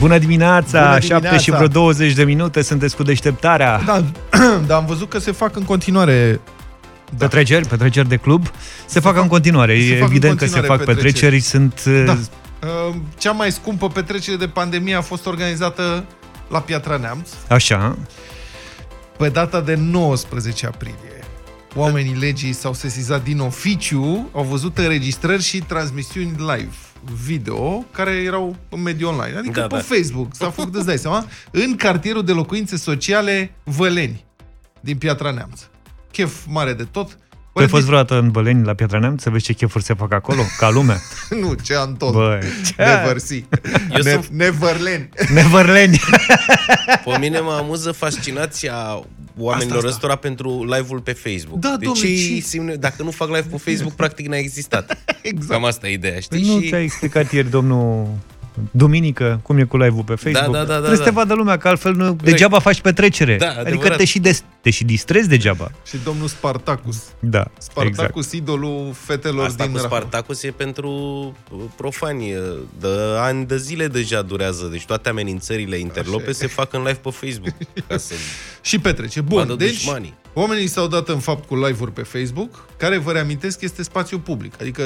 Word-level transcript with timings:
Bună 0.00 0.18
dimineața, 0.18 0.80
Bună 0.86 0.98
7 1.00 1.14
dimineața. 1.14 1.38
și 1.38 1.50
vreo 1.50 1.66
20 1.66 2.12
de 2.12 2.24
minute, 2.24 2.62
sunt 2.62 2.92
cu 2.92 3.02
deșteptarea. 3.02 3.80
Da, 3.86 4.04
dar 4.66 4.78
am 4.78 4.86
văzut 4.86 5.08
că 5.08 5.18
se 5.18 5.32
fac 5.32 5.56
în 5.56 5.62
continuare 5.64 6.40
Da. 7.16 7.26
Petreceri, 7.26 7.66
petreceri 7.68 8.08
de 8.08 8.16
club, 8.16 8.46
se, 8.86 9.00
fac, 9.00 9.16
în 9.16 9.26
continuare. 9.26 9.80
se 9.80 9.86
E 9.86 9.92
fac 9.92 9.98
în 9.98 10.04
evident 10.14 10.38
că 10.38 10.44
se 10.46 10.50
continuare 10.50 10.66
fac 10.84 10.86
petreceri. 10.86 11.36
petreceri, 11.36 11.40
sunt... 11.40 12.04
Da. 12.06 12.12
uh, 12.12 12.18
Uh, 12.88 12.94
Cea 13.18 13.32
mai 13.32 13.52
scumpă 13.52 13.88
petrecere 13.88 14.36
de 14.36 14.46
pandemie 14.46 14.94
a 14.94 15.00
fost 15.00 15.26
organizată 15.26 16.04
la 16.48 16.58
Piatra 16.60 16.96
Neamț 16.96 17.28
Așa, 17.48 17.96
pe 19.18 19.28
data 19.28 19.60
de 19.60 19.74
19 19.74 20.66
aprilie. 20.66 21.24
Oamenii 21.74 22.14
legii 22.14 22.52
s-au 22.52 22.72
sesizat 22.74 23.22
din 23.22 23.38
oficiu, 23.38 24.28
au 24.34 24.42
văzut 24.42 24.78
înregistrări 24.78 25.42
și 25.42 25.58
transmisiuni 25.58 26.30
live 26.38 26.74
video 27.24 27.84
care 27.92 28.10
erau 28.10 28.56
în 28.68 28.82
mediul 28.82 29.10
online, 29.10 29.38
adică 29.38 29.60
Da, 29.60 29.66
pe 29.66 29.74
da. 29.76 29.82
Facebook, 29.82 30.34
s-a 30.34 30.50
făcut, 30.50 30.74
îți 30.74 30.86
dai 30.86 30.98
seama, 30.98 31.26
în 31.50 31.76
cartierul 31.76 32.24
de 32.24 32.32
locuințe 32.32 32.76
sociale 32.76 33.54
Văleni, 33.64 34.24
din 34.80 34.96
Piatra 34.98 35.30
Neamț. 35.30 35.60
Chef 36.12 36.44
mare 36.48 36.72
de 36.72 36.84
tot. 36.84 37.18
Tu 37.52 37.60
ai 37.60 37.68
fost 37.68 37.84
vreodată 37.84 38.18
în 38.18 38.30
Băleni, 38.30 38.64
la 38.64 38.74
Piatra 38.74 38.98
Neamț, 38.98 39.22
să 39.22 39.30
vezi 39.30 39.44
ce 39.44 39.52
chefuri 39.52 39.84
se 39.84 39.94
fac 39.94 40.12
acolo, 40.12 40.42
ca 40.58 40.70
lumea? 40.70 41.00
Nu, 41.40 41.54
ce 41.62 41.74
Anton. 41.74 42.12
Băi, 42.12 42.38
Never 42.76 43.18
see. 43.18 43.44
Eu 43.96 44.02
Ne- 44.02 44.10
sunt- 44.10 44.26
Neverland. 44.26 45.08
Neverleni! 45.34 46.00
Pe 47.04 47.18
mine 47.18 47.40
mă 47.40 47.52
amuză 47.60 47.92
fascinația 47.92 48.74
oamenilor 49.38 49.76
Asta, 49.76 49.86
asta. 49.88 49.88
ăstora 49.88 50.16
pentru 50.16 50.64
live-ul 50.64 51.00
pe 51.00 51.12
Facebook. 51.12 51.58
Da, 51.58 51.76
de 51.78 51.84
domnule, 51.84 52.06
ce 52.06 52.14
și- 52.14 52.40
simne, 52.40 52.74
dacă 52.74 53.02
nu 53.02 53.10
fac 53.10 53.28
live 53.28 53.46
pe 53.50 53.56
Facebook, 53.70 53.92
practic 53.92 54.26
n-a 54.28 54.36
existat. 54.36 54.98
Exact. 55.22 55.50
Cam 55.50 55.64
asta 55.64 55.88
e 55.88 55.92
ideea, 55.92 56.20
știi? 56.20 56.40
Păi 56.40 56.54
nu 56.54 56.60
și 56.60 56.68
ți-a 56.68 56.80
explicat 56.82 57.32
ieri 57.32 57.50
domnul 57.50 58.08
Duminică, 58.70 59.40
cum 59.42 59.58
e 59.58 59.62
cu 59.64 59.76
live-ul 59.76 60.02
pe 60.04 60.14
Facebook. 60.14 60.52
Da, 60.52 60.58
da, 60.58 60.58
da, 60.58 60.64
da, 60.64 60.74
Trebuie 60.74 60.96
să 60.96 61.02
te 61.02 61.10
da. 61.10 61.14
vadă 61.20 61.34
lumea, 61.34 61.56
că 61.56 61.68
altfel 61.68 61.94
nu, 61.94 62.16
degeaba 62.22 62.58
faci 62.58 62.80
petrecere. 62.80 63.36
Da, 63.36 63.48
adică 63.48 63.60
adevărat. 63.68 63.96
te 63.96 64.04
și, 64.04 64.18
des, 64.18 64.44
te 64.60 64.70
și 64.70 64.84
distrezi 64.84 65.28
degeaba. 65.28 65.70
Și 65.86 65.96
domnul 66.04 66.28
Spartacus. 66.28 66.96
Da, 67.20 67.44
Spartacus, 67.58 68.24
exact. 68.24 68.32
idolul 68.32 68.90
fetelor 68.94 69.44
Asta 69.46 69.62
din 69.64 69.72
cu 69.72 69.78
Rahova. 69.78 69.96
Spartacus 69.96 70.42
e 70.42 70.50
pentru 70.50 70.90
uh, 71.50 71.58
profani. 71.76 72.34
uh, 72.34 72.42
De 72.80 72.88
ani 73.18 73.46
de 73.46 73.56
zile 73.56 73.86
deja 73.86 74.22
durează. 74.22 74.68
Deci 74.70 74.84
toate 74.84 75.08
amenințările 75.08 75.76
interlope 75.76 76.32
se 76.32 76.46
fac 76.46 76.72
în 76.72 76.80
live 76.80 76.98
pe 77.02 77.10
Facebook. 77.10 77.54
Ca 77.88 77.96
să 77.96 78.14
Și 78.62 78.78
petrece. 78.78 79.20
vadă 79.20 79.46
Bun, 79.46 79.56
deci 79.56 79.68
dușmanii. 79.84 80.14
oamenii 80.32 80.66
s-au 80.66 80.86
dat 80.86 81.08
în 81.08 81.18
fapt 81.18 81.46
cu 81.46 81.56
live-uri 81.56 81.92
pe 81.92 82.02
Facebook, 82.02 82.64
care, 82.76 82.98
vă 82.98 83.12
reamintesc, 83.12 83.60
este 83.60 83.82
spațiu 83.82 84.18
public. 84.18 84.54
Adică 84.60 84.82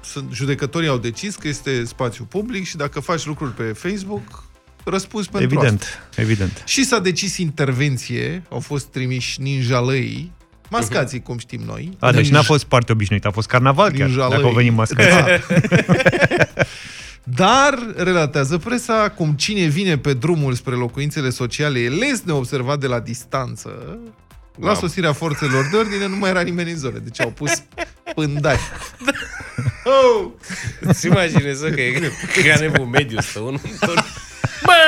sunt, 0.00 0.32
judecătorii 0.32 0.88
au 0.88 0.98
decis 0.98 1.34
că 1.36 1.48
este 1.48 1.84
spațiu 1.84 2.24
public 2.24 2.66
și 2.66 2.76
dacă 2.76 3.00
faci 3.00 3.24
lucruri 3.26 3.52
pe 3.52 3.62
Facebook, 3.62 4.44
răspunzi 4.84 5.28
pentru 5.28 5.58
asta. 5.58 5.66
Evident, 5.68 6.00
evident. 6.16 6.62
Și 6.66 6.84
s-a 6.84 6.98
decis 6.98 7.36
intervenție, 7.36 8.42
au 8.50 8.60
fost 8.60 8.86
trimiși 8.86 9.40
ninjalăii, 9.40 10.32
mascații, 10.70 11.22
cum 11.22 11.38
știm 11.38 11.60
noi. 11.66 11.96
A, 11.98 12.12
deci 12.12 12.26
Ninj- 12.28 12.30
n-a 12.30 12.42
fost 12.42 12.64
parte 12.64 12.92
obișnuită, 12.92 13.28
a 13.28 13.30
fost 13.30 13.48
carnaval 13.48 13.90
chiar, 13.90 14.06
Ninjalăi. 14.06 14.30
dacă 14.36 14.44
au 14.48 14.52
venit 14.52 14.72
mascați. 14.72 15.08
Da. 15.08 15.26
Dar, 17.24 17.78
relatează 17.96 18.58
presa, 18.58 19.08
cum 19.16 19.32
cine 19.32 19.66
vine 19.66 19.98
pe 19.98 20.12
drumul 20.14 20.54
spre 20.54 20.74
locuințele 20.74 21.30
sociale 21.30 21.78
e 21.78 21.88
lesne 21.88 22.32
observat 22.32 22.78
de 22.80 22.86
la 22.86 23.00
distanță, 23.00 23.98
la 24.60 24.66
Wow. 24.66 24.74
sosirea 24.74 25.12
forțelor 25.12 25.68
de 25.70 25.76
ordine 25.76 26.06
nu 26.06 26.16
mai 26.16 26.30
era 26.30 26.40
nimeni 26.40 26.70
în 26.70 26.76
zonă, 26.76 26.98
deci 26.98 27.20
au 27.20 27.30
pus 27.30 27.50
pândari. 28.14 28.60
Oh! 29.90 30.30
Îți 30.80 31.06
imaginezi 31.06 31.70
că 31.70 31.80
e 31.80 32.12
ca 32.46 32.60
nebun 32.60 32.88
mediu 32.90 33.20
stă 33.20 33.38
unul 33.38 33.60
în 33.62 33.88
turn. 33.88 34.04
Bă! 34.64 34.78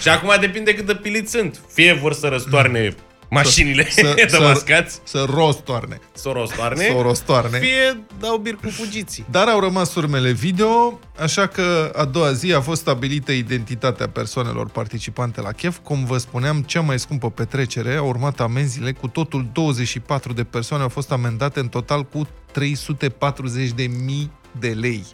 Și 0.00 0.08
acum 0.08 0.36
depinde 0.40 0.74
cât 0.74 0.86
de 0.86 0.94
piliți 0.94 1.30
sunt. 1.30 1.60
Fie 1.72 1.92
vor 1.92 2.12
să 2.12 2.28
răstoarne 2.28 2.94
mașinile 3.34 3.90
Să- 3.90 4.12
de 4.16 4.26
să- 4.28 4.40
mascați, 4.40 5.00
Să 5.04 5.26
rostoarne. 5.34 5.98
să 6.12 6.28
o 6.28 6.32
răstoarne, 6.32 6.84
Să 6.86 6.92
o 6.94 7.02
rostoarne. 7.02 7.58
fie 7.58 8.00
dau 8.20 8.36
bir 8.36 8.54
cu 8.54 8.68
fugiții. 8.70 9.24
Dar 9.30 9.48
au 9.48 9.60
rămas 9.60 9.94
urmele 9.94 10.30
video, 10.32 11.00
așa 11.20 11.46
că 11.46 11.92
a 11.96 12.04
doua 12.04 12.32
zi 12.32 12.52
a 12.52 12.60
fost 12.60 12.80
stabilită 12.80 13.32
identitatea 13.32 14.08
persoanelor 14.08 14.68
participante 14.68 15.40
la 15.40 15.52
chef. 15.52 15.78
Cum 15.82 16.04
vă 16.04 16.18
spuneam, 16.18 16.62
cea 16.62 16.80
mai 16.80 16.98
scumpă 16.98 17.30
petrecere 17.30 17.94
a 17.94 18.02
urmat 18.02 18.40
amenziile. 18.40 18.92
Cu 18.92 19.08
totul 19.08 19.46
24 19.52 20.32
de 20.32 20.44
persoane 20.44 20.82
au 20.82 20.88
fost 20.88 21.12
amendate 21.12 21.60
în 21.60 21.68
total 21.68 22.02
cu 22.04 22.26
340.000 22.52 24.30
de 24.58 24.68
lei. 24.68 25.04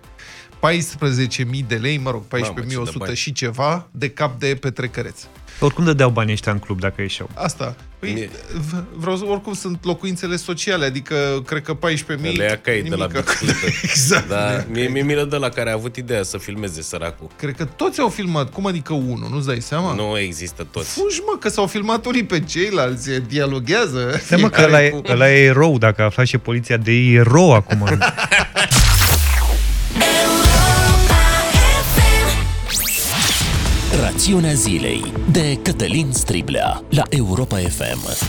14.000 0.60 1.64
de 1.66 1.74
lei, 1.76 1.98
mă 1.98 2.10
rog, 2.10 2.22
14.100 2.22 2.30
Mamă, 2.74 2.84
ce 2.84 2.90
de 2.92 2.98
bani. 2.98 3.16
și 3.16 3.32
ceva 3.32 3.88
de 3.90 4.10
cap 4.10 4.38
de 4.38 4.54
petrecăreț. 4.60 5.20
Oricum 5.60 5.84
dădeau 5.84 6.10
banii 6.10 6.32
ăștia 6.32 6.52
în 6.52 6.58
club 6.58 6.80
dacă 6.80 7.00
ieșeau. 7.02 7.30
Asta. 7.34 7.74
Păi, 7.98 8.12
Mie- 8.12 8.30
v- 8.70 8.84
vreau 9.00 9.16
să, 9.16 9.24
oricum 9.24 9.52
sunt 9.54 9.78
locuințele 9.84 10.36
sociale, 10.36 10.84
adică 10.84 11.42
cred 11.46 11.62
că 11.62 11.74
14.000... 11.76 12.36
Le 12.36 12.44
ia 12.44 12.56
cai 12.58 12.80
de 12.82 12.94
la 12.94 13.06
nimică. 13.06 13.24
bicicletă. 13.40 13.66
exact. 13.82 14.28
Da, 14.28 14.64
mie, 14.70 14.88
mie 14.88 15.02
milă 15.02 15.24
de 15.24 15.36
la 15.36 15.48
care 15.48 15.70
a 15.70 15.72
avut 15.72 15.96
ideea 15.96 16.22
să 16.22 16.38
filmeze 16.38 16.82
săracul. 16.82 17.26
Cred 17.36 17.54
că 17.56 17.64
toți 17.64 18.00
au 18.00 18.08
filmat. 18.08 18.50
Cum 18.52 18.66
adică 18.66 18.92
unul? 18.92 19.28
Nu-ți 19.32 19.46
dai 19.46 19.60
seama? 19.60 19.94
Nu 19.94 20.18
există 20.18 20.66
toți. 20.70 20.88
Fugi, 20.90 21.20
mă, 21.26 21.36
că 21.40 21.48
s-au 21.48 21.66
filmat 21.66 22.06
unii 22.06 22.24
pe 22.24 22.40
ceilalți, 22.40 23.10
dialoghează. 23.20 24.20
Da, 24.30 24.36
mă, 24.36 24.48
că 24.48 24.62
ăla 24.62 24.84
e, 24.84 25.00
ăla 25.08 25.32
e 25.32 25.44
erou, 25.44 25.78
dacă 25.78 26.02
afla 26.02 26.24
și 26.24 26.38
poliția 26.38 26.76
de 26.76 26.92
ei, 26.92 27.12
e 27.14 27.18
erou 27.18 27.52
acum. 27.54 27.88
Rațiunea 34.18 34.52
zilei 34.52 35.12
de 35.32 35.58
Cătălin 35.62 36.12
Striblea 36.12 36.82
la 36.88 37.02
Europa 37.08 37.56
FM. 37.56 38.26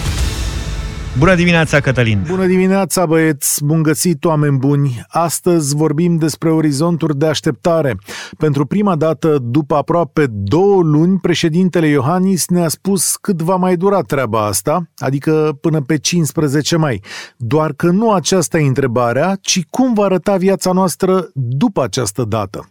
Bună 1.18 1.36
dimineața, 1.36 1.80
Cătălin! 1.80 2.26
Bună 2.28 2.46
dimineața, 2.46 3.06
băieți! 3.06 3.64
Bun 3.66 3.84
găsit, 3.84 4.26
oameni 4.26 4.58
buni! 4.58 5.06
Astăzi 5.08 5.76
vorbim 5.76 6.16
despre 6.18 6.50
orizonturi 6.50 7.18
de 7.18 7.26
așteptare. 7.26 7.96
Pentru 8.38 8.66
prima 8.66 8.96
dată, 8.96 9.38
după 9.42 9.76
aproape 9.76 10.26
două 10.30 10.82
luni, 10.82 11.20
președintele 11.20 11.88
Iohannis 11.88 12.48
ne-a 12.48 12.68
spus 12.68 13.16
cât 13.16 13.42
va 13.42 13.56
mai 13.56 13.76
dura 13.76 14.02
treaba 14.02 14.46
asta, 14.46 14.90
adică 14.98 15.58
până 15.62 15.82
pe 15.82 15.98
15 15.98 16.76
mai. 16.76 17.04
Doar 17.38 17.74
că 17.74 17.90
nu 17.90 18.12
aceasta 18.12 18.60
e 18.60 18.68
întrebarea, 18.68 19.38
ci 19.42 19.66
cum 19.70 19.94
va 19.94 20.04
arăta 20.04 20.38
viața 20.38 20.72
noastră 20.72 21.30
după 21.34 21.84
această 21.84 22.24
dată. 22.24 22.70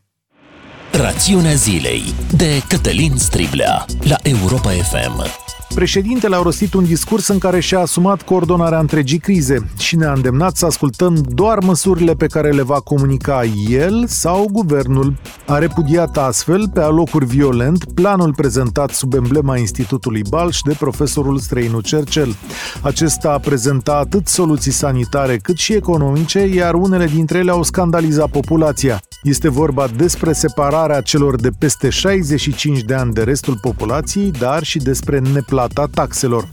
Rațiunea 0.92 1.54
zilei 1.54 2.02
de 2.36 2.62
Cătălin 2.68 3.16
Striblea 3.16 3.84
la 4.02 4.16
Europa 4.22 4.70
FM. 4.70 5.26
Președintele 5.74 6.36
a 6.36 6.42
rostit 6.42 6.74
un 6.74 6.84
discurs 6.84 7.28
în 7.28 7.38
care 7.38 7.60
și-a 7.60 7.78
asumat 7.78 8.22
coordonarea 8.22 8.78
întregii 8.78 9.18
crize 9.18 9.70
și 9.78 9.96
ne-a 9.96 10.12
îndemnat 10.12 10.56
să 10.56 10.66
ascultăm 10.66 11.24
doar 11.28 11.58
măsurile 11.58 12.14
pe 12.14 12.26
care 12.26 12.50
le 12.50 12.62
va 12.62 12.80
comunica 12.80 13.42
el 13.68 14.06
sau 14.06 14.48
guvernul. 14.52 15.14
A 15.46 15.58
repudiat 15.58 16.16
astfel, 16.16 16.68
pe 16.68 16.80
alocuri 16.80 17.26
violent, 17.26 17.84
planul 17.94 18.34
prezentat 18.34 18.90
sub 18.90 19.14
emblema 19.14 19.56
Institutului 19.56 20.22
Balș 20.28 20.60
de 20.60 20.74
profesorul 20.78 21.38
străinu 21.38 21.80
Cercel. 21.80 22.34
Acesta 22.82 23.30
a 23.30 23.38
prezentat 23.38 24.00
atât 24.00 24.26
soluții 24.26 24.72
sanitare 24.72 25.36
cât 25.36 25.56
și 25.56 25.72
economice, 25.72 26.46
iar 26.46 26.74
unele 26.74 27.06
dintre 27.06 27.38
ele 27.38 27.50
au 27.50 27.62
scandalizat 27.62 28.30
populația. 28.30 29.00
Este 29.28 29.48
vorba 29.48 29.86
despre 29.96 30.32
separarea 30.32 31.00
celor 31.00 31.40
de 31.40 31.50
peste 31.58 31.88
65 31.88 32.80
de 32.80 32.94
ani 32.94 33.12
de 33.12 33.22
restul 33.22 33.58
populației, 33.60 34.30
dar 34.30 34.62
și 34.62 34.78
despre 34.78 35.18
neplata 35.18 35.86
taxelor. 35.94 36.48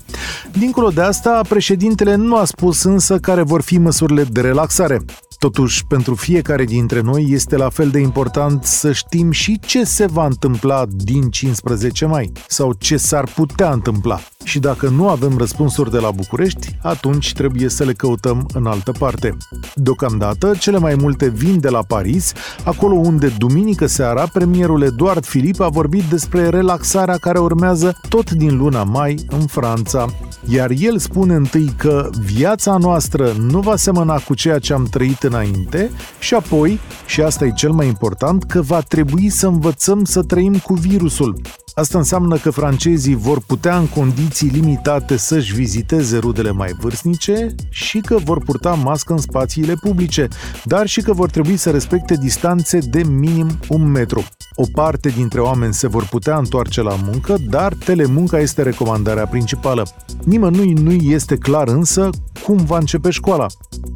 Dincolo 0.58 0.90
de 0.90 1.02
asta, 1.02 1.42
președintele 1.50 2.16
nu 2.16 2.36
a 2.36 2.46
spus 2.46 2.84
însă 2.84 3.18
care 3.18 3.42
vor 3.42 3.62
fi 3.62 3.78
măsurile 3.78 4.24
de 4.24 4.42
relaxare. 4.42 5.06
Totuși, 5.40 5.86
pentru 5.86 6.16
fiecare 6.16 6.64
dintre 6.64 7.02
noi 7.02 7.26
este 7.30 7.58
la 7.58 7.70
fel 7.70 7.90
de 7.90 8.00
important 8.00 8.64
să 8.64 8.92
știm 8.92 9.32
și 9.32 9.60
ce 9.60 9.84
se 9.84 10.06
va 10.06 10.26
întâmpla 10.26 10.86
din 10.90 11.30
15 11.30 12.06
mai 12.06 12.32
sau 12.48 12.74
ce 12.74 12.98
s-ar 12.98 13.32
putea 13.36 13.72
întâmpla. 13.72 14.20
Și 14.46 14.60
dacă 14.60 14.88
nu 14.90 15.10
avem 15.10 15.38
răspunsuri 15.38 15.92
de 15.92 16.00
la 16.00 16.12
București, 16.12 16.78
atunci 16.82 17.34
trebuie 17.34 17.70
să 17.70 17.84
le 17.84 17.94
căutăm 17.94 18.48
în 18.54 18.66
altă 18.66 18.92
parte. 19.00 19.38
Deocamdată, 19.76 20.54
cele 20.60 20.78
mai 20.78 20.96
multe 20.96 21.30
vin 21.30 21.60
de 21.60 21.70
la 21.70 21.84
Paris, 21.88 22.34
acolo 22.64 22.96
unde 22.96 23.34
duminică 23.38 23.86
seara 23.86 24.28
premierul 24.34 24.82
Eduard 24.82 25.26
Filip 25.26 25.60
a 25.60 25.68
vorbit 25.68 26.04
despre 26.04 26.50
relaxarea 26.50 27.18
care 27.18 27.40
urmează 27.40 28.00
tot 28.10 28.32
din 28.32 28.58
luna 28.58 28.84
mai 28.84 29.26
în 29.30 29.46
Franța. 29.46 30.06
Iar 30.48 30.72
el 30.78 30.98
spune 30.98 31.34
întâi 31.34 31.74
că 31.78 32.10
viața 32.26 32.78
noastră 32.78 33.32
nu 33.40 33.60
va 33.60 33.76
semăna 33.76 34.18
cu 34.18 34.34
ceea 34.34 34.60
ce 34.60 34.74
am 34.74 34.84
trăit 34.84 35.24
înainte 35.24 35.92
și 36.20 36.34
apoi, 36.34 36.80
și 37.06 37.22
asta 37.22 37.46
e 37.46 37.52
cel 37.52 37.72
mai 37.72 37.88
important, 37.88 38.44
că 38.44 38.62
va 38.62 38.82
trebui 38.82 39.30
să 39.30 39.48
învățăm 39.48 40.04
să 40.04 40.24
trăim 40.24 40.58
cu 40.58 40.74
virusul. 40.74 41.42
Asta 41.78 41.98
înseamnă 41.98 42.38
că 42.38 42.52
francezii 42.52 43.16
vor 43.16 43.42
putea 43.42 43.78
în 43.78 43.88
condiții 43.88 44.50
limitate 44.50 45.18
să-și 45.18 45.54
viziteze 45.54 46.18
rudele 46.18 46.52
mai 46.52 46.72
vârstnice 46.80 47.56
și 47.70 48.00
că 48.00 48.18
vor 48.18 48.44
purta 48.44 48.74
mască 48.74 49.14
în 49.14 49.20
spațiile 49.20 49.74
publice, 49.74 50.28
dar 50.64 50.88
și 50.88 51.02
că 51.02 51.14
vor 51.14 51.30
trebui 51.30 51.58
să 51.58 51.72
respecte 51.72 52.16
distanțe 52.16 52.80
de 52.80 53.04
minim 53.04 53.60
un 53.70 53.92
metru. 53.92 54.24
O 54.56 54.64
parte 54.74 55.10
dintre 55.10 55.40
oameni 55.40 55.74
se 55.74 55.88
vor 55.88 56.08
putea 56.08 56.38
întoarce 56.38 56.82
la 56.82 56.96
muncă, 57.04 57.36
dar 57.50 57.74
telemunca 57.74 58.40
este 58.40 58.62
recomandarea 58.62 59.28
principală. 59.28 59.88
Nimănui 60.24 60.74
nu 60.74 60.92
este 60.92 61.36
clar 61.36 61.68
însă 61.68 62.10
cum 62.44 62.58
va 62.58 62.78
începe 62.78 63.10
școala. 63.10 63.46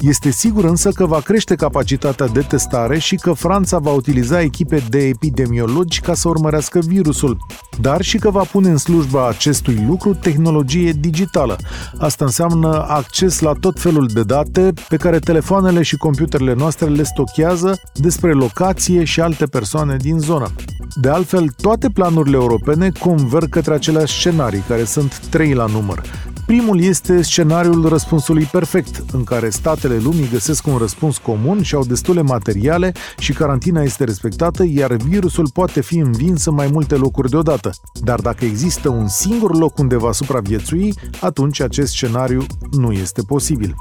Este 0.00 0.30
sigur 0.30 0.64
însă 0.64 0.90
că 0.90 1.06
va 1.06 1.20
crește 1.20 1.54
capacitatea 1.54 2.26
de 2.26 2.40
testare 2.40 2.98
și 2.98 3.16
că 3.16 3.32
Franța 3.32 3.78
va 3.78 3.90
utiliza 3.90 4.40
echipe 4.40 4.82
de 4.88 4.98
epidemiologi 5.06 6.00
ca 6.00 6.14
să 6.14 6.28
urmărească 6.28 6.78
virusul, 6.78 7.38
dar 7.80 8.02
și 8.02 8.18
că 8.18 8.30
va 8.30 8.42
pune 8.42 8.70
în 8.70 8.76
slujba 8.76 9.28
acestui 9.28 9.84
lucru 9.88 10.14
tehnologie 10.14 10.92
digitală. 10.92 11.56
Asta 11.98 12.24
înseamnă 12.24 12.84
acces 12.88 13.40
la 13.40 13.52
tot 13.52 13.80
felul 13.80 14.06
de 14.06 14.22
date 14.22 14.72
pe 14.88 14.96
care 14.96 15.18
telefoanele 15.18 15.82
și 15.82 15.96
computerele 15.96 16.54
noastre 16.54 16.88
le 16.88 17.02
stochează 17.02 17.80
despre 17.94 18.32
locație 18.32 19.04
și 19.04 19.20
alte 19.20 19.46
persoane 19.46 19.96
din 19.96 20.18
zonă. 20.18 20.49
De 20.94 21.08
altfel, 21.08 21.48
toate 21.62 21.88
planurile 21.88 22.36
europene 22.36 22.92
converg 22.98 23.48
către 23.48 23.74
aceleași 23.74 24.18
scenarii, 24.18 24.64
care 24.68 24.84
sunt 24.84 25.18
trei 25.30 25.54
la 25.54 25.66
număr. 25.66 26.02
Primul 26.46 26.80
este 26.82 27.22
scenariul 27.22 27.88
răspunsului 27.88 28.44
perfect, 28.44 29.02
în 29.12 29.24
care 29.24 29.50
statele 29.50 29.98
lumii 29.98 30.28
găsesc 30.32 30.66
un 30.66 30.76
răspuns 30.76 31.18
comun 31.18 31.62
și 31.62 31.74
au 31.74 31.84
destule 31.84 32.22
materiale 32.22 32.92
și 33.18 33.32
carantina 33.32 33.82
este 33.82 34.04
respectată, 34.04 34.64
iar 34.66 34.92
virusul 34.92 35.50
poate 35.52 35.80
fi 35.80 35.98
învins 35.98 36.44
în 36.44 36.54
mai 36.54 36.68
multe 36.72 36.94
locuri 36.94 37.30
deodată. 37.30 37.70
Dar 38.00 38.20
dacă 38.20 38.44
există 38.44 38.88
un 38.88 39.08
singur 39.08 39.56
loc 39.56 39.78
unde 39.78 39.96
va 39.96 40.12
supraviețui, 40.12 40.94
atunci 41.20 41.60
acest 41.60 41.92
scenariu 41.92 42.46
nu 42.70 42.92
este 42.92 43.22
posibil. 43.22 43.74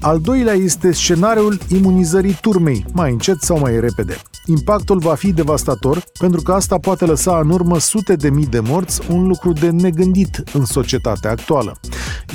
Al 0.00 0.20
doilea 0.20 0.54
este 0.54 0.92
scenariul 0.92 1.58
imunizării 1.68 2.38
turmei, 2.40 2.84
mai 2.92 3.10
încet 3.10 3.40
sau 3.40 3.58
mai 3.58 3.80
repede. 3.80 4.16
Impactul 4.50 4.98
va 4.98 5.14
fi 5.14 5.32
devastator, 5.32 6.04
pentru 6.18 6.42
că 6.42 6.52
asta 6.52 6.78
poate 6.78 7.04
lăsa 7.04 7.40
în 7.42 7.50
urmă 7.50 7.78
sute 7.78 8.14
de 8.14 8.30
mii 8.30 8.46
de 8.46 8.60
morți, 8.60 9.00
un 9.10 9.26
lucru 9.26 9.52
de 9.52 9.70
negândit 9.70 10.42
în 10.52 10.64
societatea 10.64 11.30
actuală. 11.30 11.80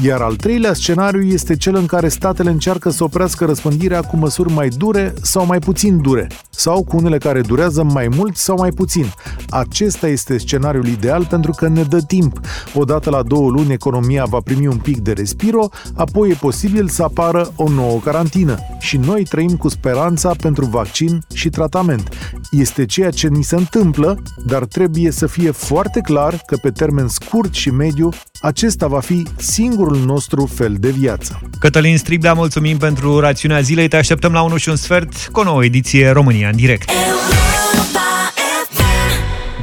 Iar 0.01 0.21
al 0.21 0.35
treilea 0.35 0.73
scenariu 0.73 1.21
este 1.21 1.55
cel 1.55 1.75
în 1.75 1.85
care 1.85 2.07
statele 2.07 2.49
încearcă 2.49 2.89
să 2.89 3.03
oprească 3.03 3.45
răspândirea 3.45 4.01
cu 4.01 4.17
măsuri 4.17 4.53
mai 4.53 4.67
dure 4.67 5.13
sau 5.21 5.45
mai 5.45 5.59
puțin 5.59 6.01
dure, 6.01 6.27
sau 6.49 6.83
cu 6.83 6.97
unele 6.97 7.17
care 7.17 7.41
durează 7.41 7.83
mai 7.83 8.07
mult 8.15 8.35
sau 8.35 8.57
mai 8.57 8.71
puțin. 8.71 9.05
Acesta 9.49 10.07
este 10.07 10.37
scenariul 10.37 10.87
ideal 10.87 11.25
pentru 11.25 11.51
că 11.51 11.67
ne 11.67 11.83
dă 11.83 12.01
timp. 12.01 12.39
Odată 12.73 13.09
la 13.09 13.23
două 13.23 13.49
luni 13.49 13.73
economia 13.73 14.25
va 14.25 14.39
primi 14.43 14.67
un 14.67 14.77
pic 14.77 14.97
de 14.97 15.11
respiro, 15.11 15.69
apoi 15.93 16.29
e 16.29 16.33
posibil 16.33 16.87
să 16.87 17.03
apară 17.03 17.51
o 17.55 17.69
nouă 17.69 17.99
carantină. 17.99 18.57
Și 18.79 18.97
noi 18.97 19.23
trăim 19.23 19.55
cu 19.55 19.67
speranța 19.67 20.31
pentru 20.41 20.65
vaccin 20.65 21.23
și 21.33 21.49
tratament. 21.49 22.04
Este 22.51 22.85
ceea 22.85 23.09
ce 23.09 23.27
ni 23.27 23.43
se 23.43 23.55
întâmplă, 23.55 24.21
dar 24.45 24.65
trebuie 24.65 25.11
să 25.11 25.27
fie 25.27 25.51
foarte 25.51 25.99
clar 25.99 26.41
că 26.45 26.57
pe 26.57 26.71
termen 26.71 27.07
scurt 27.07 27.53
și 27.53 27.69
mediu 27.69 28.09
acesta 28.41 28.87
va 28.87 28.99
fi 28.99 29.27
singurul 29.35 29.97
nostru 29.97 30.45
fel 30.45 30.75
de 30.79 30.89
viață. 30.89 31.41
Cătălin 31.59 31.97
Striblea, 31.97 32.33
mulțumim 32.33 32.77
pentru 32.77 33.19
rațiunea 33.19 33.61
zilei. 33.61 33.87
Te 33.87 33.97
așteptăm 33.97 34.31
la 34.33 34.41
1 34.41 34.57
și 34.57 34.69
un 34.69 34.75
sfert 34.75 35.27
cu 35.31 35.39
o 35.39 35.43
nouă 35.43 35.65
ediție 35.65 36.09
România 36.09 36.49
în 36.49 36.55
direct. 36.55 36.89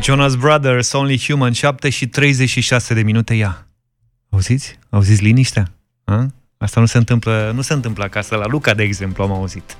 Jonas 0.02 0.34
Brothers, 0.34 0.92
Only 0.92 1.20
Human, 1.26 1.52
7 1.52 1.88
și 1.88 2.06
36 2.06 2.94
de 2.94 3.02
minute 3.02 3.34
ea. 3.34 3.66
Auziți? 4.30 4.78
Auziți 4.90 5.22
liniștea? 5.22 5.72
A? 6.04 6.26
Asta 6.58 6.80
nu 6.80 6.86
se 6.86 6.98
întâmplă, 6.98 7.52
nu 7.54 7.60
se 7.60 7.72
întâmplă 7.72 8.04
acasă. 8.04 8.36
La 8.36 8.46
Luca, 8.46 8.74
de 8.74 8.82
exemplu, 8.82 9.22
am 9.22 9.32
auzit. 9.32 9.76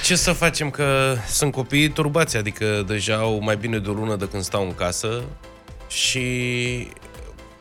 Ce 0.00 0.16
să 0.16 0.32
facem? 0.32 0.70
Că 0.70 1.16
sunt 1.28 1.52
copii 1.52 1.88
turbați, 1.88 2.36
adică 2.36 2.84
deja 2.86 3.16
au 3.16 3.40
mai 3.42 3.56
bine 3.56 3.78
de 3.78 3.88
o 3.88 3.92
lună 3.92 4.16
de 4.16 4.28
când 4.28 4.42
stau 4.42 4.62
în 4.62 4.74
casă 4.74 5.22
și 5.88 6.88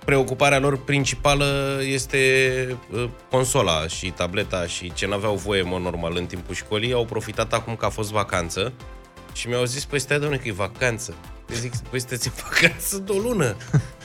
preocuparea 0.05 0.59
lor 0.59 0.83
principală 0.83 1.79
este 1.83 2.77
uh, 2.93 3.09
consola 3.29 3.87
și 3.87 4.09
tableta 4.09 4.67
și 4.67 4.93
ce 4.93 5.07
n-aveau 5.07 5.35
voie, 5.35 5.61
mă, 5.61 5.77
normal, 5.77 6.13
în 6.15 6.25
timpul 6.25 6.55
școlii, 6.55 6.93
au 6.93 7.05
profitat 7.05 7.53
acum 7.53 7.75
că 7.75 7.85
a 7.85 7.89
fost 7.89 8.11
vacanță 8.11 8.73
și 9.33 9.47
mi-au 9.47 9.65
zis, 9.65 9.85
păi 9.85 9.99
stai, 9.99 10.19
doamne, 10.19 10.37
că 10.37 10.47
e 10.47 10.51
vacanță. 10.51 11.13
Eu 11.49 11.57
zic, 11.57 11.75
păi 11.75 11.99
sunteți 11.99 12.27
în 12.27 12.33
vacanță 12.43 12.97
de 12.97 13.11
o 13.11 13.17
lună. 13.17 13.55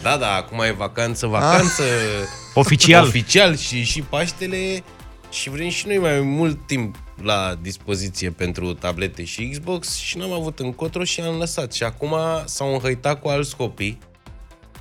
Da, 0.03 0.17
da, 0.17 0.35
acum 0.35 0.61
e 0.61 0.71
vacanță, 0.71 1.27
vacanță. 1.27 1.83
Ah. 1.83 2.29
Oficial. 2.55 3.05
Oficial 3.05 3.57
și, 3.57 3.83
și 3.83 4.03
Paștele 4.03 4.83
și 5.31 5.51
vrem 5.51 5.69
și 5.69 5.87
noi 5.87 5.99
mai 5.99 6.21
mult 6.21 6.67
timp 6.67 6.97
la 7.23 7.55
dispoziție 7.63 8.31
pentru 8.31 8.73
tablete 8.75 9.25
și 9.25 9.49
Xbox 9.49 9.95
și 9.97 10.17
n-am 10.19 10.33
avut 10.33 10.59
încotro 10.59 11.05
și 11.05 11.21
am 11.21 11.39
lăsat. 11.39 11.73
Și 11.73 11.83
acum 11.83 12.15
s-au 12.45 12.73
înhăitat 12.73 13.21
cu 13.21 13.29
alți 13.29 13.57
copii 13.57 13.99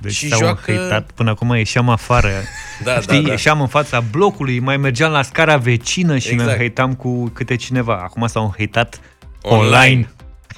Deci 0.00 0.12
Și 0.12 0.28
s-au 0.28 0.38
joacă- 0.38 0.70
înhăitat. 0.70 1.10
Până 1.10 1.30
acum 1.30 1.54
ieșeam 1.54 1.88
afară. 1.88 2.30
Da, 2.84 3.00
Știi, 3.00 3.16
da, 3.16 3.22
da. 3.26 3.30
ieșeam 3.30 3.60
în 3.60 3.66
fața 3.66 4.00
blocului, 4.00 4.58
mai 4.58 4.76
mergeam 4.76 5.12
la 5.12 5.22
scara 5.22 5.56
vecină 5.56 6.18
și 6.18 6.28
Exact. 6.28 6.46
ne 6.46 6.52
înhăitam 6.52 6.94
cu 6.94 7.28
câte 7.28 7.56
cineva. 7.56 8.00
Acum 8.02 8.26
s-au 8.26 8.44
înhăitat 8.44 9.00
online. 9.42 10.10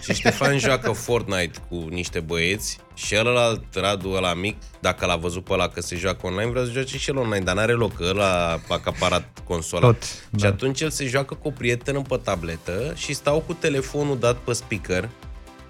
Și 0.02 0.14
Ștefan 0.14 0.58
joacă 0.58 0.90
Fortnite 0.92 1.58
cu 1.69 1.86
niște 1.90 2.20
băieți 2.20 2.78
și 3.06 3.17
ălălalt, 3.19 3.62
Radu 3.75 4.11
ăla 4.11 4.35
mic, 4.35 4.56
dacă 4.81 5.06
l-a 5.06 5.17
văzut 5.17 5.45
pe 5.45 5.53
ăla 5.53 5.69
că 5.69 5.81
se 5.81 5.97
joacă 5.97 6.27
online, 6.27 6.50
vrea 6.50 6.65
să 6.65 6.71
joace 6.71 6.99
și 6.99 7.11
el 7.11 7.17
online, 7.17 7.45
dar 7.45 7.55
n-are 7.55 7.73
loc, 7.73 7.97
că 7.97 8.05
ăla 8.09 8.53
a 8.53 8.61
acaparat 8.69 9.29
consola. 9.45 9.87
Tot, 9.87 10.03
Și 10.03 10.21
da. 10.31 10.49
atunci 10.49 10.81
el 10.81 10.91
se 10.91 11.06
joacă 11.06 11.35
cu 11.35 11.49
o 11.49 11.50
prietenă 11.50 12.03
pe 12.09 12.21
tabletă 12.23 12.93
și 12.97 13.15
stau 13.15 13.41
cu 13.47 13.53
telefonul 13.53 14.19
dat 14.19 14.37
pe 14.37 14.53
speaker 14.53 15.09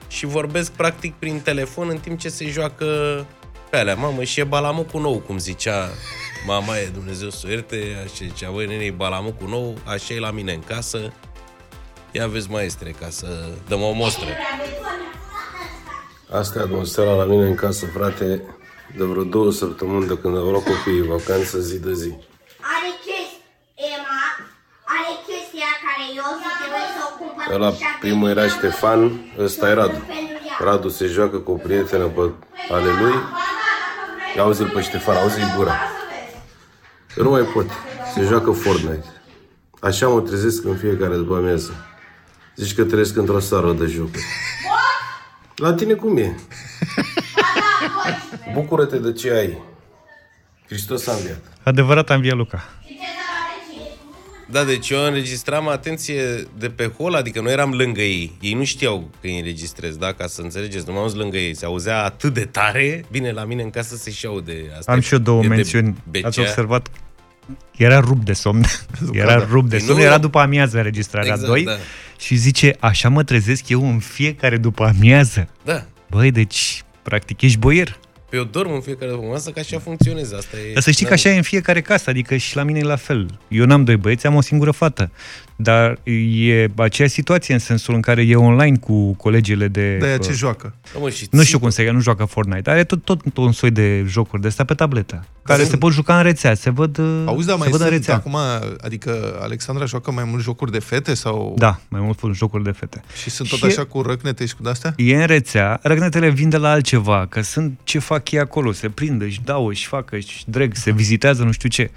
și 0.09 0.27
vorbesc 0.27 0.73
practic 0.73 1.15
prin 1.15 1.41
telefon 1.41 1.89
în 1.89 1.99
timp 1.99 2.19
ce 2.19 2.29
se 2.29 2.49
joacă 2.49 2.87
pe 3.71 3.77
alea. 3.77 3.95
Mamă, 3.95 4.23
și 4.25 4.41
e 4.41 4.45
balamucul 4.45 5.01
nou, 5.01 5.19
cum 5.19 5.39
zicea 5.39 5.89
mama 6.47 6.79
e, 6.79 6.91
Dumnezeu 6.93 7.31
să 7.31 7.43
o 7.47 7.51
ierte, 7.51 8.03
așa 8.05 8.25
zicea, 8.33 8.51
băi, 8.51 8.67
nene, 8.67 8.85
e 8.85 8.91
balamucul 8.91 9.49
nou, 9.49 9.79
așa 9.85 10.15
e 10.15 10.19
la 10.19 10.31
mine 10.31 10.53
în 10.53 10.63
casă, 10.63 11.13
ia 12.13 12.27
vezi 12.27 12.51
maestre, 12.51 12.91
ca 12.91 13.09
să 13.11 13.27
dăm 13.69 13.83
o 13.83 13.93
mostră. 13.93 14.27
Asta 16.31 16.59
e 16.59 16.63
atmosfera 16.63 17.15
la 17.15 17.25
mine 17.25 17.47
în 17.47 17.55
casă, 17.55 17.87
frate, 17.87 18.43
de 18.97 19.05
vreo 19.05 19.23
două 19.23 19.53
săptămâni 19.53 20.07
de 20.07 20.19
când 20.19 20.37
au 20.37 20.51
luat 20.51 20.63
copiii 20.65 21.03
vacanță 21.03 21.59
zi 21.59 21.79
de 21.79 21.93
zi. 21.95 22.13
Are 22.75 22.91
chestia, 23.05 23.45
Emma, 23.95 24.23
are 24.97 25.13
chestia 25.27 25.71
care 25.85 26.05
eu 26.21 26.29
zic 26.41 26.53
că 26.59 26.65
trebuie 26.73 26.89
să 26.97 27.03
o 27.09 27.11
cumpăr 27.19 27.55
Ăla 27.55 27.69
cu 27.69 27.77
șapte 27.81 27.97
primul 28.01 28.29
era 28.29 28.41
lei. 28.41 28.51
Ștefan, 28.51 29.01
ăsta 29.39 29.69
e 29.69 29.73
Radu. 29.73 29.99
Pentru 30.17 30.39
ea. 30.49 30.57
Radu 30.67 30.89
se 30.89 31.07
joacă 31.07 31.39
cu 31.39 31.51
o 31.51 31.55
prietenă 31.55 32.05
pe 32.05 32.31
ale 32.71 32.91
lui. 33.01 33.17
Ia 34.37 34.43
auzi-l 34.43 34.71
pe 34.75 34.81
Ștefan, 34.81 35.17
auzi-i 35.17 35.53
gura. 35.57 35.77
Eu 37.17 37.25
nu 37.25 37.31
mai 37.31 37.43
pot. 37.43 37.67
Se 38.15 38.23
joacă 38.23 38.51
Fortnite. 38.51 39.09
Așa 39.81 40.09
mă 40.09 40.21
trezesc 40.21 40.65
în 40.65 40.77
fiecare 40.77 41.17
după 41.17 41.35
amiază. 41.37 41.73
Zici 42.57 42.75
că 42.75 42.85
trăiesc 42.85 43.17
într-o 43.17 43.39
sară 43.39 43.73
de 43.73 43.87
jocuri. 43.87 44.25
La 45.59 45.73
tine 45.73 45.93
cum 45.95 46.17
e? 46.17 46.35
Bucură-te 48.55 48.99
de 48.99 49.13
ce 49.13 49.31
ai. 49.33 49.59
Hristos 50.67 51.07
a 51.07 51.13
înviat. 51.13 51.41
Adevărat 51.63 52.11
am 52.11 52.21
via 52.21 52.35
Luca. 52.35 52.69
Da, 54.51 54.65
deci 54.65 54.91
eu 54.91 55.05
înregistram 55.05 55.69
atenție 55.69 56.23
de 56.59 56.69
pe 56.69 56.93
hol, 56.99 57.15
adică 57.15 57.41
noi 57.41 57.53
eram 57.53 57.71
lângă 57.73 58.01
ei. 58.01 58.37
Ei 58.41 58.55
nu 58.55 58.65
știau 58.65 59.11
că 59.21 59.27
îi 59.27 59.37
înregistrez, 59.39 59.97
da? 59.97 60.13
Ca 60.13 60.27
să 60.27 60.41
înțelegeți, 60.43 60.85
nu 60.87 60.93
m-am 60.93 61.03
auzit 61.03 61.19
lângă 61.19 61.37
ei. 61.37 61.55
Se 61.57 61.65
auzea 61.65 62.05
atât 62.05 62.35
de 62.35 62.45
tare. 62.45 63.05
Bine, 63.11 63.31
la 63.33 63.45
mine 63.45 63.63
în 63.63 63.71
casă 63.71 63.97
se 63.97 64.11
și 64.11 64.27
aude. 64.27 64.53
Asta 64.79 64.93
Am 64.93 64.99
e- 64.99 65.01
și 65.01 65.13
eu 65.13 65.19
două 65.19 65.39
e 65.39 65.49
de 65.49 65.55
mențiuni. 65.55 65.97
becea. 66.11 66.27
Ați 66.27 66.41
observat? 66.41 66.89
Era 67.77 68.01
rupt 68.01 68.25
de 68.25 68.33
somn. 68.33 68.65
Era 69.13 69.47
rupt 69.51 69.69
de 69.69 69.77
Păi 69.77 69.85
somn. 69.87 69.99
nu- 69.99 70.05
Era 70.05 70.19
după 70.19 70.39
amiază 70.39 70.77
înregistrarea 70.77 71.31
Exact, 71.33 71.49
2 71.51 71.65
da. 71.65 71.73
Și 72.19 72.35
zice, 72.37 72.77
așa 72.81 73.09
mă 73.09 73.23
trezesc 73.25 73.69
eu 73.69 73.89
în 73.89 73.99
fiecare 73.99 74.57
după 74.57 74.85
amiază. 74.85 75.49
Da. 75.65 75.85
Băi, 76.11 76.31
deci, 76.31 76.83
practic, 77.03 77.41
ești 77.43 77.59
boier. 77.59 77.99
Pe 78.31 78.37
eu 78.37 78.45
dorm 78.45 78.73
în 78.73 78.81
fiecare 78.81 79.11
după 79.11 79.27
masă, 79.27 79.51
că 79.51 79.59
așa 79.59 79.79
funcționează. 79.79 80.37
Asta 80.37 80.57
e... 80.57 80.73
Dar 80.73 80.83
să 80.83 80.91
știi 80.91 81.03
că 81.05 81.09
Da. 81.09 81.15
așa 81.15 81.29
e 81.29 81.37
în 81.37 81.43
fiecare 81.43 81.81
casă, 81.81 82.11
adică 82.11 82.37
și 82.37 82.57
la 82.57 82.63
mine 82.63 82.79
e 82.79 82.83
la 82.83 82.97
fel. 82.97 83.39
Eu 83.49 83.65
n-am 83.65 83.85
doi 83.85 83.97
băieți, 83.97 84.27
am 84.27 84.35
o 84.35 84.41
singură 84.41 84.71
fată. 84.71 85.11
Dar 85.61 85.99
e 86.45 86.69
aceeași 86.77 87.15
situație 87.15 87.55
în 87.55 87.61
sensul 87.61 87.95
în 87.95 88.01
care 88.01 88.23
e 88.23 88.35
online 88.37 88.77
cu 88.77 89.13
colegile 89.15 89.69
de... 89.69 89.97
De 89.97 90.07
aia 90.07 90.15
uh, 90.15 90.21
ce 90.27 90.33
joacă. 90.33 90.75
Da, 90.93 90.99
mă, 91.01 91.11
și 91.11 91.27
Nu 91.31 91.39
ții- 91.39 91.47
știu 91.47 91.59
cum 91.59 91.71
se 91.71 91.83
ia, 91.83 91.93
nu 91.93 92.01
joacă 92.01 92.25
Fortnite. 92.25 92.71
Are 92.71 92.85
tot, 92.85 93.05
tot 93.05 93.37
un 93.37 93.53
soi 93.53 93.71
de 93.71 94.05
jocuri 94.09 94.43
de 94.43 94.49
astea 94.49 94.65
pe 94.65 94.75
tabletă, 94.75 95.25
care 95.43 95.65
se 95.65 95.77
pot 95.77 95.93
juca 95.93 96.17
în 96.17 96.23
rețea, 96.23 96.55
se 96.55 96.71
văd, 96.71 96.99
uh, 96.99 97.23
Auzi, 97.27 97.47
dar 97.47 97.55
se 97.57 97.61
mai 97.61 97.71
văd 97.71 97.81
în 97.81 97.87
sunt 97.87 97.99
rețea. 97.99 98.15
acum, 98.15 98.37
adică 98.81 99.39
Alexandra 99.41 99.85
joacă 99.85 100.11
mai 100.11 100.25
mult 100.25 100.43
jocuri 100.43 100.73
de 100.73 100.79
fete 100.79 101.15
sau... 101.15 101.55
Da, 101.59 101.81
mai 101.89 102.01
mult 102.01 102.17
spun 102.17 102.33
jocuri 102.33 102.65
de 102.65 102.71
fete. 102.71 103.03
Și 103.23 103.31
sunt 103.31 103.49
tot 103.49 103.59
Și- 103.59 103.65
așa 103.65 103.85
cu 103.85 104.03
răcnete 104.03 104.47
și 104.47 104.55
cu 104.55 104.63
de-astea? 104.63 104.95
E 104.97 105.17
în 105.17 105.27
rețea, 105.27 105.79
răgnetele 105.83 106.31
vin 106.31 106.49
de 106.49 106.57
la 106.57 106.71
altceva, 106.71 107.27
că 107.29 107.41
sunt 107.43 107.79
ce 107.85 107.99
fac 107.99 108.17
fac 108.19 108.31
ei 108.31 108.39
acolo, 108.41 108.73
se 108.73 108.89
prind, 108.89 109.23
își 109.23 109.41
dau, 109.45 109.67
își 109.67 109.87
fac, 109.87 110.13
își 110.13 110.43
dreg, 110.47 110.75
se 110.75 110.93
vizitează, 110.93 111.43
nu 111.43 111.53
știu 111.53 111.69
ce. 111.69 111.91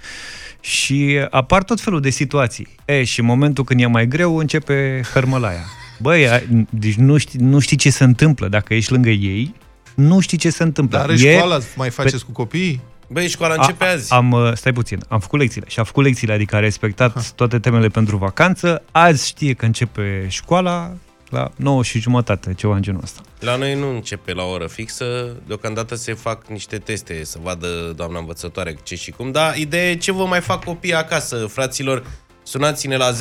Și 0.60 1.26
apar 1.30 1.62
tot 1.62 1.80
felul 1.80 2.00
de 2.00 2.10
situații. 2.10 2.68
E, 2.84 3.04
și 3.04 3.20
în 3.20 3.26
momentul 3.26 3.51
când 3.60 3.80
e 3.80 3.86
mai 3.86 4.06
greu, 4.06 4.36
începe 4.36 5.00
hărmălaia. 5.12 5.64
Băi, 5.98 6.28
a- 6.28 6.42
deci 6.70 6.94
nu 6.94 7.16
știi, 7.16 7.38
nu 7.38 7.58
știi 7.58 7.76
ce 7.76 7.90
se 7.90 8.04
întâmplă 8.04 8.48
dacă 8.48 8.74
ești 8.74 8.92
lângă 8.92 9.10
ei, 9.10 9.54
nu 9.94 10.20
știi 10.20 10.38
ce 10.38 10.50
se 10.50 10.62
întâmplă. 10.62 10.98
Dar 10.98 11.08
în 11.08 11.16
E- 11.16 11.34
școală 11.36 11.62
mai 11.76 11.90
faceți 11.90 12.24
cu 12.24 12.32
copiii? 12.32 12.80
Băi, 13.08 13.28
școala 13.28 13.54
începe 13.54 13.84
azi. 13.84 14.12
Am, 14.12 14.30
uh, 14.30 14.52
stai 14.54 14.72
puțin, 14.72 15.00
am 15.08 15.20
făcut 15.20 15.38
lecțiile 15.38 15.66
și 15.68 15.78
am 15.78 15.84
făcut 15.84 16.04
lecțiile, 16.04 16.32
adică 16.32 16.56
a 16.56 16.58
respectat 16.58 17.30
toate 17.32 17.58
temele 17.58 17.88
pentru 17.88 18.16
vacanță. 18.16 18.82
Azi 18.90 19.26
știe 19.26 19.52
că 19.54 19.64
începe 19.64 20.26
școala 20.28 20.92
la 21.30 21.50
9 21.56 21.82
și 21.82 22.00
jumătate, 22.00 22.54
ceva 22.54 22.74
în 22.74 22.82
genul 22.82 23.00
ăsta. 23.02 23.20
La 23.40 23.56
noi 23.56 23.74
nu 23.74 23.94
începe 23.94 24.32
la 24.32 24.42
o 24.42 24.50
oră 24.50 24.66
fixă, 24.66 25.36
deocamdată 25.46 25.94
se 25.94 26.14
fac 26.14 26.46
niște 26.48 26.76
teste 26.76 27.24
să 27.24 27.38
vadă 27.42 27.66
doamna 27.96 28.18
învățătoare 28.18 28.76
ce 28.82 28.94
și 28.94 29.10
cum. 29.10 29.30
Da, 29.30 29.52
ideea 29.56 29.90
e 29.90 29.94
ce 29.96 30.12
vă 30.12 30.24
mai 30.26 30.40
fac 30.40 30.64
copiii 30.64 30.94
acasă, 30.94 31.36
fraților. 31.36 32.04
Sunați-ne 32.52 32.96
la 32.96 33.12
0372069599, 33.12 33.14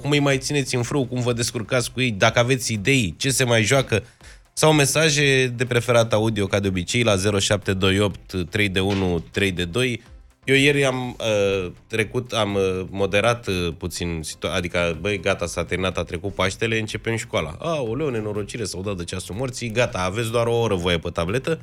cum 0.00 0.10
îi 0.10 0.18
mai 0.18 0.38
țineți 0.38 0.74
în 0.74 0.82
frâu, 0.82 1.06
cum 1.06 1.20
vă 1.20 1.32
descurcați 1.32 1.92
cu 1.92 2.00
ei, 2.00 2.10
dacă 2.10 2.38
aveți 2.38 2.72
idei, 2.72 3.14
ce 3.16 3.30
se 3.30 3.44
mai 3.44 3.62
joacă, 3.62 4.04
sau 4.52 4.72
mesaje 4.72 5.46
de 5.56 5.64
preferat 5.64 6.12
audio, 6.12 6.46
ca 6.46 6.60
de 6.60 6.68
obicei, 6.68 7.02
la 7.02 7.16
0728 7.16 8.50
3 8.50 8.68
de 8.68 8.80
1 8.80 9.24
3 9.30 9.52
de 9.52 9.64
2. 9.64 10.02
Eu 10.44 10.54
ieri 10.54 10.84
am 10.84 11.16
uh, 11.20 11.70
trecut, 11.86 12.32
am 12.32 12.54
uh, 12.54 12.80
moderat 12.90 13.46
uh, 13.46 13.68
puțin, 13.78 14.20
situa- 14.22 14.54
adică, 14.54 14.98
băi, 15.00 15.20
gata, 15.20 15.46
s-a 15.46 15.64
terminat, 15.64 15.98
a 15.98 16.02
trecut 16.02 16.34
Paștele, 16.34 16.78
începem 16.78 17.16
școala. 17.16 17.56
A, 17.58 17.80
o 17.80 17.94
leu, 17.94 18.08
nenorocire, 18.08 18.64
s-au 18.64 18.82
dat 18.82 18.96
de 18.96 19.04
ceasul 19.04 19.34
morții, 19.34 19.70
gata, 19.70 19.98
aveți 19.98 20.30
doar 20.30 20.46
o 20.46 20.58
oră 20.58 20.74
voie 20.74 20.98
pe 20.98 21.10
tabletă. 21.10 21.60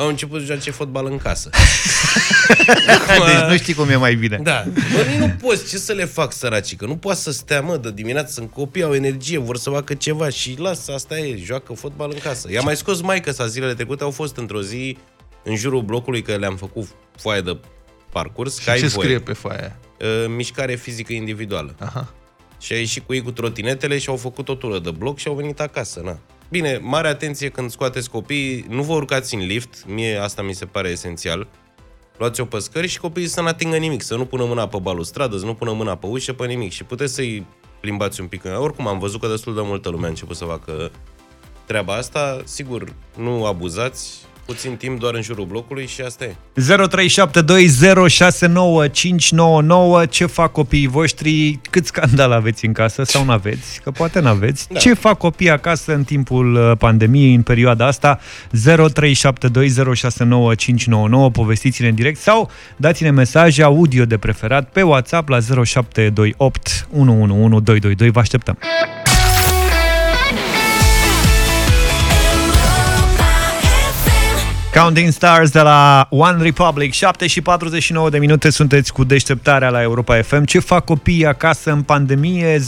Au 0.00 0.08
început 0.08 0.40
să 0.40 0.46
joace 0.46 0.70
fotbal 0.70 1.06
în 1.06 1.18
casă. 1.18 1.50
Deci 3.26 3.48
nu 3.48 3.56
știi 3.56 3.74
cum 3.74 3.88
e 3.88 3.96
mai 3.96 4.14
bine. 4.14 4.40
Da. 4.42 4.64
Bă, 4.92 5.06
nu 5.18 5.28
poți, 5.40 5.68
ce 5.68 5.76
să 5.78 5.92
le 5.92 6.04
fac 6.04 6.32
săracii? 6.32 6.76
Că 6.76 6.86
nu 6.86 6.96
poți 6.96 7.22
să 7.22 7.30
stea, 7.32 7.60
mă, 7.60 7.76
de 7.76 7.90
dimineață, 7.92 8.32
sunt 8.32 8.50
copii, 8.50 8.82
au 8.82 8.94
energie, 8.94 9.38
vor 9.38 9.56
să 9.56 9.70
facă 9.70 9.94
ceva 9.94 10.28
și 10.28 10.54
lasă, 10.58 10.92
asta 10.92 11.18
e, 11.18 11.36
joacă 11.44 11.72
fotbal 11.72 12.10
în 12.12 12.18
casă. 12.18 12.50
I-a 12.52 12.60
mai 12.60 12.76
scos 12.76 13.00
maică 13.00 13.30
sa 13.32 13.46
zilele 13.46 13.74
trecute, 13.74 14.02
au 14.02 14.10
fost 14.10 14.36
într-o 14.36 14.62
zi 14.62 14.96
în 15.44 15.56
jurul 15.56 15.82
blocului, 15.82 16.22
că 16.22 16.36
le-am 16.36 16.56
făcut 16.56 16.88
foaie 17.16 17.40
de 17.40 17.58
parcurs, 18.12 18.58
Și 18.58 18.64
că 18.64 18.70
ai 18.70 18.78
ce 18.78 18.86
voie. 18.86 19.06
scrie 19.06 19.20
pe 19.20 19.32
foaia 19.32 19.58
aia? 19.60 19.78
Uh, 20.10 20.26
mișcare 20.36 20.74
fizică 20.74 21.12
individuală. 21.12 21.74
Aha. 21.78 22.14
Și 22.60 22.72
a 22.72 22.76
ieșit 22.76 23.06
cu 23.06 23.14
ei 23.14 23.22
cu 23.22 23.30
trotinetele 23.30 23.98
și 23.98 24.08
au 24.08 24.16
făcut 24.16 24.48
o 24.48 24.54
tură 24.54 24.78
de 24.78 24.90
bloc 24.90 25.18
și 25.18 25.28
au 25.28 25.34
venit 25.34 25.60
acasă, 25.60 26.00
na. 26.04 26.18
Bine, 26.50 26.78
mare 26.82 27.08
atenție 27.08 27.48
când 27.48 27.70
scoateți 27.70 28.10
copiii, 28.10 28.64
nu 28.68 28.82
vă 28.82 28.92
urcați 28.92 29.34
în 29.34 29.40
lift, 29.40 29.84
mie 29.86 30.16
asta 30.16 30.42
mi 30.42 30.52
se 30.52 30.66
pare 30.66 30.88
esențial. 30.88 31.48
Luați-o 32.18 32.44
pe 32.44 32.58
scări 32.58 32.86
și 32.86 32.98
copiii 32.98 33.26
să 33.26 33.40
nu 33.40 33.46
atingă 33.46 33.76
nimic, 33.76 34.02
să 34.02 34.16
nu 34.16 34.24
pună 34.24 34.44
mâna 34.44 34.68
pe 34.68 34.78
balustradă, 34.82 35.36
să 35.36 35.44
nu 35.44 35.54
pună 35.54 35.72
mâna 35.72 35.96
pe 35.96 36.06
ușă, 36.06 36.32
pe 36.32 36.46
nimic. 36.46 36.72
Și 36.72 36.84
puteți 36.84 37.14
să-i 37.14 37.46
plimbați 37.80 38.20
un 38.20 38.26
pic. 38.26 38.42
Oricum, 38.58 38.86
am 38.86 38.98
văzut 38.98 39.20
că 39.20 39.28
destul 39.28 39.54
de 39.54 39.60
multă 39.60 39.88
lume 39.88 40.06
a 40.06 40.08
început 40.08 40.36
să 40.36 40.44
facă 40.44 40.90
treaba 41.66 41.94
asta. 41.94 42.42
Sigur, 42.44 42.94
nu 43.16 43.46
abuzați, 43.46 44.26
puțin 44.52 44.76
timp 44.76 45.00
doar 45.00 45.14
în 45.14 45.22
jurul 45.22 45.44
blocului 45.44 45.86
și 45.86 46.00
asta 46.00 46.24
e. 46.24 46.34
0372069599 50.04 50.10
Ce 50.10 50.26
fac 50.26 50.52
copiii 50.52 50.86
voștri? 50.86 51.60
Cât 51.70 51.86
scandal 51.86 52.32
aveți 52.32 52.66
în 52.66 52.72
casă 52.72 53.02
sau 53.02 53.24
nu 53.24 53.30
aveți? 53.30 53.80
Că 53.82 53.90
poate 53.90 54.20
nu 54.20 54.28
aveți. 54.28 54.72
Da. 54.72 54.78
Ce 54.78 54.94
fac 54.94 55.18
copiii 55.18 55.50
acasă 55.50 55.94
în 55.94 56.04
timpul 56.04 56.54
uh, 56.54 56.72
pandemiei, 56.78 57.34
în 57.34 57.42
perioada 57.42 57.86
asta? 57.86 58.18
0372069599 58.20 58.22
Povestiți-ne 61.32 61.88
în 61.88 61.94
direct 61.94 62.20
sau 62.20 62.50
dați-ne 62.76 63.10
mesaje 63.10 63.62
audio 63.62 64.04
de 64.04 64.18
preferat 64.18 64.68
pe 64.68 64.82
WhatsApp 64.82 65.28
la 65.28 65.38
0728 65.64 66.86
111222. 66.90 68.10
Vă 68.10 68.20
așteptăm! 68.20 68.58
Counting 74.80 75.12
Stars 75.12 75.50
de 75.50 75.60
la 75.60 76.06
One 76.10 76.42
Republic 76.42 76.92
7 76.92 77.26
și 77.26 77.40
49 77.40 78.10
de 78.10 78.18
minute 78.18 78.50
sunteți 78.50 78.92
cu 78.92 79.04
deșteptarea 79.04 79.68
la 79.68 79.82
Europa 79.82 80.22
FM 80.22 80.44
Ce 80.44 80.58
fac 80.58 80.84
copiii 80.84 81.26
acasă 81.26 81.72
în 81.72 81.82
pandemie 81.82 82.58
0372069599 82.58 82.62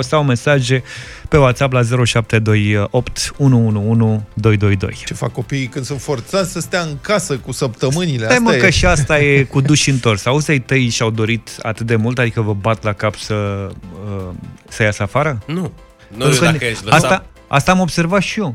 Sau 0.00 0.24
mesaje 0.24 0.82
pe 1.28 1.36
WhatsApp 1.36 1.72
la 1.72 1.80
0728 2.04 3.32
111222 3.36 5.02
Ce 5.06 5.14
fac 5.14 5.32
copiii 5.32 5.66
când 5.66 5.84
sunt 5.84 6.00
forțați 6.00 6.52
să 6.52 6.60
stea 6.60 6.80
în 6.80 6.96
casă 7.00 7.36
cu 7.36 7.52
săptămânile? 7.52 8.24
Stai 8.24 8.38
mă 8.38 8.48
Asta 8.48 8.60
că 8.60 8.66
e. 8.66 8.70
și 8.70 8.86
asta 8.86 9.20
e 9.20 9.42
cu 9.52 9.60
duși 9.60 9.90
întors 9.90 10.26
Auzi 10.26 10.50
ai 10.50 10.58
tăi 10.58 10.88
și-au 10.88 11.10
dorit 11.10 11.56
atât 11.62 11.86
de 11.86 11.96
mult 11.96 12.18
Adică 12.18 12.40
vă 12.40 12.54
bat 12.54 12.82
la 12.82 12.92
cap 12.92 13.14
să, 13.14 13.68
uh, 14.16 14.28
să 14.68 14.82
iasă 14.82 15.02
afară? 15.02 15.38
Nu. 15.46 15.54
Nu 15.54 15.70
Pentru 16.08 16.32
știu 16.32 16.44
că 16.44 16.52
dacă 16.52 16.64
ești 16.64 16.84
lăsat... 16.84 17.02
asta, 17.02 17.24
asta 17.48 17.70
am 17.70 17.80
observat 17.80 18.20
și 18.22 18.40
eu. 18.40 18.54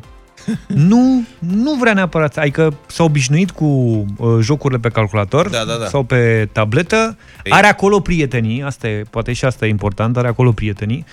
Nu, 0.68 1.24
nu 1.40 1.74
vrea 1.74 1.94
neapărat. 1.94 2.38
Adică 2.38 2.74
s-a 2.88 3.04
obișnuit 3.04 3.52
cu 3.52 3.66
uh, 3.66 4.38
jocurile 4.42 4.80
pe 4.80 4.90
calculator 4.90 5.50
Da, 5.50 5.64
da, 5.64 5.76
da. 5.76 5.86
sau 5.86 6.04
pe 6.04 6.50
tabletă. 6.52 7.18
Ei. 7.44 7.52
Are 7.52 7.68
acolo 7.68 8.00
prietenii, 8.00 8.64
asta 8.64 8.88
e, 8.88 9.04
poate 9.10 9.34
și 9.34 9.46
asta 9.46 9.66
e 9.66 9.70
important, 9.70 10.18
are 10.18 10.28
acolo 10.28 10.52
prietenii. 10.52 11.06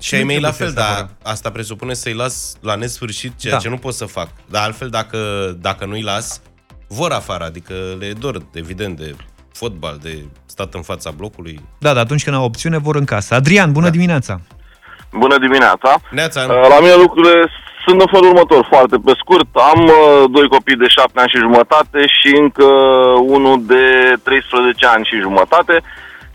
Și 0.00 0.14
ai 0.14 0.22
mei 0.22 0.40
la 0.40 0.50
fel, 0.50 0.66
trebuie 0.72 0.84
să 0.84 0.98
dar 0.98 1.08
asta 1.32 1.50
presupune 1.50 1.94
să-i 1.94 2.14
las 2.14 2.56
la 2.60 2.74
nesfârșit, 2.74 3.32
ceea 3.38 3.52
Da. 3.54 3.58
ce 3.58 3.68
nu 3.68 3.76
pot 3.76 3.94
să 3.94 4.04
fac. 4.04 4.28
Dar 4.50 4.62
altfel, 4.62 4.88
dacă, 4.88 5.18
dacă 5.60 5.84
nu-i 5.84 6.02
las, 6.02 6.40
vor 6.88 7.10
afară, 7.10 7.44
adică 7.44 7.74
le 7.98 8.06
e 8.06 8.12
dor, 8.12 8.42
evident, 8.54 8.96
de 8.98 9.14
fotbal, 9.52 9.98
de 10.02 10.24
stat 10.46 10.74
în 10.74 10.82
fața 10.82 11.10
blocului. 11.10 11.60
Da, 11.78 11.92
dar 11.92 12.02
atunci 12.04 12.24
când 12.24 12.36
au 12.36 12.44
opțiune, 12.44 12.78
vor 12.78 12.96
în 12.96 13.04
casă. 13.04 13.34
Adrian, 13.34 13.72
bună 13.72 13.84
da. 13.84 13.90
dimineața! 13.90 14.40
Bună 15.12 15.38
dimineața! 15.38 16.00
Neața, 16.10 16.40
Uh, 16.40 16.48
La 16.68 16.80
mine 16.80 16.94
lucrurile 16.94 17.48
sunt 17.86 18.00
în 18.00 18.10
felul 18.14 18.30
următor, 18.32 18.66
foarte 18.74 18.96
pe 19.04 19.12
scurt. 19.22 19.48
Am 19.72 19.80
uh, 19.84 20.24
doi 20.36 20.48
copii 20.48 20.82
de 20.82 20.88
7 20.88 21.20
ani 21.20 21.32
și 21.32 21.44
jumătate 21.46 22.00
și 22.18 22.30
încă 22.44 22.68
unul 23.36 23.56
de 23.72 23.84
13 24.22 24.86
ani 24.86 25.08
și 25.10 25.24
jumătate. 25.26 25.76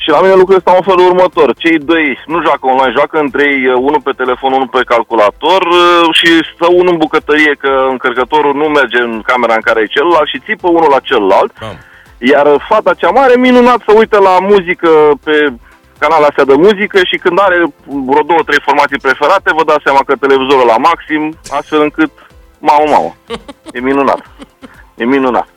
Și 0.03 0.09
la 0.09 0.21
mine 0.21 0.35
lucrurile 0.41 0.65
stau 0.65 0.75
în 0.79 0.89
felul 0.89 1.09
următor. 1.11 1.47
Cei 1.63 1.77
doi 1.91 2.05
nu 2.25 2.41
joacă 2.41 2.63
online, 2.65 2.97
joacă 2.99 3.17
între 3.19 3.43
ei, 3.53 3.61
uh, 3.67 3.73
unul 3.87 4.01
pe 4.03 4.17
telefon, 4.21 4.51
unul 4.53 4.73
pe 4.77 4.89
calculator 4.93 5.61
uh, 5.61 6.15
și 6.19 6.29
stă 6.53 6.67
unul 6.79 6.93
în 6.93 7.01
bucătărie 7.05 7.53
că 7.63 7.71
încărcătorul 7.93 8.53
nu 8.61 8.67
merge 8.79 8.99
în 9.07 9.21
camera 9.29 9.53
în 9.53 9.65
care 9.67 9.79
e 9.81 9.95
celălalt 9.95 10.27
și 10.27 10.43
țipă 10.45 10.67
unul 10.67 10.91
la 10.95 11.05
celălalt. 11.09 11.51
Bam. 11.59 11.77
Iar 12.31 12.47
fata 12.69 12.93
cea 12.93 13.09
mare, 13.09 13.35
minunat, 13.37 13.79
să 13.87 13.91
uite 13.95 14.17
la 14.17 14.35
muzică 14.39 14.89
pe 15.23 15.53
canalele 16.03 16.29
astea 16.31 16.45
de 16.51 16.55
muzică 16.65 16.97
și 17.09 17.17
când 17.23 17.37
are 17.45 17.57
vreo 18.09 18.23
două, 18.31 18.41
trei 18.49 18.61
formații 18.67 19.03
preferate, 19.07 19.49
vă 19.57 19.63
dați 19.71 19.83
seama 19.87 20.01
că 20.07 20.13
televizorul 20.25 20.67
la 20.73 20.77
maxim, 20.89 21.21
astfel 21.57 21.81
încât, 21.87 22.11
mamă, 22.67 22.85
mamă, 22.93 23.11
e 23.75 23.79
minunat. 23.89 24.21
E 25.01 25.05
minunat. 25.15 25.47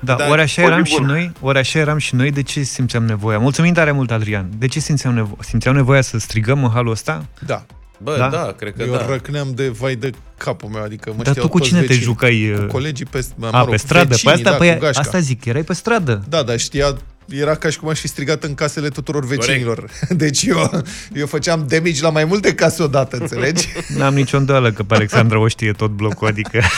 Da, 0.00 0.14
Da, 0.14 0.24
da 0.24 0.30
ori 0.30 0.40
așa 0.40 0.62
o 0.62 0.64
zi 0.66 0.70
eram 0.72 0.84
și 0.84 0.96
bună. 1.00 1.12
noi, 1.12 1.32
ori 1.40 1.58
așa 1.58 1.78
eram 1.78 1.98
și 1.98 2.14
noi, 2.14 2.30
de 2.30 2.42
ce 2.42 2.62
simțeam 2.62 3.04
nevoia? 3.04 3.38
Mulțumim 3.38 3.72
tare 3.72 3.90
mult, 3.92 4.10
Adrian. 4.10 4.46
De 4.58 4.66
ce 4.66 4.78
simțeam 4.80 5.14
nevoia? 5.14 5.36
Simțeam 5.40 5.74
nevoia 5.74 6.00
să 6.00 6.18
strigăm 6.18 6.64
în 6.64 6.70
halul 6.70 6.90
ăsta? 6.90 7.24
Da. 7.46 7.62
Bă, 7.98 8.16
Da? 8.18 8.28
da, 8.28 8.36
da 8.36 8.52
cred 8.58 8.74
că 8.76 8.82
Eu 8.82 8.92
da. 8.92 9.06
răcneam 9.08 9.48
de 9.54 9.68
vai 9.68 9.94
de 9.94 10.10
capul 10.36 10.68
meu, 10.68 10.82
adică 10.82 11.10
mă 11.16 11.22
Dar 11.22 11.26
știau 11.26 11.44
tu 11.46 11.50
cu 11.52 11.58
toți 11.58 11.68
cine 11.68 11.80
te 11.80 11.86
vecinii. 11.86 12.06
jucai? 12.06 12.50
uh, 12.52 12.58
Cu 12.58 12.66
colegii 12.72 13.06
pe, 13.10 13.26
mă 13.36 13.48
A, 13.52 13.58
rog, 13.60 13.68
pe 13.70 13.76
stradă? 13.76 14.06
vecinii, 14.08 14.34
pe 14.34 14.38
asta, 14.40 14.50
da, 14.50 14.56
păi, 14.56 14.72
cu 14.74 14.78
gașca. 14.84 15.00
asta 15.00 15.18
zic, 15.18 15.44
erai 15.44 15.62
pe 15.62 15.72
stradă. 15.74 16.22
Da, 16.28 16.42
dar 16.42 16.58
știa, 16.58 16.86
era 17.28 17.54
ca 17.54 17.70
și 17.70 17.78
cum 17.78 17.88
aș 17.88 18.00
fi 18.00 18.08
strigat 18.08 18.42
în 18.42 18.54
casele 18.54 18.88
tuturor 18.88 19.24
vecinilor. 19.24 19.84
Deci 20.08 20.42
eu, 20.42 20.70
eu 21.12 21.26
făceam 21.26 21.66
damage 21.68 22.02
la 22.02 22.10
mai 22.10 22.24
multe 22.24 22.54
case 22.54 22.82
odată, 22.82 23.16
înțelegi? 23.16 23.68
N-am 23.98 24.14
nicio 24.14 24.36
îndoială 24.36 24.70
că 24.70 24.82
pe 24.82 24.94
Alexandra 24.94 25.38
o 25.38 25.48
știe 25.48 25.72
tot 25.72 25.90
blocul, 25.90 26.26
adică... 26.26 26.60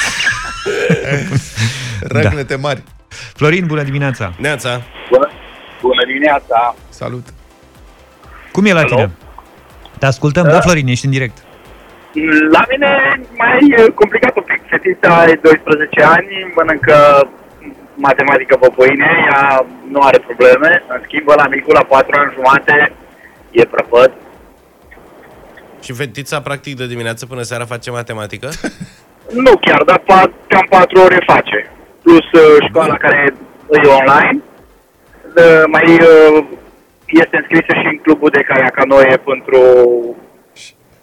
Răgnete 2.01 2.55
mari. 2.55 2.83
Florin, 3.09 3.67
bună 3.67 3.83
dimineața! 3.83 4.35
Neața, 4.39 4.83
Bună, 5.11 5.29
bună 5.81 6.05
dimineața! 6.07 6.75
Salut. 6.89 7.27
Cum 8.53 8.65
e 8.65 8.73
la 8.73 8.85
tine? 8.85 9.11
Te 9.99 10.07
ascultăm, 10.07 10.45
da, 10.49 10.61
Florin, 10.61 10.87
ești 10.87 11.05
în 11.05 11.11
direct. 11.11 11.39
La 12.51 12.63
mine 12.71 12.87
e 12.87 13.27
mai 13.37 13.59
eh, 13.77 13.93
complicat 13.95 14.37
un 14.37 14.43
pic. 14.43 14.61
Fetița 14.69 15.17
are 15.17 15.41
12 15.43 16.03
ani, 16.03 16.53
mănâncă 16.57 17.29
matematică 18.07 18.57
pe 18.57 18.69
pâine, 18.77 19.09
ea 19.31 19.67
nu 19.89 20.01
are 20.01 20.19
probleme. 20.19 20.83
În 20.89 21.01
schimb, 21.05 21.29
la 21.37 21.47
micul, 21.49 21.75
la 21.75 21.85
4 21.85 22.21
ani 22.21 22.33
jumate, 22.35 22.93
e 23.51 23.65
prăpăt. 23.65 24.13
și 25.83 25.93
fetița 25.93 26.41
practic 26.41 26.77
de 26.77 26.87
dimineață 26.87 27.27
până 27.27 27.43
seara 27.43 27.65
face 27.65 27.91
matematică? 27.91 28.49
Nu 29.47 29.53
chiar, 29.61 29.83
dar 29.83 29.99
pa, 29.99 30.31
cam 30.47 30.67
4 30.71 31.01
ore 31.01 31.23
face. 31.27 31.71
Plus 32.03 32.27
eh, 32.33 32.67
școala 32.69 32.97
care 32.97 33.35
e 33.71 33.89
online. 34.01 34.43
Eh, 35.37 35.63
Mai 35.67 35.85
eh, 35.95 36.45
este 37.07 37.37
înscrisă 37.37 37.73
și 37.81 37.87
în 37.93 37.99
clubul 37.99 38.31
de 38.31 38.43
caiac 38.43 38.75
canoe 38.75 39.17
pentru 39.25 39.61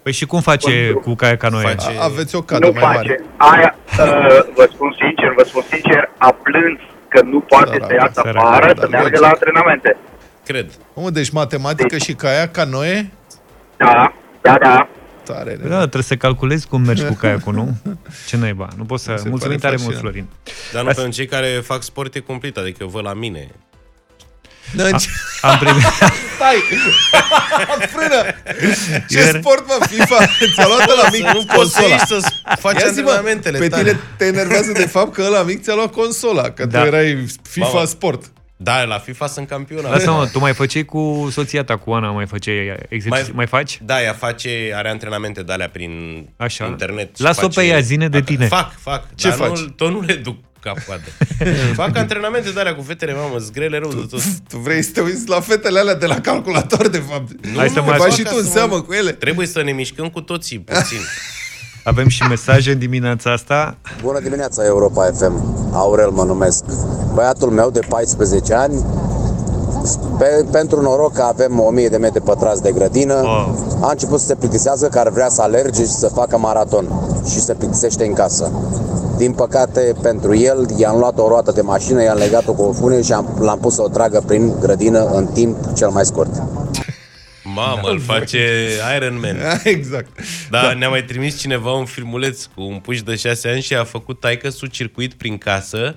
Păi 0.06 0.14
și 0.14 0.26
cum 0.26 0.40
face 0.40 0.90
cu 0.90 1.14
caia 1.14 1.36
canoe? 1.36 1.62
Face- 1.62 1.98
A- 1.98 2.04
Aveți 2.04 2.34
o 2.34 2.42
cadă 2.42 2.66
nu 2.66 2.72
mai 2.72 2.82
face. 2.82 2.96
mare. 2.96 3.22
Aia, 3.36 3.76
uh, 3.98 4.44
vă 4.54 4.68
spun 4.72 4.96
sincer, 5.00 5.32
vă 5.36 5.44
spun 5.46 5.62
sincer, 5.70 6.10
a 6.18 6.32
plâns 6.42 6.78
că 7.08 7.20
nu 7.22 7.40
poate 7.40 7.70
Sărac, 7.72 7.86
să 7.88 7.94
iasă 7.94 8.20
sărac, 8.24 8.44
afară, 8.44 8.72
da, 8.72 8.80
să 8.82 8.88
meargă 8.88 9.08
logic. 9.08 9.20
la 9.20 9.28
antrenamente. 9.28 9.96
Cred. 10.44 10.70
Mă, 10.94 11.10
deci 11.10 11.30
matematică 11.30 11.96
și 11.98 12.12
caia, 12.14 12.48
canoe? 12.48 13.10
Da, 13.76 14.12
da, 14.40 14.56
da. 14.62 14.88
Tare, 15.24 15.54
Da, 15.68 15.78
trebuie 15.78 16.02
să 16.02 16.16
calculezi 16.16 16.68
cum 16.68 16.80
mergi 16.82 17.04
cu 17.04 17.14
caiacul, 17.14 17.54
nu? 17.54 17.76
Ce 18.26 18.36
naiba, 18.36 18.68
nu 18.76 18.84
poți 18.84 19.04
să... 19.04 19.14
se 19.16 19.28
Mulțumim 19.28 19.58
pare 19.58 19.74
tare 19.74 19.82
mult, 19.82 19.94
fascinant. 19.94 20.14
Florin. 20.14 20.26
Dar 20.72 20.82
nu 20.82 20.88
Asta- 20.88 21.00
pentru 21.02 21.18
cei 21.18 21.26
care 21.30 21.46
fac 21.46 21.82
sport 21.82 22.14
e 22.14 22.20
complet, 22.20 22.56
adică 22.56 22.78
eu 22.80 22.88
văd 22.88 23.04
la 23.04 23.12
mine. 23.14 23.48
Deci, 24.74 25.08
Am 25.40 25.58
primit... 25.58 25.82
stai! 26.36 26.56
Frână! 27.94 28.22
Ce 29.08 29.18
Iar- 29.18 29.38
sport, 29.40 29.66
mă, 29.66 29.86
FIFA? 29.86 30.16
Ți-a 30.54 30.66
luat 30.66 30.86
la 31.02 31.08
mic 31.12 31.20
nu 31.22 31.44
poți 31.54 31.72
să 31.74 31.80
consola. 31.80 31.86
ieși 31.86 32.06
să 32.06 32.28
faci 32.58 32.80
Ia 32.80 32.88
zi, 32.90 33.00
mă, 33.00 33.10
antrenamentele 33.10 33.58
pe 33.58 33.68
tale. 33.68 33.82
tine 33.82 33.98
te 34.16 34.24
enervează 34.24 34.72
de 34.72 34.86
fapt 34.86 35.12
că 35.12 35.22
ăla 35.26 35.42
mic 35.42 35.62
ți-a 35.62 35.74
luat 35.74 35.90
consola, 35.92 36.50
că 36.50 36.66
Da. 36.66 36.80
tu 36.80 36.86
erai 36.86 37.26
FIFA 37.48 37.66
Mamă. 37.72 37.86
Sport. 37.86 38.24
Da, 38.58 38.82
la 38.82 38.98
FIFA 38.98 39.26
sunt 39.26 39.48
campion. 39.48 39.84
Lasă 39.90 40.10
mă, 40.10 40.28
tu 40.32 40.38
mai 40.38 40.54
făceai 40.54 40.84
cu 40.84 41.28
soția 41.32 41.64
ta, 41.64 41.76
cu 41.76 41.90
Ana, 41.92 42.10
mai 42.10 42.26
făceai 42.26 42.54
exerciții, 42.88 43.10
mai, 43.10 43.30
mai 43.34 43.46
faci? 43.46 43.78
Da, 43.82 44.02
ea 44.02 44.12
face, 44.12 44.72
are 44.74 44.90
antrenamente 44.90 45.42
de 45.42 45.52
alea 45.52 45.68
prin 45.68 46.24
Așa. 46.36 46.66
internet. 46.66 47.16
și 47.16 47.22
Lasă-o 47.22 47.42
face- 47.48 47.60
pe 47.60 47.66
ea, 47.66 47.80
zine 47.80 48.08
de 48.08 48.20
tine. 48.20 48.46
Fac, 48.46 48.78
fac. 48.80 49.04
Ce 49.14 49.28
dar 49.28 49.36
faci? 49.36 49.58
Nu, 49.58 49.66
tot 49.68 49.90
nu 49.90 50.00
le 50.00 50.14
duc 50.14 50.36
cap-coadă. 50.60 51.02
fac 51.82 51.96
antrenamente 51.96 52.50
de 52.50 52.60
alea 52.60 52.74
cu 52.74 52.82
fetele, 52.82 53.12
mamă, 53.14 53.38
zgrele 53.38 53.78
rău 53.78 53.88
de 53.88 54.06
tot. 54.10 54.20
Tu 54.48 54.56
vrei 54.58 54.82
să 54.82 54.90
te 54.92 55.00
uiți 55.00 55.28
la 55.28 55.40
fetele 55.40 55.78
alea 55.78 55.94
de 55.94 56.06
la 56.06 56.20
calculator, 56.20 56.88
de 56.88 57.02
fapt. 57.10 57.46
Nu, 57.52 57.58
Hai 57.58 57.68
să 57.68 57.78
nu, 57.78 57.84
mai 57.84 57.96
Faci 57.98 58.06
fac 58.08 58.16
și 58.16 58.22
ca 58.22 58.30
tu 58.30 58.36
în 58.38 58.44
să 58.44 58.50
seamă 58.50 58.74
mă- 58.74 58.82
cu 58.82 58.92
ele. 58.92 59.12
Trebuie 59.12 59.46
să 59.46 59.62
ne 59.62 59.72
mișcăm 59.72 60.08
cu 60.08 60.20
toții, 60.20 60.58
puțin. 60.58 60.98
Avem 61.84 62.08
și 62.08 62.22
mesaje 62.22 62.72
în 62.72 62.78
dimineața 62.78 63.32
asta. 63.32 63.76
Bună 64.02 64.20
dimineața, 64.20 64.64
Europa 64.64 65.04
FM. 65.18 65.32
Aurel 65.72 66.10
mă 66.10 66.24
numesc. 66.24 66.64
Băiatul 67.14 67.50
meu 67.50 67.70
de 67.70 67.80
14 67.88 68.54
ani, 68.54 68.84
pe, 70.18 70.44
pentru 70.52 70.80
noroc 70.82 71.12
că 71.12 71.22
avem 71.22 71.60
1000 71.60 71.88
de 71.88 71.96
metri 71.96 72.20
pătrați 72.22 72.62
de 72.62 72.72
grădină, 72.72 73.14
Oh. 73.14 73.48
a 73.80 73.90
început 73.90 74.20
să 74.20 74.26
se 74.26 74.34
plictisească 74.34 74.88
că 74.88 74.98
ar 74.98 75.10
vrea 75.10 75.28
să 75.28 75.42
alerge 75.42 75.82
și 75.82 75.90
să 75.90 76.06
facă 76.14 76.38
maraton 76.38 76.88
și 77.28 77.40
se 77.40 77.54
plictisește 77.54 78.04
în 78.06 78.12
casă. 78.12 78.52
Din 79.16 79.32
păcate, 79.32 79.94
pentru 80.02 80.36
el, 80.36 80.66
i-am 80.76 80.98
luat 80.98 81.18
o 81.18 81.28
roată 81.28 81.52
de 81.52 81.60
mașină, 81.60 82.02
i-am 82.02 82.18
legat-o 82.18 82.52
cu 82.52 82.62
o 82.62 82.72
fune 82.72 83.02
și 83.02 83.12
am, 83.12 83.38
l-am 83.40 83.58
pus 83.58 83.74
să 83.74 83.82
o 83.82 83.88
tragă 83.88 84.22
prin 84.26 84.60
grădină 84.60 85.04
în 85.04 85.26
timp 85.26 85.56
cel 85.76 85.88
mai 85.88 86.04
scurt. 86.04 86.42
Mamă, 87.54 87.88
îl 87.88 88.00
face 88.00 88.68
Iron 88.96 89.20
Man. 89.20 89.36
Exact. 89.76 90.08
Da, 90.50 90.72
ne-a 90.72 90.88
mai 90.88 91.04
trimis 91.04 91.38
cineva 91.38 91.72
un 91.72 91.84
filmuleț 91.84 92.44
cu 92.44 92.62
un 92.62 92.78
puș 92.78 93.02
de 93.02 93.14
6 93.14 93.48
ani 93.48 93.60
și 93.60 93.74
a 93.74 93.84
făcut 93.84 94.20
taică 94.20 94.48
su 94.48 94.66
circuit 94.66 95.14
prin 95.14 95.38
casă 95.38 95.96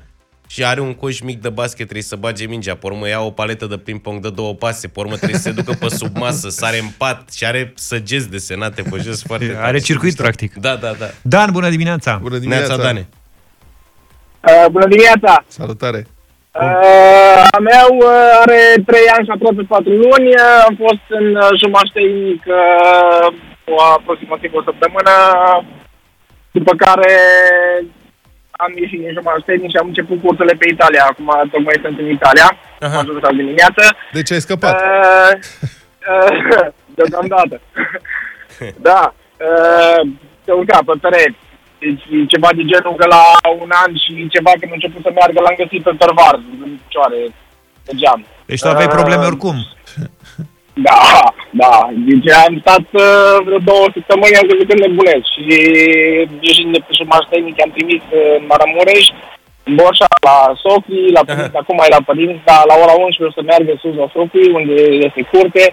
și 0.51 0.65
are 0.65 0.79
un 0.79 0.94
coș 0.94 1.20
mic 1.20 1.41
de 1.41 1.50
basket, 1.50 1.84
trebuie 1.84 2.03
să 2.03 2.15
bage 2.15 2.46
mingea, 2.46 2.75
pe 2.75 2.88
urmă 2.88 3.08
ia 3.08 3.20
o 3.20 3.32
paletă 3.32 3.65
de 3.65 3.77
ping-pong 3.77 4.22
de 4.22 4.29
două 4.29 4.53
pase, 4.53 4.88
pe 4.88 5.00
urmă 5.00 5.15
trebuie 5.15 5.39
să 5.39 5.50
se 5.50 5.51
ducă 5.51 5.74
pe 5.79 5.88
sub 5.88 6.18
masă, 6.18 6.50
sare 6.50 6.77
în 6.79 6.88
pat 6.98 7.32
și 7.34 7.46
are 7.46 7.74
săgeți 7.75 8.29
desenate 8.29 8.82
pe 8.82 8.98
jos 9.01 9.24
foarte 9.24 9.48
tare. 9.48 9.65
Are 9.65 9.79
circuit, 9.79 10.15
practic. 10.15 10.53
Da, 10.53 10.75
da, 10.75 10.91
da. 11.00 11.06
Dan, 11.22 11.50
bună 11.51 11.70
dimineața! 11.70 12.20
Bună 12.22 12.38
Neața 12.38 12.44
dimineața. 12.44 12.84
Dane. 12.84 13.08
Uh, 14.48 14.65
bună 14.72 14.88
dimineața! 14.88 15.44
Salutare. 15.48 16.08
Uh, 16.51 17.58
a 17.58 17.60
meu 17.60 17.89
uh, 17.98 18.41
are 18.41 18.62
3 18.86 19.00
ani 19.15 19.25
și 19.25 19.32
aproape 19.36 19.62
4 19.62 19.89
luni. 19.89 20.27
Uh, 20.27 20.65
am 20.68 20.75
fost 20.86 21.06
în 21.20 21.36
uh, 21.36 21.50
jumaș 21.62 21.88
tehnic 21.94 22.41
uh, 22.46 23.25
o 23.74 23.82
aproximativ 23.98 24.51
o 24.53 24.62
săptămână, 24.63 25.13
după 26.51 26.72
care 26.86 27.13
am 28.63 28.72
ieșit 28.82 29.00
din 29.01 29.12
jumaș 29.18 29.39
tehnic 29.46 29.70
și 29.72 29.82
am 29.82 29.88
început 29.92 30.18
cursele 30.24 30.54
pe 30.60 30.68
Italia. 30.75 31.04
Acum 31.12 31.30
tocmai 31.54 31.84
sunt 31.84 31.98
în 32.04 32.10
Italia, 32.18 32.48
Aha. 32.80 32.98
am 32.98 33.01
ajuns 33.04 33.24
azi 33.24 33.42
dimineață. 33.42 33.84
Deci 34.18 34.32
ai 34.32 34.46
scăpat. 34.46 34.75
Uh, 34.82 35.31
uh, 36.12 36.68
deocamdată. 36.98 37.55
da. 38.90 39.01
Uh, 39.48 40.01
se 40.46 40.51
urca 40.51 40.79
pe 40.88 40.94
pereți. 41.03 41.40
Deci 41.83 42.03
ceva 42.33 42.50
de 42.57 42.64
genul 42.72 42.96
că 43.00 43.05
la 43.16 43.24
un 43.64 43.72
an 43.83 43.92
și 44.03 44.12
ceva 44.36 44.51
când 44.60 44.72
a 44.72 44.77
început 44.79 45.01
să 45.05 45.12
meargă 45.18 45.40
l-am 45.42 45.60
găsit 45.62 45.81
pe 45.83 45.94
tărvar, 46.01 46.36
în 46.64 46.72
picioare, 46.83 47.20
pe 47.86 47.92
geam. 48.01 48.22
Deci 48.50 48.62
tu 48.62 48.68
aveai 48.68 48.92
Uh, 48.92 48.98
probleme 49.00 49.25
oricum. 49.31 49.57
Da, 50.74 51.01
da. 51.50 51.90
Deci 52.08 52.29
am 52.46 52.53
stat 52.64 52.86
uh, 52.92 53.36
vreo 53.46 53.60
două 53.72 53.86
săptămâni, 53.94 54.40
am 54.40 54.48
crezut 54.48 54.68
că 54.70 54.75
nebunesc. 54.77 55.25
Și 55.34 55.44
ieșind 56.48 56.72
de 56.74 56.79
pe 56.86 56.92
șumaș 56.98 57.24
tehnic, 57.29 57.62
am 57.62 57.72
trimis 57.77 58.03
uh, 58.10 58.36
în 58.40 58.46
Maramureș, 58.50 59.05
în 59.68 59.75
Borșa, 59.75 60.08
la 60.27 60.38
Sofii, 60.64 61.16
la 61.18 61.24
părinți, 61.27 61.60
acum 61.62 61.75
mai 61.79 61.94
la 61.96 62.01
părinți, 62.10 62.46
dar 62.50 62.62
la 62.72 62.75
ora 62.84 62.96
11 63.05 63.24
o 63.25 63.36
să 63.38 63.42
meargă 63.50 63.74
sus 63.82 63.96
la 64.01 64.08
Sofii, 64.16 64.55
unde 64.60 64.77
este 65.08 65.22
curte. 65.32 65.66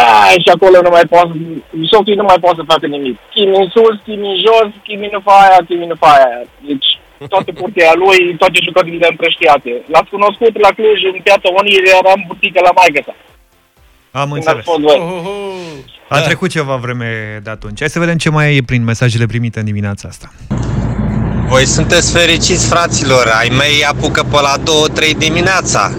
Ah, 0.00 0.34
și 0.44 0.50
acolo 0.54 0.76
nu 0.86 0.92
mai 0.96 1.06
poate, 1.12 1.32
Sofii 1.92 2.20
nu 2.20 2.26
mai 2.30 2.42
poate 2.44 2.58
să 2.60 2.70
facă 2.72 2.86
nimic. 2.86 3.16
Chimi 3.34 3.56
în 3.62 3.68
sus, 3.74 3.96
chimi 4.06 4.30
în 4.32 4.38
jos, 4.46 4.68
chimi 4.86 5.08
nu 5.14 5.20
fa 5.26 5.34
aia, 5.44 5.58
chimi 5.68 5.90
nu 5.90 5.96
fa 6.02 6.10
aia. 6.16 6.40
Deci 6.68 6.88
toate 7.32 7.52
curtea 7.60 7.92
lui, 8.02 8.36
toate 8.42 8.58
jucările 8.66 9.06
împrăștiate. 9.10 9.70
L-ați 9.92 10.12
cunoscut 10.14 10.54
la 10.64 10.70
Cluj, 10.76 11.00
în 11.12 11.18
piața 11.26 11.48
Unire, 11.60 11.88
era 12.00 12.12
în 12.16 12.22
butică 12.26 12.60
la 12.62 12.72
maică 12.78 13.00
sa. 13.06 13.14
Am 14.20 14.30
Când 14.30 14.46
ați 14.46 14.56
înțeles. 14.56 14.64
fost 14.64 14.80
voi. 14.80 14.96
Oh, 14.98 15.12
oh, 15.12 15.26
oh. 16.08 16.18
A 16.18 16.20
trecut 16.20 16.50
ceva 16.50 16.76
vreme 16.76 17.40
de 17.42 17.50
atunci. 17.50 17.78
Hai 17.78 17.88
să 17.88 17.98
vedem 17.98 18.16
ce 18.16 18.30
mai 18.30 18.56
e 18.56 18.62
prin 18.62 18.84
mesajele 18.84 19.26
primite 19.26 19.58
în 19.58 19.64
dimineața 19.64 20.08
asta. 20.08 20.32
Voi 21.48 21.66
sunteți 21.66 22.12
fericiți, 22.12 22.66
fraților. 22.66 23.32
Ai 23.38 23.48
mei 23.48 23.84
apucă 23.84 24.22
pe 24.22 24.40
la 24.40 24.54
2-3 25.14 25.18
dimineața. 25.18 25.90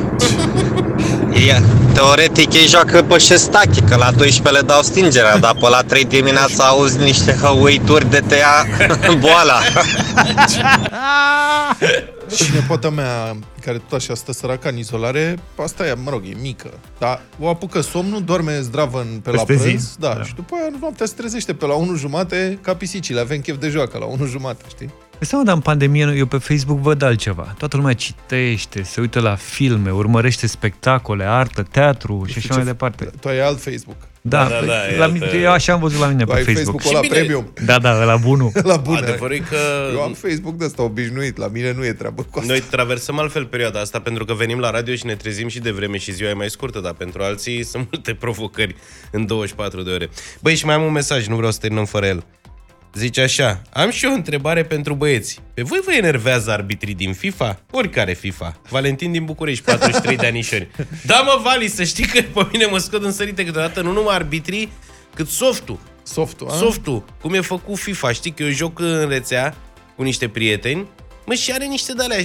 E, 1.48 1.62
teoretic 1.94 2.54
ei 2.54 2.68
joacă 2.68 3.04
pe 3.04 3.18
șestache, 3.18 3.82
că 3.90 3.96
la 3.96 4.12
12 4.12 4.50
le 4.50 4.62
dau 4.68 4.82
stingerea, 4.82 5.38
dar 5.38 5.54
pe 5.54 5.70
la 5.70 5.82
3 5.82 6.06
dimineața 6.06 6.64
auzi 6.64 7.04
niște 7.04 7.38
hăuituri 7.42 8.10
de 8.10 8.22
te 8.28 8.36
ia 8.36 8.66
boala. 9.22 9.60
Și 12.36 12.54
nepoata 12.54 12.90
mea, 12.90 13.36
care 13.62 13.78
tot 13.78 13.92
așa 14.00 14.14
stă 14.14 14.32
săraca 14.32 14.70
în 14.70 14.78
izolare, 14.78 15.38
asta 15.56 15.88
e, 15.88 15.94
mă 15.94 16.10
rog, 16.10 16.22
e 16.26 16.36
mică. 16.42 16.70
Dar 17.00 17.22
o 17.40 17.50
apucă 17.50 17.82
somnul, 17.82 18.24
doarme 18.24 18.60
zdravă 18.62 19.00
în, 19.02 19.20
pe 19.20 19.32
la 19.32 19.44
Peste 19.44 19.56
zi. 19.64 19.68
prânz. 19.70 19.96
Da, 20.00 20.14
Da. 20.14 20.24
și 20.24 20.36
după 20.36 20.56
aia 20.56 20.78
noaptea 20.80 21.06
se 21.06 21.14
trezește 21.18 21.54
pe 21.54 21.66
la 21.66 21.74
1 21.74 21.96
jumate 21.96 22.60
ca 22.62 22.76
pisicile. 22.76 23.20
Avem 23.20 23.40
chef 23.42 23.58
de 23.58 23.70
joacă 23.70 23.98
la 23.98 24.06
1 24.06 24.26
jumate, 24.26 24.64
știi? 24.70 24.90
Păi 25.18 25.28
seama, 25.28 25.44
dar 25.44 25.56
în 25.56 25.62
pandemie 25.62 26.14
eu 26.18 26.26
pe 26.26 26.38
Facebook 26.38 26.80
văd 26.80 27.02
altceva. 27.02 27.56
Toată 27.58 27.78
lumea 27.78 27.94
citește, 27.94 28.84
se 28.84 29.02
uită 29.02 29.20
la 29.20 29.36
filme, 29.36 29.92
urmărește 29.92 30.48
spectacole, 30.48 31.24
artă, 31.24 31.64
teatru 31.72 32.24
și 32.28 32.38
așa 32.38 32.56
mai 32.56 32.66
departe. 32.66 33.10
Tu 33.22 33.28
ai 33.28 33.40
alt 33.40 33.62
Facebook. 33.62 33.96
Da, 34.30 34.44
Da, 34.44 34.60
da, 34.60 34.66
da, 34.66 34.88
e 34.94 34.98
la 34.98 35.04
altă- 35.04 35.14
mine, 35.14 35.40
eu 35.42 35.52
așa 35.52 35.74
am 35.74 35.80
văzut 35.80 36.00
la 36.00 36.08
mine 36.08 36.24
Tu 36.24 36.30
pe 36.32 36.36
ai 36.38 36.44
Facebook. 36.44 36.82
Facebook-ul 36.82 36.90
ăla 36.96 37.00
bine. 37.00 37.14
premium. 37.16 37.54
Da, 37.66 37.80
da, 37.80 38.04
la 38.04 38.16
bunul. 38.18 38.52
La 38.72 38.76
bune. 38.78 38.98
Adevărul 38.98 39.36
e 39.36 39.40
că 39.40 39.58
Eu 39.94 40.02
am 40.02 40.14
Facebook 40.14 40.56
de 40.58 40.66
ăsta 40.66 40.84
obișnuit, 40.84 41.38
la 41.38 41.48
mine 41.48 41.74
nu 41.78 41.86
e 41.86 41.94
treabă 41.94 42.22
cu 42.32 42.40
asta. 42.40 42.52
noi 42.52 42.62
traversăm 42.62 43.20
altfel 43.20 43.46
perioada 43.46 43.80
asta 43.80 44.00
pentru 44.00 44.26
că 44.26 44.34
venim 44.34 44.60
la 44.60 44.70
radio 44.70 44.96
și 44.96 45.06
ne 45.06 45.16
trezim 45.16 45.48
și 45.48 45.60
de 45.60 45.72
vreme 45.72 45.98
și 45.98 46.12
ziua 46.12 46.30
e 46.30 46.34
mai 46.34 46.50
scurtă, 46.50 46.80
dar 46.80 46.94
pentru 46.94 47.22
alții 47.24 47.64
sunt 47.64 47.88
multe 47.92 48.14
provocări 48.14 48.76
în 49.12 49.26
24 49.26 49.82
de 49.82 49.92
ore. 49.92 50.10
Băi, 50.40 50.56
și 50.56 50.66
mai 50.66 50.76
am 50.76 50.84
un 50.84 50.92
mesaj, 50.92 51.28
nu 51.28 51.36
vreau 51.36 51.52
să 51.52 51.58
terminăm 51.62 51.86
fără 51.86 52.06
el. 52.06 52.24
Zice 52.94 53.22
așa, 53.22 53.62
am 53.74 53.90
și 53.90 54.06
eu 54.06 54.12
o 54.12 54.16
întrebare 54.16 54.64
pentru 54.64 54.94
băieți. 54.94 55.40
Pe 55.54 55.62
voi 55.62 55.80
vă 55.86 55.94
enervează 55.94 56.52
arbitrii 56.52 56.94
din 56.94 57.14
FIFA? 57.14 57.60
Oricare 57.72 58.14
FIFA. 58.14 58.62
Valentin 58.70 59.12
din 59.12 59.26
București, 59.26 59.64
43 59.64 60.18
de 60.18 60.26
anișori. 60.26 60.68
Da, 61.06 61.22
mă, 61.26 61.40
Vali, 61.44 61.68
să 61.68 61.84
știi 61.84 62.06
că 62.06 62.22
pe 62.34 62.48
mine 62.52 62.66
mă 62.66 62.78
scot 62.78 63.04
în 63.04 63.12
sărite 63.12 63.46
câteodată 63.46 63.82
nu 63.82 63.92
numai 63.92 64.16
arbitrii, 64.16 64.72
cât 65.16 65.28
softul. 65.28 65.80
Softul, 66.04 66.48
a? 66.50 66.54
Softul, 66.54 67.06
cum 67.22 67.34
e 67.34 67.42
făcut 67.42 67.78
FIFA, 67.78 68.12
știi 68.12 68.32
că 68.32 68.44
eu 68.44 68.50
joc 68.50 68.80
în 68.80 69.08
rețea 69.10 69.56
cu 69.96 70.04
niște 70.04 70.28
prieteni, 70.28 70.88
mă, 71.26 71.34
și 71.34 71.52
are 71.52 71.66
niște 71.66 71.94
de 71.94 72.04
alea. 72.04 72.20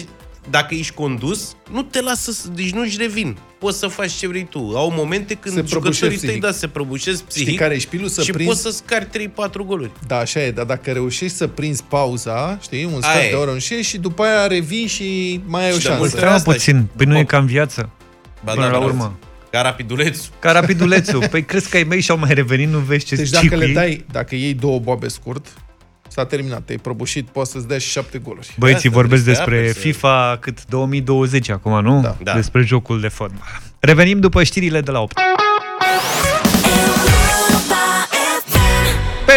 Dacă 0.51 0.75
ești 0.75 0.95
condus, 0.95 1.57
nu 1.71 1.83
te 1.83 2.01
lasă, 2.01 2.31
să- 2.33 2.49
deci 2.55 2.71
nu-și 2.71 2.97
revin. 2.99 3.37
Poți 3.59 3.79
să 3.79 3.87
faci 3.87 4.11
ce 4.13 4.29
vrei 4.29 4.47
tu. 4.51 4.59
Au 4.75 4.91
momente 4.97 5.35
când 5.35 5.55
Se 5.55 5.61
jucătorii 5.61 5.81
prăbușesc 5.99 6.09
tăi, 6.21 6.29
psihic. 6.29 6.43
da, 6.43 6.53
se 6.53 6.69
prăbușesc 6.69 7.23
psihic. 7.23 7.47
Știi 7.47 7.59
care 7.59 7.75
e 7.75 7.79
șpilul? 7.79 8.09
Să 8.09 8.23
și 8.23 8.31
prinzi- 8.33 8.47
poți 8.49 8.61
să 8.61 8.71
scari 8.71 9.05
3-4 9.05 9.65
goluri. 9.65 9.91
Da, 10.07 10.17
așa 10.19 10.41
e, 10.43 10.51
dar 10.51 10.65
dacă 10.65 10.93
reușești 10.93 11.37
să 11.37 11.47
prinzi 11.47 11.83
pauza, 11.89 12.59
știi, 12.63 12.85
un 12.85 13.01
sfert 13.03 13.17
Aia 13.17 13.27
e. 13.27 13.31
de 13.31 13.35
oră 13.37 13.53
în 13.53 13.59
șir 13.59 13.83
și 13.83 13.99
după 13.99 14.23
aia 14.23 14.47
revii 14.47 14.87
și 14.87 15.41
mai 15.47 15.65
ai 15.65 15.71
o 15.71 15.73
Și 15.73 15.77
de 15.79 15.83
șansă. 15.85 15.99
multe 15.99 16.17
Treaba 16.17 16.35
asta 16.35 16.53
puțin, 16.53 16.87
păi 16.97 17.07
nu 17.07 17.13
Bă. 17.13 17.19
e 17.19 17.25
ca 17.25 17.39
în 17.39 17.47
viață. 17.47 17.91
Ba, 18.45 18.53
Până 18.53 18.65
la 18.67 18.71
da, 18.73 18.79
urmă. 18.79 19.19
Ca 19.51 19.61
rapidulețul. 19.61 20.33
Ca 20.39 20.53
rapidulețul. 20.53 21.29
Păi 21.31 21.45
crezi 21.45 21.69
că 21.69 21.77
ai 21.77 21.83
mei 21.83 22.01
și-au 22.01 22.19
mai 22.19 22.35
revenit, 22.35 22.69
nu 22.69 22.79
vezi 22.79 23.05
ce 23.05 23.15
Deci 23.15 23.31
dacă 23.31 23.57
le 23.57 23.67
dai, 23.67 24.05
dacă 24.11 24.35
iei 24.35 24.55
două 24.55 24.79
boabe 24.79 25.09
scurt, 25.09 25.47
s-a 26.13 26.25
terminat, 26.25 26.63
te-ai 26.65 26.79
prăbușit, 26.79 27.27
poți 27.29 27.51
să-ți 27.51 27.69
dea 27.69 27.79
și 27.79 27.89
șapte 27.91 28.19
goluri. 28.19 28.55
Băieții 28.59 28.89
Asta, 28.89 29.01
vorbesc 29.01 29.25
despre 29.25 29.45
despre 29.45 29.69
Apple, 29.69 29.73
să- 29.73 29.79
FIFA 29.89 30.37
cât 30.41 30.67
2020 30.67 31.49
acum, 31.49 31.81
nu? 31.83 32.01
Da. 32.01 32.17
Da. 32.23 32.35
Despre 32.35 32.63
jocul 32.63 33.01
de 33.01 33.09
fotbal. 33.09 33.47
Revenim 33.81 34.21
după 34.21 34.43
știrile 34.43 34.81
de 34.81 34.91
la 34.91 35.01
8. 35.01 35.17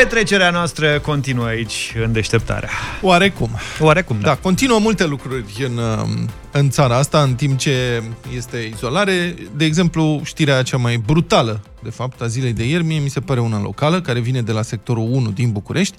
Petrecerea 0.01 0.49
noastră 0.49 0.99
continuă 0.99 1.45
aici, 1.45 1.93
în 2.03 2.12
deșteptarea. 2.12 2.69
Oarecum. 3.01 3.49
Oarecum, 3.79 4.19
da. 4.19 4.27
Da, 4.27 4.36
continuă 4.36 4.79
multe 4.79 5.05
lucruri 5.05 5.65
în, 5.65 5.77
um, 5.77 6.29
în 6.51 6.69
țara 6.69 6.97
asta, 6.97 7.21
în 7.21 7.36
timp 7.36 7.58
ce 7.58 8.03
este 8.36 8.58
izolare. 8.73 9.36
De 9.55 9.65
exemplu, 9.65 10.21
știrea 10.23 10.62
cea 10.62 10.77
mai 10.77 10.97
brutală, 10.97 11.62
de 11.84 11.89
fapt, 11.89 12.21
a 12.21 12.27
zilei 12.27 12.53
de 12.53 12.67
ieri, 12.67 12.84
mie 12.84 12.99
mi 12.99 13.10
se 13.10 13.19
pare 13.19 13.39
una 13.39 13.62
locală, 13.62 14.01
care 14.01 14.19
vine 14.19 14.41
de 14.41 14.51
la 14.51 14.62
sectorul 14.62 15.08
1 15.12 15.29
din 15.29 15.51
București. 15.51 15.97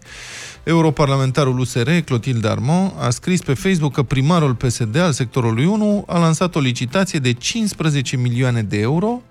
Europarlamentarul 0.62 1.58
USR, 1.58 1.90
Clotilde 2.04 2.48
Armand, 2.48 2.92
a 2.98 3.10
scris 3.10 3.40
pe 3.40 3.54
Facebook 3.54 3.92
că 3.92 4.02
primarul 4.02 4.54
PSD 4.54 4.96
al 4.96 5.12
sectorului 5.12 5.64
1 5.64 6.04
a 6.06 6.18
lansat 6.18 6.54
o 6.54 6.60
licitație 6.60 7.18
de 7.18 7.32
15 7.32 8.16
milioane 8.16 8.62
de 8.62 8.78
euro 8.78 9.22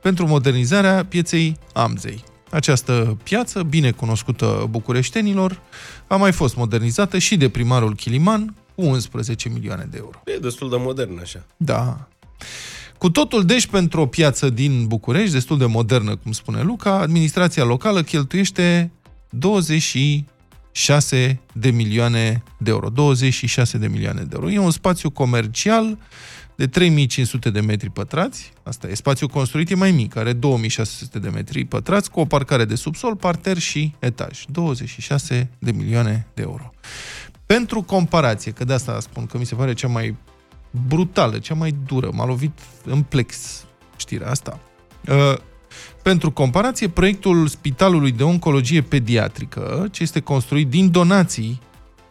pentru 0.00 0.26
modernizarea 0.26 1.06
pieței 1.08 1.56
Amzei. 1.72 2.24
Această 2.50 3.16
piață, 3.22 3.62
bine 3.62 3.90
cunoscută 3.90 4.66
bucureștenilor, 4.70 5.60
a 6.06 6.16
mai 6.16 6.32
fost 6.32 6.56
modernizată 6.56 7.18
și 7.18 7.36
de 7.36 7.48
primarul 7.48 7.94
Chiliman 7.94 8.54
cu 8.74 8.82
11 8.82 9.48
milioane 9.48 9.86
de 9.90 9.96
euro. 9.96 10.20
E 10.24 10.38
destul 10.38 10.70
de 10.70 10.76
modern 10.78 11.18
așa. 11.20 11.44
Da. 11.56 12.08
Cu 12.98 13.10
totul, 13.10 13.44
deci, 13.44 13.66
pentru 13.66 14.00
o 14.00 14.06
piață 14.06 14.50
din 14.50 14.86
București, 14.86 15.32
destul 15.32 15.58
de 15.58 15.66
modernă, 15.66 16.16
cum 16.16 16.32
spune 16.32 16.62
Luca, 16.62 16.98
administrația 16.98 17.64
locală 17.64 18.02
cheltuiește 18.02 18.90
26 19.30 21.40
de 21.52 21.70
milioane 21.70 22.42
de 22.58 22.70
euro. 22.70 22.88
26 22.88 23.78
de 23.78 23.86
milioane 23.86 24.22
de 24.22 24.30
euro. 24.34 24.50
E 24.50 24.58
un 24.58 24.70
spațiu 24.70 25.10
comercial 25.10 25.98
de 26.58 26.66
3500 26.66 27.50
de 27.50 27.60
metri 27.60 27.90
pătrați. 27.90 28.52
Asta 28.62 28.88
e. 28.88 28.94
Spațiul 28.94 29.28
construit 29.28 29.70
e 29.70 29.74
mai 29.74 29.90
mic, 29.90 30.16
are 30.16 30.32
2600 30.32 31.18
de 31.18 31.28
metri 31.28 31.64
pătrați, 31.64 32.10
cu 32.10 32.20
o 32.20 32.24
parcare 32.24 32.64
de 32.64 32.74
subsol, 32.74 33.16
parter 33.16 33.58
și 33.58 33.94
etaj. 33.98 34.44
26 34.48 35.50
de 35.58 35.70
milioane 35.70 36.26
de 36.34 36.42
euro. 36.42 36.70
Pentru 37.46 37.82
comparație, 37.82 38.52
că 38.52 38.64
de 38.64 38.72
asta 38.72 39.00
spun 39.00 39.26
că 39.26 39.38
mi 39.38 39.46
se 39.46 39.54
pare 39.54 39.72
cea 39.72 39.88
mai 39.88 40.16
brutală, 40.88 41.38
cea 41.38 41.54
mai 41.54 41.74
dură, 41.86 42.10
m-a 42.12 42.26
lovit 42.26 42.58
în 42.84 43.02
plex 43.02 43.64
știrea 43.96 44.30
asta. 44.30 44.60
Uh, 45.08 45.34
pentru 46.02 46.30
comparație, 46.30 46.88
proiectul 46.88 47.46
Spitalului 47.46 48.12
de 48.12 48.22
Oncologie 48.22 48.82
Pediatrică, 48.82 49.88
ce 49.90 50.02
este 50.02 50.20
construit 50.20 50.68
din 50.68 50.90
donații 50.90 51.60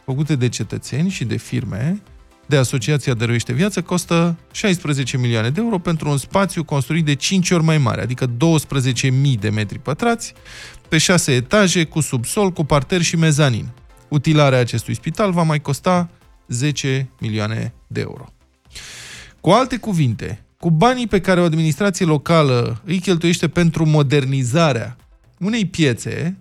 făcute 0.06 0.36
de 0.36 0.50
cetățeni 0.50 1.10
și 1.10 1.26
de 1.26 1.38
firme, 1.38 2.02
de 2.48 2.58
Asociația 2.58 3.14
Dăruiește 3.14 3.54
Viață, 3.54 3.82
costă 3.82 4.38
16 4.52 5.18
milioane 5.18 5.50
de 5.50 5.62
euro 5.62 5.78
pentru 5.78 6.10
un 6.10 6.18
spațiu 6.18 6.64
construit 6.64 7.06
de 7.06 7.14
5 7.14 7.52
ori 7.52 7.64
mai 7.64 7.78
mare, 7.78 8.02
adică 8.02 8.28
12.000 8.28 9.12
de 9.40 9.50
metri 9.50 9.80
pătrați, 9.80 10.34
pe 10.90 10.98
6 10.98 11.32
etaje, 11.32 11.84
cu 11.84 12.00
subsol, 12.00 12.52
cu 12.52 12.64
parter 12.64 13.02
și 13.02 13.16
mezanin. 13.16 13.70
Utilarea 14.08 14.60
acestui 14.60 14.94
spital 14.94 15.32
va 15.32 15.44
mai 15.44 15.62
costa 15.62 16.10
10 16.48 17.10
milioane 17.20 17.74
de 17.88 18.00
euro. 18.00 18.26
Cu 19.42 19.50
alte 19.50 19.78
cuvinte, 19.78 20.46
cu 20.60 20.72
banii 20.72 21.08
pe 21.08 21.22
care 21.22 21.42
o 21.42 21.44
administrație 21.44 22.06
locală 22.06 22.82
îi 22.86 23.00
cheltuiește 23.00 23.48
pentru 23.48 23.86
modernizarea 23.86 24.96
unei 25.40 25.66
piețe, 25.66 26.38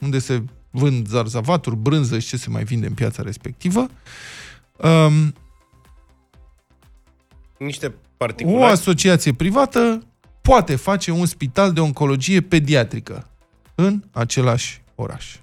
unde 0.00 0.18
se 0.18 0.42
vând 0.70 1.06
zarzavaturi, 1.06 1.76
brânză 1.76 2.18
și 2.18 2.28
ce 2.28 2.36
se 2.36 2.50
mai 2.50 2.64
vinde 2.64 2.86
în 2.86 2.94
piața 2.94 3.22
respectivă, 3.22 3.86
um, 4.76 5.34
Niște 7.64 7.86
o 7.86 7.90
particulari. 8.16 8.72
asociație 8.72 9.32
privată 9.32 10.06
poate 10.42 10.76
face 10.76 11.10
un 11.10 11.26
spital 11.26 11.72
de 11.72 11.80
oncologie 11.80 12.40
pediatrică 12.40 13.28
în 13.74 14.02
același 14.12 14.82
oraș. 14.94 15.36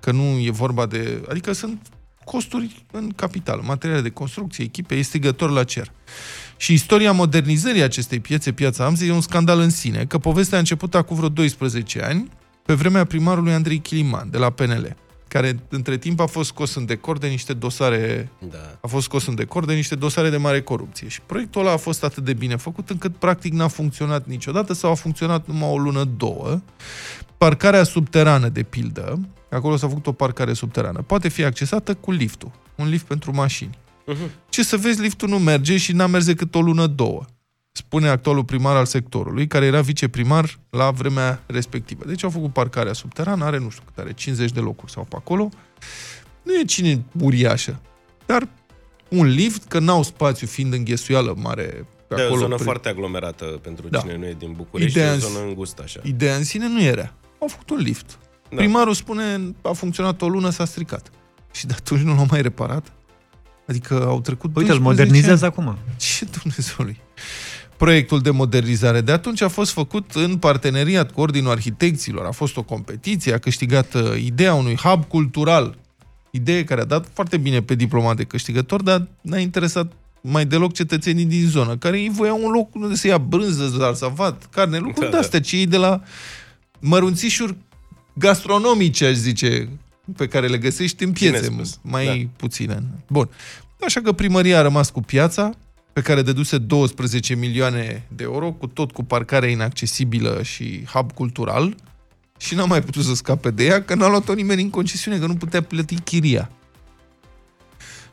Că 0.00 0.10
nu 0.10 0.38
e 0.38 0.50
vorba 0.50 0.86
de... 0.86 1.22
Adică 1.28 1.52
sunt 1.52 1.86
costuri 2.24 2.84
în 2.92 3.10
capital, 3.16 3.60
materiale 3.60 4.00
de 4.00 4.10
construcție, 4.10 4.64
echipe, 4.64 4.94
e 4.94 5.02
strigător 5.02 5.50
la 5.50 5.64
cer. 5.64 5.92
Și 6.56 6.72
istoria 6.72 7.12
modernizării 7.12 7.82
acestei 7.82 8.20
piețe, 8.20 8.52
piața 8.52 8.84
Amzei, 8.84 9.08
e 9.08 9.12
un 9.12 9.20
scandal 9.20 9.58
în 9.58 9.70
sine, 9.70 10.04
că 10.04 10.18
povestea 10.18 10.56
a 10.56 10.60
început 10.60 10.94
acum 10.94 11.16
vreo 11.16 11.28
12 11.28 12.02
ani, 12.02 12.28
pe 12.62 12.74
vremea 12.74 13.04
primarului 13.04 13.52
Andrei 13.52 13.78
Chiliman, 13.78 14.30
de 14.30 14.38
la 14.38 14.50
PNL, 14.50 14.96
care 15.30 15.58
între 15.68 15.98
timp 15.98 16.20
a 16.20 16.26
fost 16.26 16.48
scos 16.48 16.74
în 16.74 16.84
decor 16.86 17.18
de 17.18 17.26
niște 17.26 17.52
dosare 17.52 18.30
Da. 18.50 18.78
a 18.80 18.86
fost 18.86 19.04
scos 19.04 19.26
în 19.26 19.34
decor 19.34 19.64
de 19.64 19.74
niște 19.74 19.94
dosare 19.94 20.30
de 20.30 20.36
mare 20.36 20.60
corupție. 20.62 21.08
Și 21.08 21.20
proiectul 21.26 21.60
ăla 21.60 21.72
a 21.72 21.76
fost 21.76 22.04
atât 22.04 22.24
de 22.24 22.32
bine 22.32 22.56
făcut 22.56 22.90
încât 22.90 23.16
practic 23.16 23.52
n-a 23.52 23.68
funcționat 23.68 24.26
niciodată 24.26 24.72
sau 24.72 24.90
a 24.90 24.94
funcționat 24.94 25.46
numai 25.46 25.68
o 25.68 25.78
lună, 25.78 26.04
două. 26.16 26.60
Parcarea 27.38 27.82
subterană, 27.82 28.48
de 28.48 28.62
pildă, 28.62 29.20
acolo 29.50 29.76
s-a 29.76 29.88
făcut 29.88 30.06
o 30.06 30.12
parcare 30.12 30.52
subterană, 30.52 31.02
poate 31.02 31.28
fi 31.28 31.44
accesată 31.44 31.94
cu 31.94 32.10
liftul. 32.10 32.50
Un 32.74 32.88
lift 32.88 33.04
pentru 33.06 33.34
mașini. 33.34 33.78
Mhm. 34.06 34.30
Ce 34.48 34.62
să 34.64 34.76
vezi, 34.76 35.00
liftul 35.00 35.28
nu 35.28 35.38
merge 35.38 35.76
și 35.76 35.92
n-a 35.92 36.06
mers 36.06 36.24
decât 36.24 36.54
o 36.54 36.60
lună, 36.60 36.86
două. 36.86 37.24
Spune 37.80 38.08
actualul 38.08 38.44
primar 38.44 38.76
al 38.76 38.84
sectorului, 38.84 39.46
care 39.46 39.64
era 39.66 39.80
viceprimar 39.80 40.58
la 40.70 40.90
vremea 40.90 41.42
respectivă. 41.46 42.04
Deci 42.06 42.24
au 42.24 42.30
făcut 42.30 42.52
parcarea 42.52 42.92
subterană, 42.92 43.44
are, 43.44 43.58
nu 43.58 43.70
știu 43.70 43.82
cât 43.86 43.98
are, 43.98 44.12
50 44.12 44.50
de 44.50 44.60
locuri 44.60 44.92
sau 44.92 45.04
pe 45.04 45.16
acolo. 45.18 45.48
Nu 46.42 46.52
e 46.54 46.64
cine 46.64 47.02
uriașă, 47.20 47.80
dar 48.26 48.48
un 49.08 49.26
lift, 49.26 49.64
că 49.68 49.78
n-au 49.78 50.02
spațiu 50.02 50.46
fiind 50.46 50.72
înghesuială 50.72 51.34
mare 51.42 51.86
pe 52.08 52.14
Da, 52.14 52.20
e 52.20 52.22
o 52.22 52.26
acolo. 52.26 52.40
zonă 52.40 52.54
prin- 52.54 52.66
foarte 52.66 52.88
aglomerată 52.88 53.44
pentru 53.44 53.88
Da. 53.88 53.98
cine 54.00 54.16
nu 54.16 54.26
e 54.26 54.34
din 54.38 54.52
București, 54.56 54.98
Ideea 54.98 55.08
e 55.08 55.12
o 55.12 55.14
în- 55.14 55.20
zonă 55.20 55.44
îngustă 55.46 55.82
așa. 55.84 56.00
Ideea 56.04 56.36
în 56.36 56.44
sine 56.44 56.68
nu 56.68 56.82
era. 56.82 57.12
Au 57.40 57.48
făcut 57.48 57.70
un 57.70 57.78
lift. 57.78 58.18
Da. 58.48 58.56
Primarul 58.56 58.94
spune, 58.94 59.54
a 59.62 59.72
funcționat 59.72 60.22
o 60.22 60.28
lună, 60.28 60.50
s-a 60.50 60.64
stricat. 60.64 61.10
Și 61.52 61.66
de 61.66 61.74
atunci 61.76 62.00
nu 62.00 62.14
l-au 62.14 62.26
mai 62.30 62.42
reparat. 62.42 62.92
Adică 63.66 64.04
au 64.06 64.20
trecut 64.20 64.56
Uite, 64.56 64.72
îl 64.72 64.78
12 64.78 64.82
modernizează 64.88 65.44
ani. 65.44 65.54
acum. 65.58 65.78
Ce 66.18 66.26
Dumnezeului? 66.42 67.00
Proiectul 67.80 68.20
de 68.20 68.30
modernizare 68.30 69.00
de 69.00 69.12
atunci 69.12 69.40
a 69.40 69.48
fost 69.48 69.72
făcut 69.72 70.10
în 70.14 70.36
parteneriat 70.36 71.10
cu 71.12 71.20
Ordinul 71.20 71.50
Arhitecților. 71.50 72.26
A 72.26 72.30
fost 72.30 72.56
o 72.56 72.62
competiție, 72.62 73.32
a 73.32 73.38
câștigat 73.38 73.94
uh, 73.94 74.22
ideea 74.22 74.54
unui 74.54 74.76
hub 74.76 75.04
cultural. 75.04 75.78
Idee 76.30 76.64
care 76.64 76.80
a 76.80 76.84
dat 76.84 77.06
foarte 77.12 77.36
bine 77.36 77.62
pe 77.62 77.74
diplomat 77.74 78.16
de 78.16 78.24
câștigător, 78.24 78.82
dar 78.82 79.06
n-a 79.20 79.38
interesat 79.38 79.92
mai 80.20 80.46
deloc 80.46 80.72
cetățenii 80.72 81.24
din 81.24 81.46
zonă, 81.46 81.76
care 81.76 81.96
îi 81.96 82.10
voiau 82.12 82.44
un 82.44 82.50
loc 82.50 82.74
unde 82.74 82.94
să 82.94 83.06
ia 83.06 83.18
brânză, 83.18 83.66
zarzavat, 83.66 84.46
carne, 84.50 84.78
lucruri 84.78 85.10
Da, 85.10 85.16
de 85.16 85.16
astea, 85.16 85.40
ce 85.40 85.56
ei 85.56 85.66
de 85.66 85.76
la 85.76 86.02
mărunțișuri 86.78 87.56
gastronomice, 88.12 89.04
aș 89.06 89.14
zice, 89.14 89.68
pe 90.16 90.26
care 90.26 90.46
le 90.46 90.58
găsești 90.58 91.04
în 91.04 91.10
Bine 91.10 91.30
piețe, 91.30 91.44
spus. 91.44 91.78
mai 91.82 92.06
Da. 92.06 92.30
puține. 92.36 92.82
Bun. 93.08 93.28
Așa 93.84 94.00
că 94.00 94.12
primăria 94.12 94.58
a 94.58 94.62
rămas 94.62 94.90
cu 94.90 95.00
piața, 95.00 95.50
pe 95.92 96.00
care 96.00 96.22
deduse 96.22 96.58
12 96.58 97.34
milioane 97.34 98.06
de 98.16 98.22
euro, 98.22 98.52
cu 98.52 98.66
tot 98.66 98.92
cu 98.92 99.04
parcare 99.04 99.50
inaccesibilă 99.50 100.42
și 100.42 100.84
hub 100.92 101.12
cultural, 101.12 101.74
și 102.38 102.54
n-a 102.54 102.64
mai 102.64 102.82
putut 102.82 103.04
să 103.04 103.14
scape 103.14 103.50
de 103.50 103.64
ea, 103.64 103.82
că 103.82 103.94
n-a 103.94 104.08
luat-o 104.08 104.32
nimeni 104.32 104.62
în 104.62 104.70
concesiune, 104.70 105.18
că 105.18 105.26
nu 105.26 105.34
putea 105.34 105.62
plăti 105.62 106.00
chiria. 106.00 106.50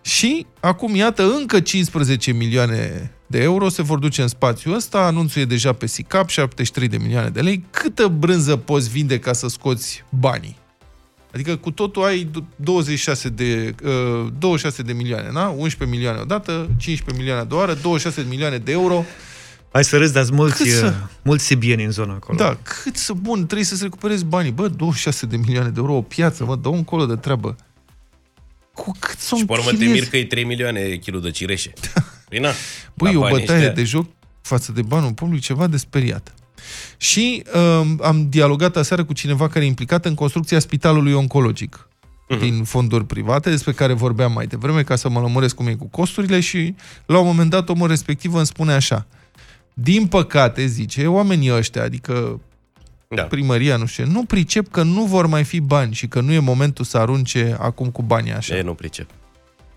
Și 0.01 0.45
acum, 0.59 0.95
iată, 0.95 1.23
încă 1.23 1.59
15 1.59 2.31
milioane 2.31 3.11
de 3.27 3.41
euro 3.41 3.69
se 3.69 3.81
vor 3.81 3.99
duce 3.99 4.21
în 4.21 4.27
spațiul 4.27 4.73
ăsta, 4.73 4.99
anunțul 4.99 5.41
e 5.41 5.45
deja 5.45 5.73
pe 5.73 5.85
SICAP, 5.85 6.29
73 6.29 6.87
de 6.87 6.97
milioane 6.97 7.29
de 7.29 7.41
lei. 7.41 7.63
Câtă 7.71 8.07
brânză 8.07 8.55
poți 8.55 8.89
vinde 8.89 9.19
ca 9.19 9.33
să 9.33 9.47
scoți 9.47 10.03
banii? 10.09 10.57
Adică 11.33 11.55
cu 11.55 11.71
totul 11.71 12.03
ai 12.03 12.29
26 12.55 13.29
de, 13.29 13.75
uh, 13.83 14.27
26 14.39 14.81
de 14.81 14.93
milioane, 14.93 15.29
na? 15.31 15.47
11 15.49 15.97
milioane 15.97 16.19
odată, 16.21 16.51
15 16.77 17.11
milioane 17.17 17.41
a 17.41 17.43
doua 17.43 17.61
oară, 17.61 17.73
26 17.73 18.21
de 18.21 18.27
milioane 18.29 18.57
de 18.57 18.71
euro. 18.71 19.03
Hai 19.71 19.83
să 19.83 19.97
râzi, 19.97 20.13
dar 20.13 20.25
mulți, 20.31 20.57
Cât 20.63 20.67
să- 20.71 20.93
mulți 21.21 21.45
sibieni 21.45 21.83
în 21.83 21.91
zona 21.91 22.13
acolo. 22.13 22.37
Da, 22.37 22.57
cât 22.83 22.95
să 22.97 23.13
bun, 23.13 23.45
trebuie 23.45 23.65
să-ți 23.65 23.83
recuperezi 23.83 24.25
banii. 24.25 24.51
Bă, 24.51 24.67
26 24.67 25.25
de 25.25 25.37
milioane 25.37 25.69
de 25.69 25.79
euro, 25.79 25.93
o 25.93 26.01
piață, 26.01 26.45
mă, 26.45 26.55
dă 26.55 26.67
un 26.69 26.83
colo 26.83 27.05
de 27.05 27.15
treabă. 27.15 27.55
Cu 28.73 28.91
cât 28.99 29.19
să 29.19 29.35
Și 29.35 29.45
pe 29.45 29.51
urmă 29.51 29.63
te 29.65 29.71
închiriezi? 29.71 29.99
mir 29.99 30.09
că 30.09 30.17
e 30.17 30.25
3 30.25 30.43
milioane 30.43 30.95
kilul 30.95 31.21
de 31.21 31.31
cireșe. 31.31 31.73
Păi 32.29 32.39
na, 32.39 32.49
Băi, 32.93 33.07
la 33.07 33.13
e 33.13 33.17
o 33.17 33.19
banii 33.19 33.39
bătaie 33.39 33.59
ăștia- 33.59 33.73
de 33.75 33.83
joc 33.83 34.05
față 34.41 34.71
de 34.71 34.81
banul 34.81 35.13
public, 35.13 35.41
ceva 35.41 35.67
de 35.67 35.77
speriat. 35.77 36.33
Și 36.97 37.43
um, 37.81 37.99
am 38.03 38.29
dialogat 38.29 38.75
aseară 38.75 39.03
cu 39.05 39.13
cineva 39.13 39.47
care 39.49 39.65
e 39.65 39.67
implicat 39.67 40.05
în 40.05 40.15
construcția 40.15 40.59
spitalului 40.59 41.13
oncologic 41.13 41.81
Mhm. 42.29 42.39
din 42.39 42.63
fonduri 42.63 43.05
private, 43.05 43.49
despre 43.49 43.71
care 43.71 43.93
vorbeam 43.93 44.31
mai 44.31 44.47
devreme, 44.47 44.83
ca 44.83 44.95
să 44.95 45.09
mă 45.09 45.19
lămuresc 45.19 45.55
cum 45.55 45.67
e 45.67 45.73
cu 45.73 45.85
costurile 45.87 46.39
și 46.39 46.75
la 47.05 47.19
un 47.19 47.25
moment 47.25 47.49
dat 47.49 47.69
omul 47.69 47.87
respectiv 47.87 48.33
îmi 48.33 48.45
spune 48.45 48.73
așa. 48.73 49.05
Din 49.73 50.07
păcate, 50.07 50.65
zice, 50.65 51.07
oamenii 51.07 51.53
ăștia, 51.53 51.83
adică 51.83 52.41
Da. 53.07 53.21
primăria, 53.23 53.75
nu 53.77 53.85
știu, 53.85 54.03
ce, 54.05 54.09
nu 54.11 54.23
pricep 54.23 54.71
că 54.71 54.83
nu 54.83 55.03
vor 55.05 55.25
mai 55.27 55.43
fi 55.43 55.59
bani 55.59 55.93
și 55.93 56.07
că 56.07 56.21
nu 56.21 56.31
e 56.31 56.39
momentul 56.39 56.85
să 56.85 56.97
arunce 56.97 57.55
acum 57.59 57.89
cu 57.89 58.01
banii 58.01 58.31
așa. 58.33 58.55
E, 58.57 58.61
nu 58.61 58.73
pricep. 58.73 59.09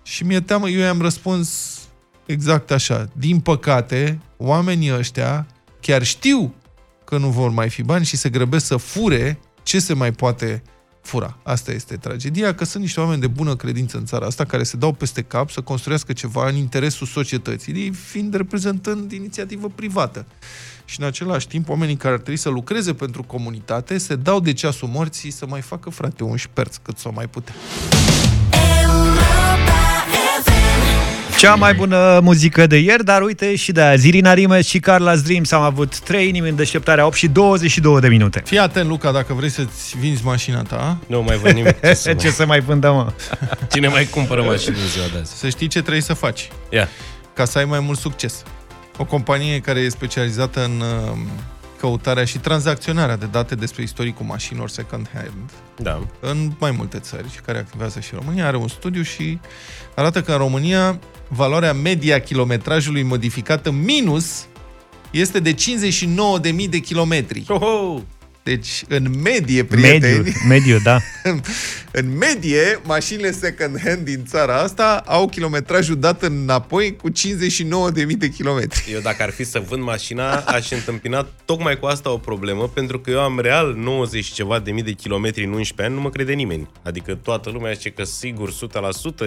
Și 0.03 0.24
mi-e 0.24 0.40
teamă, 0.40 0.68
eu 0.68 0.81
i-am 0.81 1.00
răspuns 1.00 1.79
exact 2.26 2.70
așa. 2.70 3.09
Din 3.12 3.40
păcate, 3.40 4.20
oamenii 4.37 4.92
ăștia 4.96 5.46
chiar 5.81 6.03
știu 6.03 6.55
că 7.10 7.18
nu 7.18 7.28
vor 7.28 7.50
mai 7.50 7.70
fi 7.70 7.82
bani 7.82 8.04
și 8.04 8.16
se 8.16 8.28
grăbesc 8.28 8.66
să 8.66 8.76
fure 8.76 9.38
ce 9.62 9.78
se 9.78 9.94
mai 9.94 10.12
poate 10.12 10.62
fura. 11.02 11.38
Asta 11.42 11.72
este 11.72 11.96
tragedia, 11.96 12.54
că 12.54 12.64
sunt 12.64 12.82
niște 12.82 13.00
oameni 13.00 13.20
de 13.20 13.26
bună 13.26 13.56
credință 13.56 13.96
în 13.96 14.04
țara 14.04 14.26
asta 14.26 14.44
care 14.44 14.62
se 14.62 14.76
dau 14.76 14.92
peste 14.92 15.22
cap 15.22 15.50
să 15.50 15.60
construiască 15.60 16.12
ceva 16.12 16.48
în 16.48 16.54
interesul 16.54 17.06
societății, 17.06 17.72
ei 17.72 17.90
fiind 17.90 18.34
reprezentând 18.34 19.12
inițiativă 19.12 19.68
privată. 19.74 20.26
Și 20.84 21.00
în 21.00 21.06
același 21.06 21.48
timp, 21.48 21.68
oamenii 21.68 21.96
care 21.96 22.14
ar 22.14 22.20
trebui 22.20 22.38
să 22.38 22.48
lucreze 22.48 22.94
pentru 22.94 23.22
comunitate 23.22 23.98
se 23.98 24.16
dau 24.16 24.40
de 24.40 24.52
ceasul 24.52 24.88
morții 24.88 25.30
să 25.30 25.46
mai 25.46 25.60
facă, 25.60 25.90
frate, 25.90 26.24
un 26.24 26.36
șperț 26.36 26.76
cât 26.76 26.98
să 26.98 27.08
o 27.08 27.12
mai 27.14 27.26
putea. 27.28 27.54
Cea 31.40 31.55
mai 31.55 31.74
bună 31.74 32.20
muzică 32.22 32.66
de 32.66 32.76
ieri, 32.76 33.05
dar 33.05 33.22
uite 33.22 33.57
și 33.57 33.72
de 33.72 33.81
azi. 33.81 34.09
Irina 34.09 34.35
Rimes 34.35 34.66
și 34.66 34.81
Carla's 34.81 35.22
Dreams 35.24 35.53
am 35.53 35.62
avut 35.62 35.98
3 35.98 36.29
inimi 36.29 36.48
în 36.48 36.55
deșteptarea 36.57 37.07
8 37.07 37.16
și 37.16 37.29
22 37.29 38.00
de 38.00 38.09
minute. 38.09 38.42
Fii 38.44 38.59
atent, 38.59 38.88
Luca, 38.88 39.12
dacă 39.12 39.35
vrei 39.35 39.48
să-ți 39.48 39.96
vinzi 39.98 40.24
mașina 40.24 40.62
ta. 40.62 40.98
Nu 41.07 41.22
mai 41.22 41.37
văd 41.37 41.53
nimic. 41.53 41.81
Ce 41.81 41.94
să, 41.94 42.14
Ce 42.22 42.31
să 42.31 42.46
mai 42.46 42.61
vândă, 42.61 42.92
mă? 42.92 43.12
Cine 43.72 43.88
mai 43.88 44.05
cumpără 44.05 44.42
mașini 44.42 44.76
în 44.83 44.88
ziua 44.88 45.07
de 45.12 45.18
azi? 45.18 45.38
Să 45.38 45.48
știi 45.48 45.68
ce 45.68 45.81
trebuie 45.81 46.03
să 46.03 46.14
faci 46.14 46.48
Ia. 46.70 46.88
ca 47.35 47.44
să 47.44 47.59
ai 47.59 47.64
mai 47.64 47.81
mult 47.81 47.98
succes. 47.98 48.42
O 48.96 49.05
companie 49.05 49.59
care 49.61 49.81
e 49.81 49.88
specializată 49.88 50.64
în 50.64 50.81
uh, 50.81 51.18
căutarea 51.80 52.24
și 52.24 52.38
tranzacționarea 52.38 53.16
de 53.16 53.26
date 53.26 53.54
despre 53.54 53.82
istoricul 53.82 54.26
mașinilor 54.26 54.68
second 54.68 55.10
hand 55.14 55.50
Da. 55.76 56.06
în 56.20 56.52
mai 56.58 56.70
multe 56.70 56.98
țări 56.98 57.30
și 57.30 57.40
care 57.40 57.58
activează 57.58 58.00
și 58.00 58.14
în 58.14 58.20
România, 58.20 58.46
are 58.46 58.56
un 58.56 58.68
studiu 58.68 59.02
și 59.02 59.38
arată 59.94 60.22
că 60.22 60.32
în 60.32 60.38
România 60.38 60.98
valoarea 61.28 61.72
media 61.72 62.14
a 62.14 62.18
kilometrajului 62.18 63.02
modificată 63.02 63.70
minus 63.70 64.46
este 65.10 65.40
de 65.40 65.54
59.000 65.54 66.68
de 66.70 66.78
kilometri. 66.78 67.44
Oh, 67.48 68.00
Deci, 68.42 68.83
în 68.88 69.07
medie, 69.22 69.64
prieteni, 69.64 70.16
Mediu, 70.16 70.33
mediu, 70.48 70.79
da. 70.83 70.98
în 72.00 72.16
medie, 72.16 72.81
mașinile 72.85 73.31
second 73.33 73.81
hand 73.85 74.05
din 74.05 74.24
țara 74.24 74.57
asta 74.57 75.03
au 75.07 75.29
kilometrajul 75.29 75.96
dat 75.98 76.22
înapoi 76.22 76.96
cu 76.96 77.11
59.000 77.11 78.16
de 78.18 78.29
kilometri. 78.29 78.90
Eu 78.92 79.00
dacă 79.00 79.22
ar 79.22 79.31
fi 79.31 79.44
să 79.44 79.62
vând 79.68 79.83
mașina, 79.83 80.35
aș 80.37 80.70
întâmpina 80.70 81.26
tocmai 81.44 81.79
cu 81.79 81.87
asta 81.87 82.11
o 82.12 82.16
problemă, 82.18 82.68
pentru 82.68 83.00
că 83.00 83.11
eu 83.11 83.20
am 83.20 83.40
real 83.40 83.74
90 83.79 84.24
și 84.24 84.33
ceva 84.33 84.59
de 84.59 84.70
mii 84.70 84.83
de 84.83 84.92
kilometri 84.92 85.44
în 85.44 85.53
11 85.53 85.83
ani, 85.87 85.94
nu 85.94 86.00
mă 86.00 86.11
crede 86.11 86.33
nimeni. 86.33 86.68
Adică 86.83 87.14
toată 87.14 87.50
lumea 87.50 87.72
zice 87.72 87.90
că 87.90 88.05
sigur 88.05 88.53
100% 88.53 88.55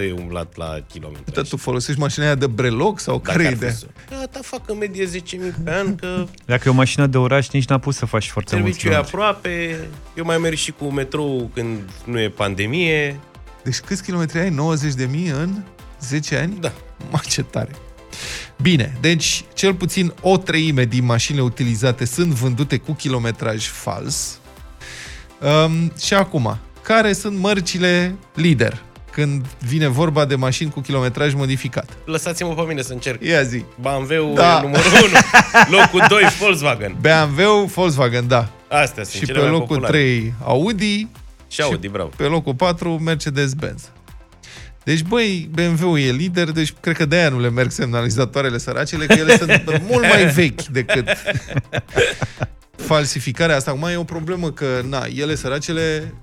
e 0.08 0.12
umblat 0.18 0.56
la 0.56 0.76
kilometri. 0.92 1.32
Dar 1.34 1.44
tu 1.46 1.56
folosești 1.56 2.00
mașina 2.00 2.24
aia 2.24 2.34
de 2.34 2.46
breloc 2.46 3.00
sau 3.00 3.18
care 3.20 3.42
e 3.42 3.46
ar 3.46 3.50
fi 3.52 3.56
ideea? 3.56 3.72
să- 3.72 3.86
Gata, 4.10 4.38
fac 4.42 4.70
în 4.70 4.76
medie 4.78 5.04
10.000 5.06 5.54
pe 5.64 5.70
an, 5.72 5.94
că 5.96 6.26
Dacă 6.46 6.62
e 6.66 6.70
o 6.70 6.74
mașină 6.74 7.06
de 7.06 7.18
oraș, 7.18 7.48
nici 7.48 7.66
n-a 7.66 7.78
pus 7.78 7.96
să 7.96 8.06
faci 8.06 8.28
foarte 8.28 8.56
mulți 8.56 8.78
serviciul 8.78 8.90
e 8.90 8.92
kilometri. 8.92 9.03
Aproape. 9.04 9.88
Eu 10.14 10.24
mai 10.24 10.38
merg 10.38 10.56
și 10.56 10.72
cu 10.72 10.84
metrou 10.84 11.50
când 11.54 11.78
nu 12.04 12.20
e 12.20 12.28
pandemie. 12.28 13.20
Deci 13.62 13.78
câți 13.78 14.02
kilometri 14.02 14.38
ai? 14.38 14.50
90 14.50 14.94
de 14.94 15.08
mii 15.10 15.28
în 15.28 15.62
10 16.00 16.36
ani? 16.36 16.56
Da. 16.60 16.72
Ma, 17.10 17.20
ce 17.28 17.42
tare! 17.42 17.70
Bine, 18.62 18.96
deci 19.00 19.44
cel 19.54 19.74
puțin 19.74 20.12
o 20.20 20.36
treime 20.36 20.84
din 20.84 21.04
mașinile 21.04 21.42
utilizate 21.42 22.04
sunt 22.04 22.32
vândute 22.32 22.76
cu 22.76 22.92
kilometraj 22.92 23.66
fals. 23.66 24.38
Um, 25.66 25.92
și 26.00 26.14
acum, 26.14 26.58
care 26.82 27.12
sunt 27.12 27.38
mărcile 27.38 28.14
lider 28.34 28.82
când 29.10 29.46
vine 29.58 29.86
vorba 29.88 30.24
de 30.24 30.34
mașini 30.34 30.70
cu 30.70 30.80
kilometraj 30.80 31.34
modificat? 31.34 31.88
Lăsați-mă 32.04 32.54
pe 32.54 32.62
mine 32.68 32.82
să 32.82 32.92
încerc. 32.92 33.24
Ia 33.24 33.42
zi. 33.42 33.64
BMW 33.80 34.34
Da. 34.34 34.42
da. 34.42 34.58
e 34.58 34.60
numărul 34.60 34.92
1. 35.68 35.78
Locul 35.78 36.04
2 36.08 36.22
Volkswagen. 36.38 36.96
BMW, 37.00 37.64
Volkswagen, 37.64 38.26
da. 38.28 38.48
Astea 38.80 39.04
sunt 39.04 39.14
și 39.20 39.26
cele 39.26 39.38
pe 39.38 39.44
mai 39.44 39.50
locul 39.52 39.66
populare. 39.66 39.92
3 39.98 40.34
Audi 40.42 41.08
Și 41.48 41.60
Audi, 41.60 41.88
bravo. 41.88 42.10
pe 42.16 42.22
locul 42.22 42.54
4 42.54 42.98
Mercedes-Benz. 42.98 43.88
Deci, 44.84 45.02
băi, 45.02 45.50
BMW 45.52 45.96
e 45.96 46.10
lider, 46.10 46.50
deci 46.50 46.74
cred 46.80 46.96
că 46.96 47.04
de-aia 47.04 47.28
nu 47.28 47.40
le 47.40 47.50
merg 47.50 47.70
semnalizatoarele 47.70 48.58
săracele, 48.58 49.06
că 49.06 49.12
ele 49.12 49.36
sunt 49.36 49.62
mult 49.90 50.02
mai 50.08 50.26
vechi 50.26 50.62
decât 50.64 51.08
falsificarea 52.76 53.56
asta. 53.56 53.70
Acum 53.70 53.88
e 53.88 53.96
o 53.96 54.04
problemă 54.04 54.50
că, 54.50 54.66
na, 54.88 55.04
ele 55.14 55.34
săracele 55.34 56.14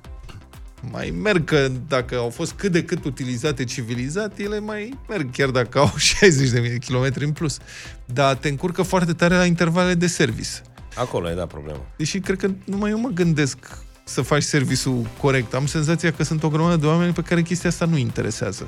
mai 0.91 1.13
merg, 1.21 1.43
că 1.43 1.67
dacă 1.87 2.15
au 2.15 2.29
fost 2.29 2.51
cât 2.51 2.71
de 2.71 2.83
cât 2.83 3.05
utilizate 3.05 3.63
civilizat, 3.63 4.39
ele 4.39 4.59
mai 4.59 4.93
merg, 5.09 5.31
chiar 5.31 5.49
dacă 5.49 5.79
au 5.79 5.93
60.000 6.23 6.51
de 6.51 6.77
kilometri 6.85 7.25
în 7.25 7.31
plus. 7.31 7.57
Dar 8.05 8.35
te 8.35 8.49
încurcă 8.49 8.81
foarte 8.81 9.13
tare 9.13 9.35
la 9.35 9.45
intervale 9.45 9.93
de 9.93 10.07
service. 10.07 10.49
Acolo 10.95 11.29
e, 11.29 11.33
da, 11.35 11.45
problema. 11.45 11.79
Deși 11.95 12.19
cred 12.19 12.37
că 12.37 12.49
numai 12.65 12.89
eu 12.89 12.99
mă 12.99 13.09
gândesc 13.13 13.57
să 14.03 14.21
faci 14.21 14.43
serviciul 14.43 15.05
corect. 15.21 15.53
Am 15.53 15.65
senzația 15.65 16.11
că 16.11 16.23
sunt 16.23 16.43
o 16.43 16.49
grămadă 16.49 16.75
de 16.75 16.85
oameni 16.85 17.13
pe 17.13 17.21
care 17.21 17.41
chestia 17.41 17.69
asta 17.69 17.85
nu 17.85 17.97
interesează. 17.97 18.67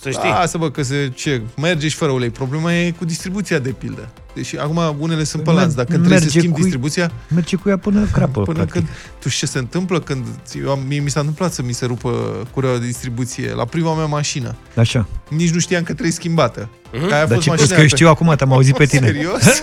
Să 0.00 0.10
știi. 0.10 0.28
Lasă 0.28 0.58
bă 0.58 0.70
că 0.70 0.82
se, 0.82 1.12
ce, 1.14 1.42
merge 1.56 1.88
și 1.88 1.96
fără 1.96 2.10
ulei. 2.12 2.30
Problema 2.30 2.72
e 2.74 2.90
cu 2.90 3.04
distribuția 3.04 3.58
de 3.58 3.70
pildă. 3.70 4.08
Deși 4.34 4.56
acum 4.58 4.96
unele 4.98 5.24
sunt 5.24 5.42
pe 5.42 5.50
lanț. 5.50 5.72
Dacă 5.74 5.88
trebuie 5.90 6.18
să 6.18 6.24
Merge 6.24 6.38
schimbi 6.38 6.54
cu- 6.56 6.60
distribuția, 6.62 7.10
Merge 7.28 7.56
cu 7.56 7.68
ea 7.68 7.78
până 7.78 8.04
crapă, 8.12 8.42
până 8.42 8.56
practic. 8.56 8.72
când... 8.74 8.86
Tu 9.20 9.28
știi 9.28 9.46
ce 9.46 9.52
se 9.52 9.58
întâmplă 9.58 10.00
când... 10.00 10.24
Eu 10.64 10.70
am, 10.70 10.80
mie 10.86 11.00
mi 11.00 11.10
s-a 11.10 11.20
întâmplat 11.20 11.52
să 11.52 11.62
mi 11.62 11.72
se 11.72 11.86
rupă 11.86 12.10
cureaua 12.52 12.78
de 12.78 12.86
distribuție 12.86 13.52
la 13.54 13.64
prima 13.64 13.94
mea 13.94 14.06
mașină. 14.06 14.54
Așa. 14.76 15.06
Nici 15.28 15.50
nu 15.50 15.58
știam 15.58 15.82
că 15.82 15.92
trebuie 15.92 16.12
schimbată. 16.12 16.68
Mhm. 16.92 17.06
Că 17.08 17.14
aia 17.14 17.22
a 17.22 17.26
Dar 17.26 17.34
fost 17.36 17.40
ce 17.42 17.48
crezi 17.50 17.60
mașina 17.60 17.74
că 17.76 17.80
eu 17.82 17.88
pe- 17.88 17.94
știu 17.94 18.08
acum, 18.08 18.34
te-am 18.36 18.52
auzit 18.52 18.76
pe 18.76 18.84
tine. 18.84 19.06
Serios? 19.06 19.42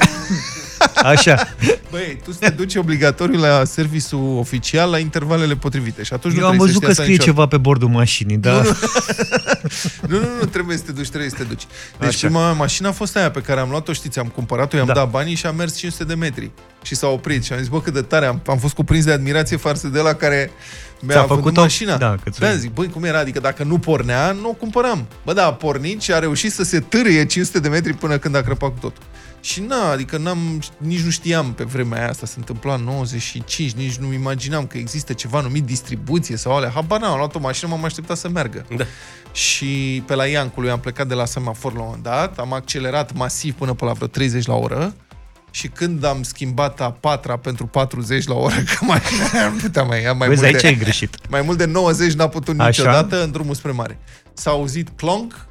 Așa. 1.03 1.47
Băi, 1.91 2.19
tu 2.23 2.31
să 2.31 2.37
te 2.39 2.49
duci 2.49 2.75
obligatoriu 2.75 3.39
la 3.39 3.63
serviciul 3.63 4.37
oficial 4.39 4.89
la 4.89 4.97
intervalele 4.97 5.55
potrivite 5.55 6.03
și 6.03 6.13
atunci 6.13 6.33
Eu 6.33 6.39
nu 6.39 6.45
am 6.45 6.51
trebuie 6.51 6.73
să 6.73 6.79
văzut 6.79 6.93
știi 6.95 6.95
că 6.95 7.01
asta 7.01 7.01
scrie 7.03 7.17
niciodată. 7.17 7.37
ceva 7.41 7.47
pe 7.47 7.57
bordul 7.57 7.89
mașinii, 7.89 8.37
dar... 8.37 8.65
Nu, 10.07 10.19
nu, 10.19 10.25
nu, 10.39 10.45
trebuie 10.45 10.77
să 10.77 10.83
te 10.83 10.91
duci, 10.91 11.07
trebuie 11.09 11.29
să 11.29 11.35
te 11.35 11.43
duci. 11.43 11.63
Deci 11.99 12.07
Așa. 12.09 12.27
prima 12.27 12.43
mea 12.43 12.51
mașină 12.53 12.87
a 12.87 12.91
fost 12.91 13.15
aia 13.17 13.31
pe 13.31 13.41
care 13.41 13.59
am 13.59 13.69
luat-o, 13.69 13.93
știți, 13.93 14.19
am 14.19 14.27
cumpărat-o, 14.27 14.77
i-am 14.77 14.85
Da. 14.85 14.93
dat 14.93 15.09
banii 15.09 15.35
și 15.35 15.45
am 15.45 15.55
mers 15.55 15.77
500 15.77 16.03
de 16.03 16.13
metri. 16.13 16.51
Și 16.81 16.95
s-a 16.95 17.07
oprit 17.07 17.43
și 17.43 17.53
am 17.53 17.59
zis, 17.59 17.67
bă, 17.67 17.81
cât 17.81 17.93
de 17.93 18.01
tare, 18.01 18.25
am, 18.25 18.41
am 18.47 18.57
fost 18.57 18.73
cuprins 18.73 19.05
de 19.05 19.11
admirație 19.11 19.57
față 19.57 19.87
de 19.87 19.99
la 19.99 20.13
care 20.13 20.51
mi-a 21.01 21.13
Ți-a 21.13 21.21
făcut 21.21 21.35
făcut-o? 21.37 21.61
mașina. 21.61 21.97
Da, 21.97 22.15
că 22.23 22.29
ți-o- 22.29 22.45
da, 22.45 22.55
zic, 22.55 22.73
băi, 22.73 22.89
cum 22.89 23.03
era? 23.03 23.19
Adică 23.19 23.39
dacă 23.39 23.63
nu 23.63 23.77
pornea, 23.79 24.31
nu 24.31 24.49
o 24.49 24.53
cumpăram. 24.53 25.07
Bă, 25.25 25.33
da, 25.33 25.45
a 25.45 25.53
pornit 25.53 26.01
și 26.01 26.11
a 26.13 26.19
reușit 26.19 26.51
să 26.53 26.63
se 26.63 26.79
târâie 26.79 27.25
500 27.25 27.59
de 27.59 27.67
metri 27.69 27.93
până 27.93 28.17
când 28.17 28.35
a 28.35 28.41
crăpat 28.41 28.69
cu 28.69 28.77
totul. 28.79 29.03
Și 29.41 29.61
na, 29.61 29.89
adică 29.89 30.17
n-am, 30.17 30.61
nici 30.77 31.01
nu 31.01 31.09
știam 31.09 31.53
pe 31.53 31.63
vremea 31.63 31.99
aia 31.99 32.09
asta, 32.09 32.25
se 32.25 32.33
întâmpla 32.37 32.73
în 32.73 32.83
95, 32.83 33.71
nici 33.71 33.95
nu 33.95 34.13
imaginam 34.13 34.65
că 34.67 34.77
există 34.77 35.13
ceva 35.13 35.41
numit 35.41 35.63
distribuție 35.63 36.35
sau 36.35 36.55
alea. 36.55 36.69
Habar 36.69 36.99
n-am, 36.99 37.11
am 37.11 37.17
luat 37.17 37.35
o 37.35 37.39
mașină, 37.39 37.69
m-am 37.69 37.83
așteptat 37.83 38.17
să 38.17 38.29
meargă. 38.29 38.65
Da. 38.77 38.83
Și 39.31 40.03
pe 40.05 40.15
la 40.15 40.25
Iancului 40.25 40.69
am 40.69 40.79
plecat 40.79 41.07
de 41.07 41.13
la 41.13 41.25
semafor 41.25 41.73
la 41.73 41.79
un 41.79 41.85
moment 41.85 42.03
dat, 42.03 42.37
am 42.39 42.53
accelerat 42.53 43.13
masiv 43.13 43.53
până 43.53 43.73
pe 43.73 43.85
la 43.85 43.91
vreo 43.91 44.07
30 44.07 44.45
la 44.45 44.55
oră 44.55 44.93
și 45.51 45.67
când 45.67 46.03
am 46.03 46.23
schimbat 46.23 46.81
a 46.81 46.91
patra 46.91 47.37
pentru 47.37 47.65
40 47.65 48.27
la 48.27 48.35
oră, 48.35 48.55
că 48.79 48.85
mai 48.85 49.01
nu 49.51 49.57
puteam 49.61 49.87
mai 49.87 50.01
ia 50.01 50.13
mai 50.13 50.27
Vezi, 50.27 50.41
mult 50.41 50.53
aici 50.53 50.61
de, 50.61 50.67
ai 50.67 50.77
greșit. 50.77 51.29
mai 51.29 51.41
mult 51.41 51.57
de 51.57 51.65
90 51.65 52.13
n-a 52.13 52.27
putut 52.27 52.59
Așa? 52.59 52.67
niciodată 52.67 53.23
în 53.23 53.31
drumul 53.31 53.53
spre 53.55 53.71
mare. 53.71 53.99
S-a 54.33 54.49
auzit 54.49 54.89
clonk 54.95 55.47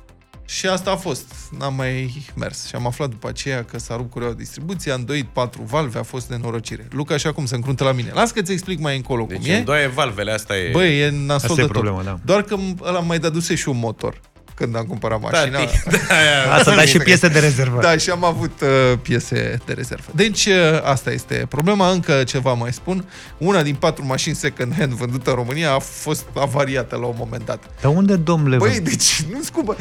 și 0.51 0.67
asta 0.67 0.91
a 0.91 0.97
fost. 0.97 1.25
N-am 1.59 1.75
mai 1.75 2.23
mers. 2.37 2.67
Și 2.67 2.75
am 2.75 2.87
aflat 2.87 3.09
după 3.09 3.29
aceea 3.29 3.65
că 3.65 3.79
s-a 3.79 3.97
rupt 3.97 4.11
cureaua 4.11 4.35
distribuție, 4.35 4.93
a 4.93 4.95
îndoit 4.95 5.27
patru 5.27 5.63
valve, 5.63 5.99
a 5.99 6.03
fost 6.03 6.29
nenorocire. 6.31 6.87
Luca 6.91 7.15
așa 7.15 7.33
cum 7.33 7.47
se 7.47 7.55
încruntă 7.55 7.85
la 7.85 7.93
mine. 7.93 8.11
Las 8.15 8.31
că 8.31 8.43
ți 8.43 8.53
explic 8.53 8.79
mai 8.79 8.97
încolo 8.97 9.25
Deci 9.29 9.39
cum 9.39 9.47
e. 9.51 9.57
îndoaie 9.57 9.87
valvele, 9.87 10.33
asta 10.33 10.57
e... 10.57 10.71
Băi, 10.71 11.01
e 11.01 11.11
nasol 11.11 11.35
Asta 11.35 11.55
de 11.55 11.61
e 11.61 11.65
tot. 11.65 11.73
problema, 11.73 12.03
da. 12.03 12.19
Doar 12.25 12.43
că 12.43 12.57
m- 12.57 12.83
ăla 12.87 13.01
mai 13.01 13.19
dăduse 13.19 13.55
și 13.55 13.69
un 13.69 13.79
motor 13.79 14.21
când 14.59 14.77
am 14.77 14.85
cumpărat 14.85 15.21
mașina. 15.21 15.59
da, 15.59 16.15
aia, 16.15 16.53
Asta, 16.53 16.75
dar 16.75 16.87
și 16.87 16.99
piese 16.99 17.29
de 17.29 17.39
rezervă. 17.39 17.81
Da, 17.81 17.97
și 17.97 18.11
am 18.11 18.25
avut 18.25 18.61
uh, 18.61 18.99
piese 19.03 19.59
de 19.65 19.73
rezervă. 19.73 20.11
Deci, 20.15 20.47
uh, 20.47 20.55
asta 20.83 21.11
este 21.11 21.47
problema. 21.49 21.91
Încă 21.91 22.25
ceva 22.25 22.53
mai 22.53 22.73
spun. 22.73 23.09
Una 23.39 23.63
din 23.63 23.75
patru 23.75 24.07
mașini 24.07 24.35
second-hand 24.35 24.93
vândute 24.93 25.31
în 25.31 25.37
România 25.37 25.73
a 25.73 25.79
fost 25.79 26.25
avariată 26.35 26.97
la 26.97 27.07
un 27.07 27.15
moment 27.19 27.45
dat. 27.45 27.65
Dar 27.81 27.95
unde, 27.95 28.17
domnule? 28.17 28.57
Băi, 28.57 28.81
deci 28.81 29.23
nu 29.33 29.43
scumpă. 29.43 29.77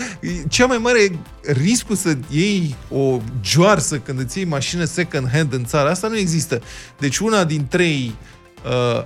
Cea 0.49 0.65
mai 0.65 0.77
mare 0.77 1.19
riscul 1.41 1.95
să 1.95 2.17
iei 2.29 2.75
o 2.89 3.19
joarsă 3.43 3.97
când 3.97 4.19
îți 4.19 4.37
iei 4.37 4.47
mașină 4.47 4.83
second-hand 4.83 5.53
în 5.53 5.65
țara 5.65 5.89
asta 5.89 6.07
nu 6.07 6.17
există. 6.17 6.61
Deci 6.97 7.17
una 7.17 7.43
din 7.43 7.67
trei 7.67 8.15
uh, 8.19 8.36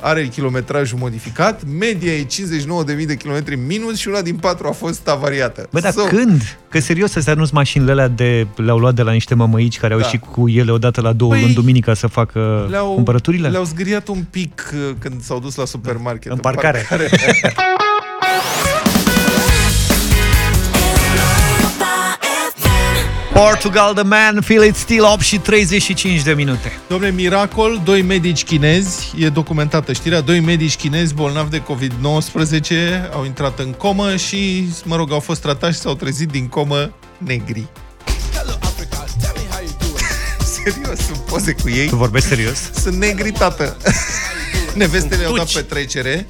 are 0.02 0.28
kilometrajul 0.28 0.98
modificat, 0.98 1.62
media 1.80 2.12
e 2.14 2.26
59.000 3.00 3.06
de 3.06 3.16
kilometri 3.18 3.56
minus 3.56 3.98
și 3.98 4.08
una 4.08 4.22
din 4.22 4.36
patru 4.36 4.68
a 4.68 4.72
fost 4.72 5.08
avariată. 5.08 5.68
Bă, 5.72 5.80
dar 5.80 5.92
So- 5.92 6.10
când? 6.10 6.58
Că 6.70 6.80
serios, 6.80 7.16
astea 7.16 7.34
nu 7.34 7.40
sunt 7.42 7.54
mașinile 7.54 7.92
alea 7.92 8.08
de... 8.08 8.48
Le-au 8.56 8.78
luat 8.78 8.94
de 8.94 9.02
la 9.02 9.12
niște 9.12 9.36
mămăici 9.36 9.80
care 9.80 9.94
au 9.94 10.00
Da. 10.00 10.06
ieșit 10.06 10.22
cu 10.32 10.50
ele 10.50 10.72
odată 10.72 11.02
la 11.02 11.14
două 11.14 11.32
Păi, 11.32 11.42
luni 11.42 11.54
duminica 11.54 11.94
să 11.94 12.08
facă 12.08 12.68
Le-au, 12.70 12.94
cumpărăturile? 12.94 13.48
le-au 13.50 13.64
zgriat 13.64 14.08
un 14.08 14.24
pic 14.30 14.72
uh, 14.74 14.96
când 15.00 15.22
s-au 15.22 15.40
dus 15.40 15.56
la 15.56 15.66
supermarket. 15.66 16.32
În 16.32 16.38
parcare. 16.38 16.88
Portugal 23.42 23.94
The 23.94 24.04
Man, 24.04 24.42
Feel 24.42 24.64
It 24.64 24.76
Still 24.76 25.04
8 25.04 25.22
și 25.22 25.38
35 25.38 26.22
de 26.22 26.34
minute. 26.34 26.80
Domnule, 26.88 27.12
miracol, 27.12 27.82
doi 27.84 28.02
medici 28.02 28.44
chinezi, 28.44 29.14
e 29.18 29.30
documentată 29.30 29.94
știrea, 29.94 30.22
doi 30.22 30.40
medici 30.40 30.76
chinezi 30.76 31.14
bolnavi 31.14 31.50
de 31.50 31.62
COVID-19 31.62 33.12
au 33.14 33.26
intrat 33.26 33.60
în 33.60 33.72
comă 33.72 34.16
și, 34.16 34.70
mă 34.84 34.96
rog, 34.96 35.12
au 35.12 35.20
fost 35.20 35.42
tratați 35.42 35.76
și 35.76 35.80
s-au 35.80 35.96
trezit 35.96 36.30
din 36.30 36.48
comă 36.48 36.94
negri. 37.18 37.68
Serios, 40.64 41.00
sunt 41.00 41.18
poze 41.18 41.56
cu 41.62 41.70
ei. 41.70 41.88
Tu 41.88 41.96
vorbești 41.96 42.28
serios? 42.28 42.72
Sunt 42.74 42.96
negri, 42.96 43.32
tată. 43.32 43.78
Nevestele 44.74 45.26
au 45.26 45.36
dat 45.36 45.52
petrecere. 45.52 46.28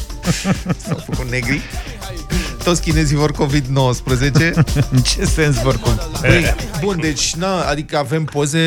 S-au 0.86 1.04
făcut 1.06 1.30
negri. 1.30 1.60
Toți 2.66 2.82
chinezii 2.82 3.16
vor 3.16 3.32
COVID-19. 3.32 4.52
În 4.90 4.98
ce 5.14 5.24
sens 5.24 5.62
vor 5.62 5.76
cum? 5.78 5.92
Băi, 6.20 6.54
bun, 6.80 7.00
deci, 7.00 7.34
na, 7.34 7.60
adică 7.60 7.98
avem 7.98 8.24
poze, 8.24 8.60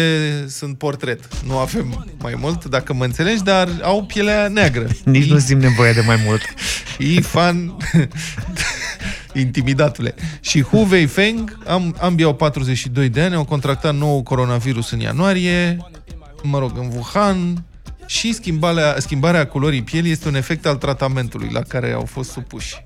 sunt 0.48 0.78
portret. 0.78 1.44
Nu 1.46 1.58
avem 1.58 2.06
mai 2.20 2.34
mult, 2.38 2.66
dacă 2.66 2.94
mă 2.94 3.04
înțelegi, 3.04 3.44
dar 3.44 3.70
au 3.82 4.04
pielea 4.04 4.48
neagră. 4.48 4.88
Nici 5.06 5.30
nu 5.30 5.40
simt 5.40 5.62
nevoie 5.62 5.92
de 5.92 6.04
mai 6.06 6.22
mult. 6.26 6.42
E 7.18 7.22
fan 7.22 7.78
intimidatule. 9.34 10.16
Și 10.42 10.62
Hu 10.62 10.88
Weifeng, 10.92 11.58
am, 11.68 11.96
ambii 12.00 12.26
au 12.26 12.36
42 12.36 13.10
de 13.10 13.22
ani, 13.22 13.36
au 13.36 13.46
contractat 13.46 13.96
nou 13.96 14.24
coronavirus 14.24 14.92
în 14.92 15.00
ianuarie, 15.00 15.78
mă 16.44 16.60
rog, 16.60 16.72
în 16.78 16.92
Wuhan, 16.96 17.64
și 18.06 18.34
schimbarea, 18.34 18.96
schimbarea 19.00 19.48
culorii 19.48 19.84
pielii 19.84 20.12
este 20.12 20.28
un 20.28 20.36
efect 20.36 20.66
al 20.66 20.76
tratamentului 20.76 21.50
la 21.52 21.62
care 21.62 21.92
au 21.92 22.06
fost 22.06 22.30
supuși. 22.30 22.84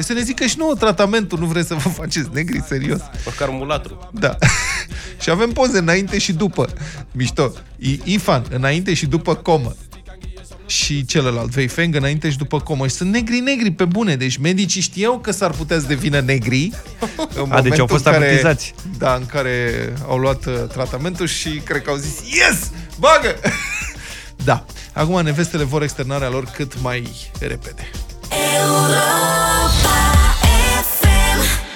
Deci 0.00 0.08
să 0.08 0.14
ne 0.14 0.22
zică 0.24 0.44
și 0.46 0.58
nouă 0.58 0.74
tratamentul, 0.74 1.38
nu 1.38 1.46
vreți 1.46 1.66
să 1.68 1.74
vă 1.74 1.88
faceți 1.88 2.28
negri, 2.32 2.62
serios. 2.68 3.00
Măcar 3.24 3.48
mulatru. 3.48 4.10
Da. 4.12 4.36
și 5.22 5.30
avem 5.30 5.50
poze 5.50 5.78
înainte 5.78 6.18
și 6.18 6.32
după. 6.32 6.68
Mișto. 7.12 7.52
I- 7.78 8.00
Ifan, 8.04 8.44
înainte 8.50 8.94
și 8.94 9.06
după 9.06 9.34
comă. 9.34 9.76
Și 10.66 11.04
celălalt, 11.04 11.54
Weifeng, 11.54 11.94
înainte 11.94 12.30
și 12.30 12.36
după 12.36 12.60
comă. 12.60 12.86
Și 12.86 12.94
sunt 12.94 13.10
negri-negri, 13.12 13.70
pe 13.70 13.84
bune. 13.84 14.16
Deci 14.16 14.36
medicii 14.36 14.80
știau 14.80 15.18
că 15.18 15.30
s-ar 15.30 15.50
putea 15.50 15.78
să 15.80 15.86
devină 15.86 16.20
negri. 16.20 16.70
În 17.16 17.16
A, 17.16 17.20
deci 17.26 17.38
au 17.38 17.46
momentul 17.46 17.86
fost 17.88 18.04
în 18.06 18.12
care- 18.12 18.24
avertizați. 18.24 18.74
Da, 18.98 19.14
în 19.14 19.26
care 19.26 19.70
au 20.08 20.18
luat 20.18 20.46
uh, 20.46 20.54
tratamentul 20.72 21.26
și 21.26 21.48
cred 21.48 21.82
că 21.82 21.90
au 21.90 21.96
zis 21.96 22.18
Yes! 22.36 22.70
Bagă! 22.98 23.34
da. 24.44 24.64
Acum 24.92 25.22
nevestele 25.22 25.64
vor 25.64 25.82
externarea 25.82 26.28
lor 26.28 26.44
cât 26.44 26.80
mai 26.82 27.10
repede. 27.40 27.90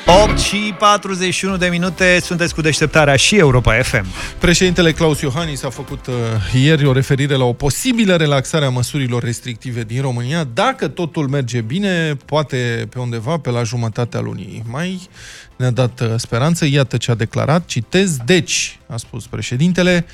8 0.07 0.39
și 0.39 0.75
41 0.79 1.57
de 1.57 1.67
minute, 1.67 2.19
sunteți 2.21 2.55
cu 2.55 2.61
deșteptarea 2.61 3.17
și 3.17 3.37
Europa 3.37 3.83
FM. 3.83 4.07
Președintele 4.39 4.93
Claus 4.93 5.21
Iohannis 5.21 5.63
a 5.63 5.69
făcut 5.69 6.07
uh, 6.07 6.15
ieri 6.63 6.87
o 6.87 6.93
referire 6.93 7.35
la 7.35 7.45
o 7.45 7.53
posibilă 7.53 8.17
relaxare 8.17 8.65
a 8.65 8.69
măsurilor 8.69 9.23
restrictive 9.23 9.83
din 9.83 10.01
România. 10.01 10.45
Dacă 10.55 10.89
totul 10.89 11.29
merge 11.29 11.61
bine, 11.61 12.17
poate 12.25 12.87
pe 12.91 12.99
undeva 12.99 13.39
pe 13.39 13.51
la 13.51 13.63
jumătatea 13.63 14.21
lunii 14.21 14.63
mai 14.71 15.09
ne-a 15.57 15.71
dat 15.71 16.01
uh, 16.01 16.09
speranță. 16.17 16.67
Iată 16.67 16.97
ce 16.97 17.11
a 17.11 17.15
declarat. 17.15 17.67
Citez. 17.67 18.17
Deci, 18.25 18.79
a 18.87 18.97
spus 18.97 19.27
președintele, 19.27 20.07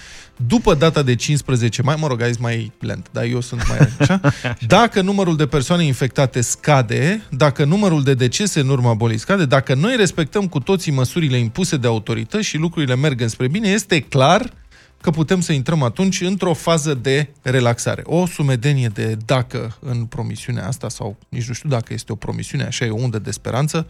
după 0.47 0.75
data 0.75 1.03
de 1.03 1.15
15 1.15 1.83
mai, 1.83 1.97
mă 1.99 2.07
rog, 2.07 2.21
aici 2.21 2.39
mai 2.39 2.73
lent, 2.81 3.07
dar 3.13 3.25
eu 3.25 3.41
sunt 3.41 3.69
mai 3.69 3.79
așa, 3.99 4.21
dacă 4.77 5.01
numărul 5.01 5.37
de 5.37 5.47
persoane 5.47 5.85
infectate 5.85 6.41
scade, 6.41 7.23
dacă 7.31 7.65
numărul 7.65 8.03
de 8.03 8.15
decese 8.15 8.61
în 8.61 8.69
urma 8.69 8.95
bolii 8.95 9.19
scade, 9.19 9.45
dacă 9.45 9.75
noi 9.75 9.97
respectăm 9.97 10.47
cu 10.49 10.61
toții 10.61 10.93
măsurile 10.93 11.37
impuse 11.37 11.77
de 11.77 11.87
autorități 11.87 12.47
și 12.47 12.57
lucrurile 12.57 12.97
merg 12.97 13.21
înspre 13.21 13.49
bine, 13.49 13.69
este 13.69 14.01
clar 14.01 14.53
că 15.01 15.11
putem 15.11 15.41
să 15.41 15.53
intrăm 15.53 15.83
atunci 15.83 16.21
într-o 16.21 16.55
fază 16.55 16.95
de 16.95 17.29
relaxare. 17.43 18.03
O 18.05 18.27
sumedenie 18.27 18.89
de 18.89 19.17
dacă 19.27 19.77
în 19.81 20.05
promisiunea 20.05 20.67
asta, 20.67 20.89
sau 20.89 21.17
nici 21.29 21.49
nu 21.49 21.55
știu 21.55 21.69
dacă 21.69 21.93
este 21.93 22.13
o 22.13 22.15
promisiune, 22.15 22.65
așa 22.65 22.85
e 22.85 22.91
o 22.91 23.01
undă 23.01 23.19
de 23.19 23.31
speranță. 23.31 23.87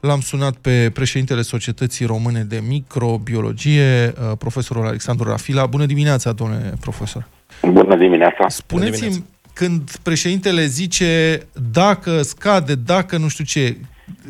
L-am 0.00 0.20
sunat 0.20 0.54
pe 0.54 0.90
președintele 0.90 1.42
Societății 1.42 2.06
Române 2.06 2.42
de 2.42 2.62
Microbiologie, 2.68 4.14
uh, 4.30 4.36
profesorul 4.38 4.86
Alexandru 4.86 5.28
Rafila. 5.28 5.66
Bună 5.66 5.86
dimineața, 5.86 6.32
domnule 6.32 6.74
profesor! 6.80 7.26
Bună 7.62 7.96
dimineața! 7.96 8.48
Spuneți-mi, 8.48 9.24
când 9.52 9.96
președintele 10.02 10.66
zice 10.66 11.42
dacă 11.70 12.22
scade, 12.22 12.74
dacă 12.74 13.16
nu 13.16 13.28
știu 13.28 13.44
ce, 13.44 13.76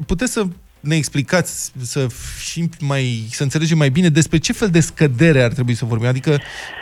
puteți 0.06 0.32
să 0.32 0.46
ne 0.82 0.96
explicați, 0.96 1.72
să, 1.92 2.06
și 2.38 2.68
mai, 2.80 3.04
să 3.38 3.42
înțelegem 3.42 3.78
mai 3.78 3.88
bine 3.88 4.08
despre 4.08 4.38
ce 4.38 4.52
fel 4.52 4.68
de 4.68 4.80
scădere 4.80 5.42
ar 5.42 5.52
trebui 5.52 5.74
să 5.74 5.84
vorbim? 5.84 6.08
Adică 6.08 6.32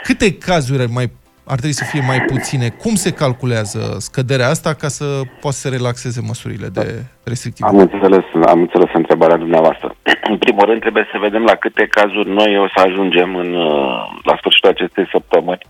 câte 0.02 0.34
cazuri 0.34 0.82
ar, 0.82 0.88
mai, 0.98 1.06
ar 1.52 1.58
trebui 1.60 1.80
să 1.82 1.84
fie 1.84 2.02
mai 2.06 2.20
puține? 2.20 2.68
Cum 2.68 2.94
se 2.94 3.12
calculează 3.12 3.80
scăderea 3.98 4.48
asta 4.48 4.74
ca 4.74 4.88
să 4.88 5.04
poată 5.40 5.56
să 5.56 5.68
relaxeze 5.68 6.20
măsurile 6.20 6.68
de 6.78 6.86
restrictive? 7.24 7.68
Am 7.68 7.78
înțeles, 7.78 8.24
am 8.46 8.60
înțeles 8.60 8.90
întrebarea 8.92 9.36
dumneavoastră. 9.36 9.94
În 10.32 10.36
primul 10.38 10.64
rând 10.64 10.80
trebuie 10.80 11.06
să 11.12 11.18
vedem 11.26 11.42
la 11.42 11.54
câte 11.54 11.86
cazuri 11.86 12.30
noi 12.30 12.58
o 12.58 12.66
să 12.74 12.80
ajungem 12.86 13.36
în, 13.36 13.54
uh, 13.54 14.20
la 14.22 14.36
sfârșitul 14.36 14.70
acestei 14.70 15.08
săptămâni, 15.12 15.66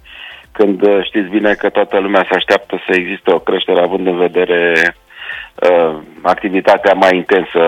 când 0.53 0.83
uh, 0.83 1.05
știți 1.09 1.29
bine 1.29 1.53
că 1.55 1.69
toată 1.69 1.99
lumea 1.99 2.27
se 2.29 2.37
așteaptă 2.37 2.83
să 2.87 2.93
existe 2.95 3.31
o 3.33 3.39
creștere 3.39 3.81
având 3.81 4.07
în 4.07 4.17
vedere 4.17 4.73
uh, 4.77 5.00
activitatea 6.23 6.93
mai 6.93 7.17
intensă 7.17 7.63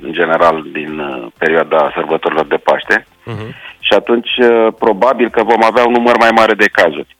în 0.00 0.12
general 0.12 0.64
din 0.72 0.98
uh, 0.98 1.26
perioada 1.38 1.92
sărbătorilor 1.94 2.46
de 2.46 2.56
Paște. 2.56 3.06
Uh-huh. 3.06 3.50
și 3.78 3.92
atunci 3.92 4.30
uh, 4.38 4.66
probabil 4.78 5.30
că 5.30 5.42
vom 5.42 5.62
avea 5.64 5.84
un 5.86 5.92
număr 5.92 6.16
mai 6.18 6.30
mare 6.34 6.54
de 6.54 6.68
cazuri. 6.72 7.16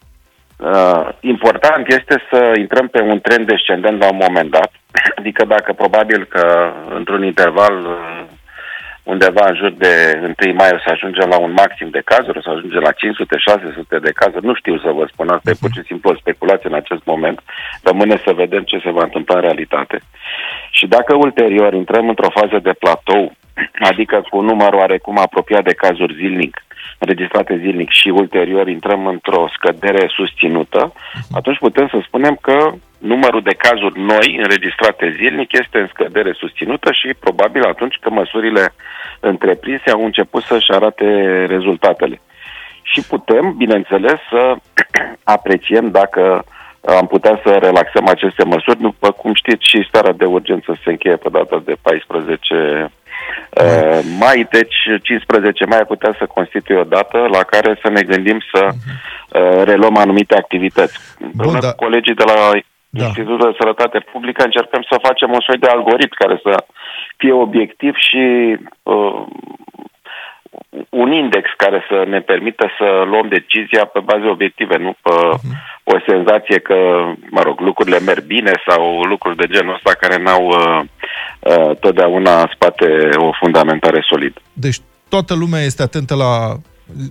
Uh, 0.57 1.09
important 1.21 1.85
este 1.89 2.23
să 2.31 2.53
intrăm 2.59 2.89
pe 2.89 3.01
un 3.01 3.21
trend 3.21 3.47
descendent 3.47 4.01
la 4.01 4.09
un 4.11 4.19
moment 4.29 4.51
dat, 4.51 4.73
adică 5.19 5.45
dacă 5.45 5.73
probabil 5.73 6.25
că 6.25 6.73
într-un 6.95 7.25
interval 7.25 7.85
uh, 7.85 8.25
undeva 9.13 9.45
în 9.49 9.57
jur 9.61 9.73
de 9.85 9.93
1 10.47 10.55
mai 10.55 10.71
o 10.77 10.79
să 10.85 10.91
ajungem 10.93 11.29
la 11.35 11.39
un 11.47 11.53
maxim 11.63 11.89
de 11.97 12.03
cazuri, 12.05 12.39
o 12.39 12.45
să 12.47 12.51
ajungem 12.51 12.83
la 12.89 12.93
500-600 12.93 14.01
de 14.07 14.13
cazuri, 14.21 14.45
nu 14.47 14.55
știu 14.55 14.79
să 14.79 14.91
vă 14.99 15.05
spun, 15.13 15.29
asta 15.29 15.51
e 15.51 15.63
pur 15.63 15.71
și 15.77 15.87
simplu 15.89 16.11
o 16.11 16.21
speculație 16.23 16.69
în 16.69 16.81
acest 16.83 17.05
moment, 17.05 17.39
rămâne 17.83 18.17
să 18.25 18.41
vedem 18.43 18.63
ce 18.63 18.79
se 18.85 18.91
va 18.91 19.03
întâmpla 19.03 19.35
în 19.37 19.41
realitate. 19.41 19.97
Și 20.71 20.87
dacă 20.87 21.15
ulterior 21.15 21.73
intrăm 21.73 22.09
într-o 22.09 22.35
fază 22.39 22.59
de 22.63 22.75
platou, 22.83 23.33
adică 23.91 24.17
cu 24.29 24.37
un 24.39 24.45
număr 24.45 24.73
oarecum 24.73 25.19
apropiat 25.19 25.65
de 25.65 25.75
cazuri 25.85 26.15
zilnic, 26.21 26.66
înregistrate 26.99 27.59
zilnic 27.63 27.91
și 27.91 28.09
ulterior 28.09 28.69
intrăm 28.69 29.07
într-o 29.07 29.49
scădere 29.57 30.07
susținută, 30.09 30.93
atunci 31.33 31.59
putem 31.59 31.89
să 31.89 31.99
spunem 32.03 32.39
că 32.41 32.73
numărul 32.99 33.43
de 33.43 33.55
cazuri 33.59 34.01
noi 34.01 34.39
înregistrate 34.43 35.15
zilnic 35.19 35.53
este 35.53 35.79
în 35.79 35.89
scădere 35.93 36.33
susținută 36.33 36.93
și 36.93 37.15
probabil 37.21 37.63
atunci 37.63 37.99
că 38.01 38.11
măsurile 38.11 38.75
întreprinse 39.21 39.91
au 39.91 40.05
început 40.05 40.43
să-și 40.43 40.73
arate 40.73 41.07
rezultatele. 41.45 42.21
Și 42.83 43.01
putem, 43.09 43.55
bineînțeles, 43.57 44.19
să 44.31 44.57
apreciem 45.37 45.91
dacă 45.91 46.45
am 46.99 47.07
putea 47.07 47.41
să 47.45 47.51
relaxăm 47.51 48.09
aceste 48.09 48.45
măsuri. 48.45 48.81
După 48.81 49.11
cum 49.11 49.35
știți, 49.35 49.69
și 49.71 49.87
starea 49.89 50.13
de 50.13 50.25
urgență 50.25 50.79
se 50.85 50.91
încheie 50.91 51.17
pe 51.17 51.29
data 51.29 51.63
de 51.65 51.77
14 51.83 52.91
Uh, 53.51 54.01
mai, 54.19 54.47
deci 54.51 54.77
15 55.03 55.65
mai 55.65 55.79
ar 55.79 55.85
putea 55.85 56.15
să 56.19 56.27
constituie 56.27 56.79
o 56.79 56.85
dată 56.85 57.19
la 57.19 57.43
care 57.43 57.79
să 57.83 57.89
ne 57.91 58.03
gândim 58.03 58.39
să 58.53 58.69
uh, 58.69 59.63
reluăm 59.65 59.97
anumite 59.97 60.35
activități. 60.35 60.99
Împreună 61.21 61.59
da. 61.59 61.69
cu 61.71 61.85
colegii 61.85 62.15
de 62.15 62.25
la 62.27 62.51
Institutul 62.91 63.51
de 63.51 63.57
Sănătate 63.59 63.99
Publică 64.13 64.45
încercăm 64.45 64.83
să 64.91 64.99
facem 65.03 65.31
un 65.33 65.41
soi 65.41 65.59
de 65.59 65.67
algoritm 65.67 66.15
care 66.15 66.41
să 66.43 66.65
fie 67.17 67.33
obiectiv 67.33 67.95
și 67.97 68.57
uh, 68.83 69.23
un 70.91 71.13
index 71.13 71.51
care 71.57 71.85
să 71.89 72.05
ne 72.09 72.21
permită 72.21 72.71
să 72.79 73.05
luăm 73.07 73.29
decizia 73.29 73.85
pe 73.85 74.01
baze 74.01 74.27
obiective, 74.27 74.77
nu 74.77 74.95
pe 75.03 75.11
o 75.85 75.97
senzație 76.07 76.59
că, 76.59 76.77
mă 77.31 77.43
rog, 77.43 77.61
lucrurile 77.61 77.99
merg 77.99 78.25
bine 78.25 78.53
sau 78.67 79.03
lucruri 79.03 79.37
de 79.37 79.47
genul 79.47 79.75
ăsta 79.75 79.93
care 80.01 80.23
n-au 80.23 80.47
uh, 80.47 80.81
uh, 81.49 81.77
totdeauna 81.81 82.41
în 82.41 82.47
spate 82.55 83.09
o 83.17 83.31
fundamentare 83.41 84.05
solidă. 84.11 84.41
Deci 84.53 84.81
toată 85.09 85.35
lumea 85.35 85.61
este 85.61 85.83
atentă 85.83 86.15
la 86.15 86.57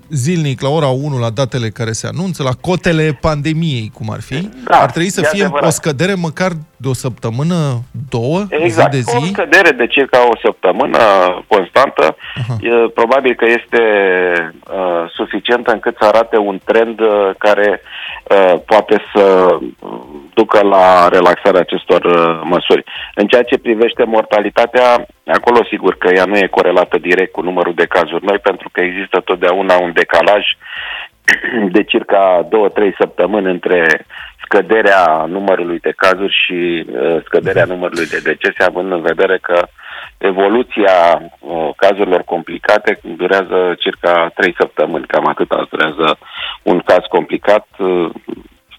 zilnic, 0.09 0.61
la 0.61 0.69
ora 0.69 0.87
1, 0.87 1.19
la 1.19 1.29
datele 1.29 1.69
care 1.69 1.91
se 1.91 2.07
anunță, 2.07 2.43
la 2.43 2.51
cotele 2.61 3.17
pandemiei, 3.21 3.91
cum 3.93 4.09
ar 4.09 4.21
fi. 4.21 4.49
Da, 4.63 4.77
ar 4.81 4.91
trebui 4.91 5.09
să 5.09 5.21
e 5.23 5.27
fie 5.27 5.43
adevărat. 5.43 5.67
o 5.67 5.71
scădere 5.71 6.13
măcar 6.13 6.51
de 6.77 6.87
o 6.87 6.93
săptămână, 6.93 7.81
două, 8.09 8.43
Exact, 8.49 8.93
zi 8.93 9.03
de 9.03 9.11
o 9.17 9.19
zi. 9.19 9.31
scădere 9.31 9.71
de 9.71 9.87
circa 9.87 10.27
o 10.27 10.37
săptămână 10.43 10.99
constantă, 11.47 12.15
e, 12.59 12.69
probabil 12.93 13.35
că 13.35 13.45
este 13.45 13.81
uh, 14.71 15.11
suficientă 15.13 15.71
încât 15.71 15.95
să 15.99 16.05
arate 16.05 16.37
un 16.37 16.59
trend 16.65 16.99
uh, 16.99 17.29
care 17.37 17.81
uh, 17.81 18.14
poate 18.65 19.03
să 19.13 19.47
ducă 20.33 20.59
la 20.63 21.07
relaxarea 21.07 21.59
acestor 21.59 22.03
uh, 22.05 22.41
măsuri. 22.43 22.83
În 23.15 23.27
ceea 23.27 23.43
ce 23.43 23.57
privește 23.57 24.03
mortalitatea, 24.03 25.05
acolo 25.25 25.59
sigur 25.69 25.97
că 25.97 26.09
ea 26.13 26.25
nu 26.25 26.37
e 26.37 26.57
corelată 26.57 26.97
direct 26.97 27.31
cu 27.31 27.41
numărul 27.41 27.73
de 27.73 27.85
cazuri 27.85 28.25
noi, 28.25 28.39
pentru 28.39 28.69
că 28.71 28.81
există 28.81 29.21
totdeauna 29.25 29.75
un 29.77 29.91
decalaj 29.93 30.43
de 31.75 31.83
circa 31.83 32.47
2-3 32.91 32.95
săptămâni 32.99 33.49
între 33.49 34.05
scăderea 34.43 35.25
numărului 35.27 35.79
de 35.79 35.93
cazuri 35.95 36.35
și 36.45 36.85
uh, 36.85 37.17
scăderea 37.25 37.65
numărului 37.65 38.05
de 38.05 38.19
decese, 38.23 38.63
având 38.63 38.91
în 38.91 39.01
vedere 39.01 39.37
că 39.41 39.67
evoluția 40.17 41.21
uh, 41.39 41.69
cazurilor 41.75 42.21
complicate 42.23 42.99
durează 43.17 43.75
circa 43.79 44.31
3 44.35 44.55
săptămâni, 44.59 45.05
cam 45.05 45.27
atât 45.27 45.47
durează 45.69 46.17
un 46.63 46.79
caz 46.79 47.03
complicat, 47.09 47.67
uh, 47.77 48.09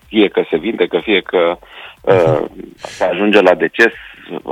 fie 0.08 0.28
că 0.28 0.42
se 0.50 0.56
vindecă, 0.56 1.00
fie 1.02 1.20
că 1.20 1.58
uh, 2.00 2.44
ajunge 3.10 3.40
la 3.40 3.54
deces, 3.54 3.92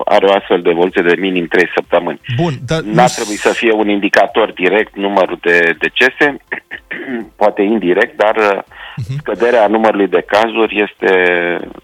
are 0.04 0.26
o 0.26 0.32
astfel 0.32 0.62
de 0.62 0.70
evoluție 0.70 1.02
de 1.02 1.20
minim 1.20 1.46
3 1.46 1.70
săptămâni. 1.74 2.20
Bun, 2.36 2.52
dar 2.66 2.80
N-ar 2.80 3.10
trebui 3.10 3.36
să 3.36 3.48
fie 3.48 3.72
un 3.72 3.88
indicator 3.88 4.52
direct 4.52 4.96
numărul 4.96 5.38
de 5.40 5.76
decese, 5.78 6.36
poate 7.40 7.62
indirect, 7.62 8.16
dar 8.16 8.64
uh-huh. 8.64 9.16
scăderea 9.18 9.66
numărului 9.66 10.08
de 10.08 10.24
cazuri 10.26 10.88
este 10.88 11.12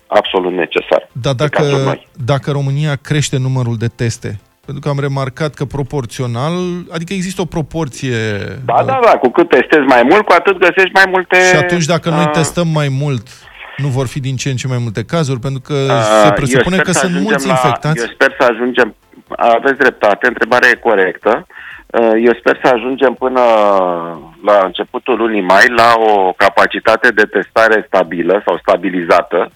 absolut 0.06 0.52
necesară. 0.52 1.08
Dar 1.12 1.34
dacă, 1.34 1.62
dacă 2.24 2.50
România 2.50 2.96
crește 2.96 3.38
numărul 3.38 3.76
de 3.76 3.88
teste, 3.88 4.40
pentru 4.70 4.88
că 4.88 4.94
am 4.96 5.04
remarcat 5.08 5.52
că 5.54 5.64
proporțional, 5.64 6.54
adică 6.96 7.12
există 7.12 7.40
o 7.40 7.52
proporție... 7.56 8.18
Da, 8.70 8.78
da, 8.90 8.98
da, 9.06 9.12
cu 9.22 9.28
cât 9.30 9.48
testezi 9.48 9.86
mai 9.94 10.02
mult, 10.10 10.22
cu 10.24 10.32
atât 10.32 10.56
găsești 10.58 10.94
mai 11.00 11.04
multe... 11.14 11.36
Și 11.52 11.56
atunci 11.56 11.84
dacă 11.84 12.08
noi 12.10 12.24
uh, 12.24 12.30
testăm 12.30 12.68
mai 12.68 12.88
mult, 13.02 13.24
nu 13.76 13.88
vor 13.88 14.06
fi 14.06 14.20
din 14.20 14.36
ce 14.36 14.48
în 14.50 14.56
ce 14.56 14.68
mai 14.68 14.80
multe 14.80 15.04
cazuri, 15.04 15.40
pentru 15.40 15.60
că 15.68 15.74
Uh, 15.74 16.02
se 16.22 16.26
eu 16.26 16.32
presupune 16.32 16.76
sper 16.76 16.86
că 16.86 16.92
să 16.92 16.98
sunt 16.98 17.10
ajungem 17.10 17.30
mulți 17.30 17.46
la- 17.46 17.52
infectați. 17.52 18.00
Eu 18.00 18.10
sper 18.16 18.30
să 18.38 18.46
ajungem, 18.52 18.94
aveți 19.56 19.78
dreptate, 19.78 20.26
întrebarea 20.26 20.68
e 20.68 20.86
corectă. 20.88 21.46
Uh, 21.86 22.12
Eu 22.28 22.34
sper 22.40 22.60
să 22.64 22.68
ajungem 22.74 23.12
până 23.24 23.42
la 24.48 24.56
începutul 24.68 25.16
lunii 25.16 25.46
mai 25.54 25.66
la 25.80 25.90
o 26.12 26.32
capacitate 26.36 27.08
de 27.08 27.22
testare 27.22 27.84
stabilă 27.86 28.42
sau 28.46 28.58
stabilizată, 28.64 29.50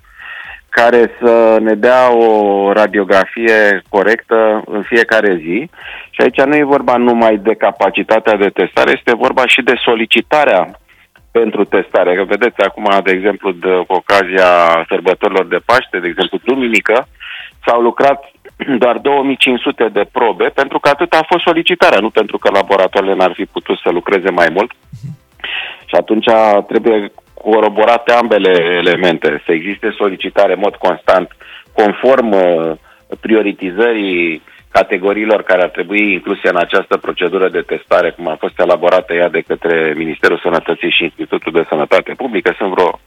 care 0.81 1.03
să 1.21 1.59
ne 1.61 1.75
dea 1.75 2.13
o 2.17 2.73
radiografie 2.73 3.83
corectă 3.89 4.63
în 4.67 4.83
fiecare 4.83 5.37
zi. 5.37 5.69
Și 6.11 6.21
aici 6.21 6.41
nu 6.41 6.57
e 6.57 6.75
vorba 6.77 6.97
numai 6.97 7.37
de 7.37 7.55
capacitatea 7.55 8.37
de 8.37 8.49
testare, 8.49 8.91
este 8.95 9.23
vorba 9.25 9.47
și 9.47 9.63
de 9.63 9.75
solicitarea 9.85 10.63
pentru 11.31 11.65
testare. 11.65 12.15
Că 12.15 12.25
vedeți 12.25 12.61
acum, 12.69 12.87
de 13.05 13.11
exemplu, 13.11 13.51
de 13.53 13.73
cu 13.87 13.95
ocazia 14.03 14.51
sărbătorilor 14.89 15.47
de 15.47 15.61
Paște, 15.65 15.99
de 15.99 16.09
exemplu, 16.13 16.39
duminică, 16.45 17.07
s-au 17.67 17.81
lucrat 17.81 18.19
doar 18.83 18.97
2500 18.99 19.89
de 19.93 20.05
probe, 20.13 20.47
pentru 20.61 20.79
că 20.79 20.89
atât 20.89 21.13
a 21.13 21.27
fost 21.31 21.43
solicitarea, 21.45 21.99
nu 21.99 22.11
pentru 22.11 22.39
că 22.39 22.49
laboratoarele 22.51 23.15
n-ar 23.15 23.33
fi 23.35 23.45
putut 23.45 23.79
să 23.79 23.91
lucreze 23.91 24.31
mai 24.31 24.49
mult. 24.57 24.71
Și 25.87 25.95
atunci 26.01 26.29
trebuie 26.67 27.13
coroborate 27.45 28.13
ambele 28.13 28.53
elemente, 28.83 29.43
să 29.45 29.53
existe 29.53 29.95
solicitare 29.97 30.53
în 30.53 30.63
mod 30.63 30.75
constant, 30.75 31.29
conform 31.73 32.31
uh, 32.33 32.73
prioritizării 33.21 34.43
categoriilor 34.79 35.43
care 35.43 35.63
ar 35.63 35.69
trebui 35.69 36.13
incluse 36.13 36.49
în 36.49 36.57
această 36.57 36.97
procedură 36.97 37.49
de 37.49 37.61
testare, 37.61 38.11
cum 38.11 38.29
a 38.29 38.37
fost 38.45 38.59
elaborată 38.61 39.15
ea 39.15 39.29
de 39.29 39.43
către 39.47 39.93
Ministerul 39.97 40.39
Sănătății 40.43 40.91
și 40.91 41.03
Institutul 41.03 41.53
de 41.53 41.67
Sănătate 41.69 42.13
Publică. 42.17 42.55
Sunt 42.59 42.71
vreo 42.75 43.01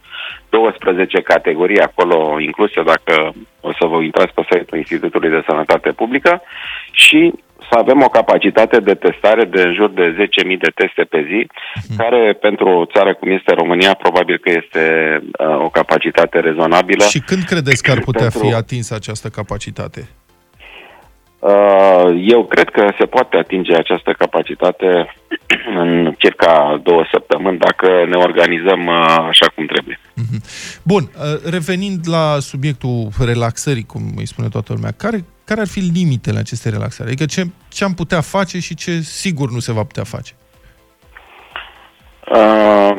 12 0.49 1.21
categorii 1.21 1.79
acolo 1.79 2.39
incluse, 2.39 2.83
dacă 2.83 3.33
o 3.61 3.71
să 3.79 3.85
vă 3.91 4.01
intrați 4.01 4.33
pe 4.33 4.41
site-ul 4.49 4.77
Institutului 4.77 5.29
de 5.29 5.43
Sănătate 5.47 5.91
Publică 5.91 6.41
și 6.91 7.33
să 7.70 7.78
avem 7.78 8.01
o 8.01 8.09
capacitate 8.09 8.80
de 8.80 8.93
testare 8.93 9.43
de 9.45 9.61
în 9.61 9.74
jur 9.74 9.89
de 9.89 10.15
10.000 10.45 10.57
de 10.65 10.72
teste 10.76 11.03
pe 11.03 11.26
zi, 11.30 11.47
care 11.97 12.38
pentru 12.41 12.68
o 12.68 12.86
țară 12.86 13.13
cum 13.13 13.32
este 13.32 13.53
România 13.53 13.93
probabil 13.93 14.38
că 14.38 14.49
este 14.49 14.84
uh, 15.39 15.65
o 15.65 15.70
capacitate 15.70 16.39
rezonabilă. 16.39 17.03
Și 17.03 17.20
când 17.20 17.43
credeți 17.43 17.84
că 17.84 17.91
ar 17.91 17.99
putea 17.99 18.28
Pentru- 18.28 18.47
fi 18.47 18.53
atinsă 18.53 18.95
această 18.95 19.28
capacitate? 19.30 20.07
Uh, 21.39 22.24
Eu 22.26 22.45
cred 22.45 22.70
că 22.70 22.88
se 22.99 23.05
poate 23.05 23.38
atinge 23.38 23.76
această 23.76 24.11
capacitate 24.18 25.15
în 25.82 26.13
circa 26.18 26.80
două 26.84 27.05
săptămâni 27.11 27.57
dacă 27.57 27.88
ne 28.09 28.18
organizăm 28.18 28.86
uh, 28.86 29.26
așa 29.30 29.45
cum 29.55 29.65
trebuie. 29.65 29.99
Bun, 30.84 31.03
uh, 31.03 31.51
revenind 31.51 31.99
la 32.05 32.38
subiectul 32.39 33.07
relaxării, 33.26 33.84
cum 33.84 34.01
îi 34.15 34.28
spune 34.28 34.47
toată 34.47 34.74
lumea, 34.74 34.91
care, 34.97 35.26
care 35.47 35.61
ar 35.61 35.67
fi 35.67 35.79
limitele 35.79 36.39
acestei 36.39 36.71
relaxări? 36.71 37.09
Adică 37.09 37.25
ce, 37.25 37.41
ce 37.75 37.83
am 37.83 37.93
putea 37.93 38.21
face 38.21 38.59
și 38.59 38.75
ce 38.75 38.91
sigur 38.99 39.47
nu 39.51 39.59
se 39.59 39.71
va 39.77 39.83
putea 39.83 40.03
face? 40.03 40.33
Uh, 42.37 42.97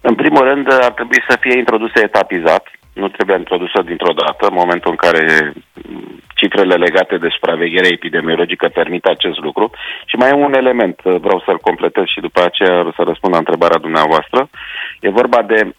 În 0.00 0.14
primul 0.14 0.44
rând, 0.50 0.72
ar 0.72 0.92
trebui 0.92 1.20
să 1.28 1.36
fie 1.40 1.58
introdusă 1.58 1.98
etapizat, 2.02 2.64
nu 2.92 3.08
trebuie 3.08 3.36
introdusă 3.36 3.82
dintr-o 3.82 4.14
dată, 4.22 4.42
în 4.46 4.54
momentul 4.62 4.90
în 4.90 4.96
care 4.96 5.52
mm, 5.88 6.20
cifrele 6.34 6.74
legate 6.74 7.16
de 7.18 7.28
supraveghere 7.36 7.88
epidemiologică 7.92 8.68
permit 8.68 9.04
acest 9.04 9.38
lucru. 9.38 9.70
Și 10.06 10.16
mai 10.16 10.30
e 10.30 10.44
un 10.48 10.54
element, 10.54 11.00
uh, 11.04 11.16
vreau 11.20 11.42
să-l 11.44 11.58
completez 11.58 12.04
și 12.04 12.20
după 12.20 12.40
aceea 12.44 12.92
să 12.96 13.02
răspund 13.02 13.32
la 13.32 13.38
întrebarea 13.38 13.84
dumneavoastră. 13.86 14.48
E 15.00 15.18
vorba 15.20 15.42
de 15.42 15.74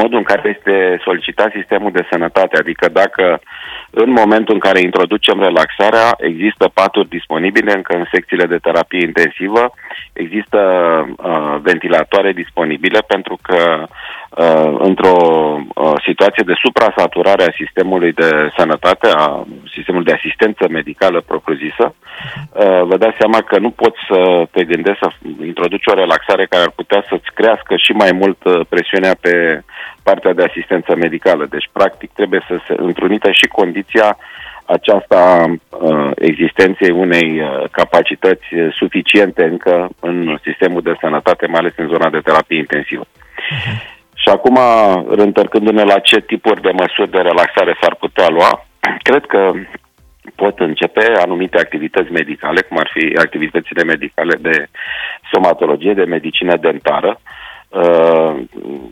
modul 0.00 0.18
în 0.18 0.22
care 0.22 0.56
este 0.56 1.00
solicitat 1.04 1.52
sistemul 1.52 1.90
de 1.92 2.06
sănătate, 2.10 2.56
adică 2.58 2.88
dacă 2.88 3.40
în 3.90 4.10
momentul 4.10 4.54
în 4.54 4.60
care 4.60 4.80
introducem 4.80 5.40
relaxarea, 5.40 6.14
există 6.18 6.70
paturi 6.74 7.08
disponibile 7.08 7.72
încă 7.72 7.96
în 7.96 8.04
secțiile 8.12 8.46
de 8.46 8.58
terapie 8.58 9.04
intensivă, 9.04 9.74
există 10.12 10.60
uh, 11.16 11.56
ventilatoare 11.62 12.32
disponibile 12.32 12.98
pentru 13.06 13.38
că 13.42 13.86
uh, 14.30 14.76
într-o 14.78 15.16
uh, 15.74 15.92
situație 16.06 16.42
de 16.46 16.60
suprasaturare 16.64 17.44
a 17.44 17.56
sistemului 17.56 18.12
de 18.12 18.30
sănătate, 18.56 19.08
a 19.14 19.46
sistemului 19.74 20.06
de 20.06 20.12
asistență 20.12 20.64
medicală 20.70 21.20
propriu-zisă, 21.20 21.94
uh, 21.94 22.82
vă 22.82 22.96
dați 22.96 23.16
seama 23.18 23.40
că 23.40 23.58
nu 23.58 23.70
poți 23.70 23.98
să 24.08 24.46
te 24.50 24.64
gândești 24.64 25.02
să 25.02 25.10
introduci 25.44 25.86
o 25.86 25.94
relaxare 25.94 26.46
care 26.46 26.62
ar 26.62 26.72
putea 26.74 27.04
să-ți 27.08 27.30
crească 27.34 27.76
și 27.76 27.92
mai 27.92 28.10
mult 28.12 28.44
uh, 28.44 28.60
presiunea 28.68 29.14
pe 29.20 29.55
partea 30.02 30.32
de 30.32 30.44
asistență 30.44 30.96
medicală. 30.96 31.46
Deci, 31.50 31.68
practic, 31.72 32.10
trebuie 32.12 32.44
să 32.48 32.58
se 32.66 32.74
întrunită 32.76 33.30
și 33.30 33.46
condiția 33.46 34.16
aceasta 34.66 35.44
uh, 35.68 36.10
existenței 36.14 36.90
unei 36.90 37.40
uh, 37.40 37.64
capacități 37.70 38.54
uh, 38.54 38.74
suficiente 38.74 39.44
încă 39.44 39.88
în 40.00 40.38
sistemul 40.42 40.82
de 40.82 40.96
sănătate, 41.00 41.46
mai 41.46 41.58
ales 41.58 41.72
în 41.76 41.88
zona 41.88 42.10
de 42.10 42.20
terapie 42.20 42.58
intensivă. 42.58 43.06
Și 44.14 44.28
acum, 44.28 44.58
întorcându-ne 45.06 45.82
la 45.82 45.98
ce 45.98 46.20
tipuri 46.20 46.60
de 46.60 46.70
măsuri 46.70 47.10
de 47.10 47.18
relaxare 47.18 47.76
s-ar 47.80 47.94
putea 47.94 48.28
lua, 48.28 48.66
cred 49.08 49.24
că 49.26 49.52
pot 50.34 50.58
începe 50.58 51.12
anumite 51.24 51.58
activități 51.58 52.12
medicale, 52.12 52.60
cum 52.62 52.78
ar 52.78 52.90
fi 52.94 53.16
activitățile 53.18 53.82
medicale 53.82 54.36
de 54.40 54.66
somatologie, 55.32 55.94
de 55.94 56.04
medicină 56.04 56.56
dentară, 56.56 57.20
Uh, 57.20 57.45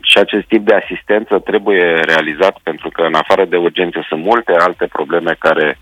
și 0.01 0.17
acest 0.17 0.47
tip 0.47 0.65
de 0.65 0.73
asistență 0.73 1.39
trebuie 1.39 1.99
realizat 2.05 2.59
pentru 2.63 2.89
că 2.89 3.01
în 3.01 3.13
afară 3.13 3.45
de 3.45 3.55
urgențe 3.55 4.05
sunt 4.07 4.23
multe 4.23 4.53
alte 4.57 4.85
probleme 4.85 5.35
care 5.39 5.77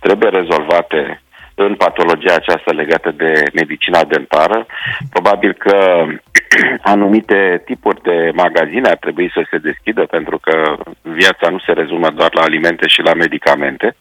trebuie 0.00 0.30
rezolvate 0.30 1.20
în 1.54 1.74
patologia 1.74 2.34
aceasta 2.34 2.72
legată 2.72 3.10
de 3.10 3.42
medicina 3.54 4.04
dentară. 4.04 4.66
Probabil 5.10 5.52
că 5.52 6.06
anumite 6.94 7.62
tipuri 7.64 8.02
de 8.02 8.30
magazine 8.34 8.88
ar 8.88 8.96
trebui 8.96 9.30
să 9.34 9.46
se 9.50 9.58
deschidă 9.58 10.02
pentru 10.04 10.38
că 10.38 10.76
viața 11.02 11.48
nu 11.50 11.58
se 11.58 11.72
rezumă 11.72 12.10
doar 12.10 12.34
la 12.34 12.42
alimente 12.42 12.86
și 12.86 13.00
la 13.02 13.14
medicamente. 13.14 13.96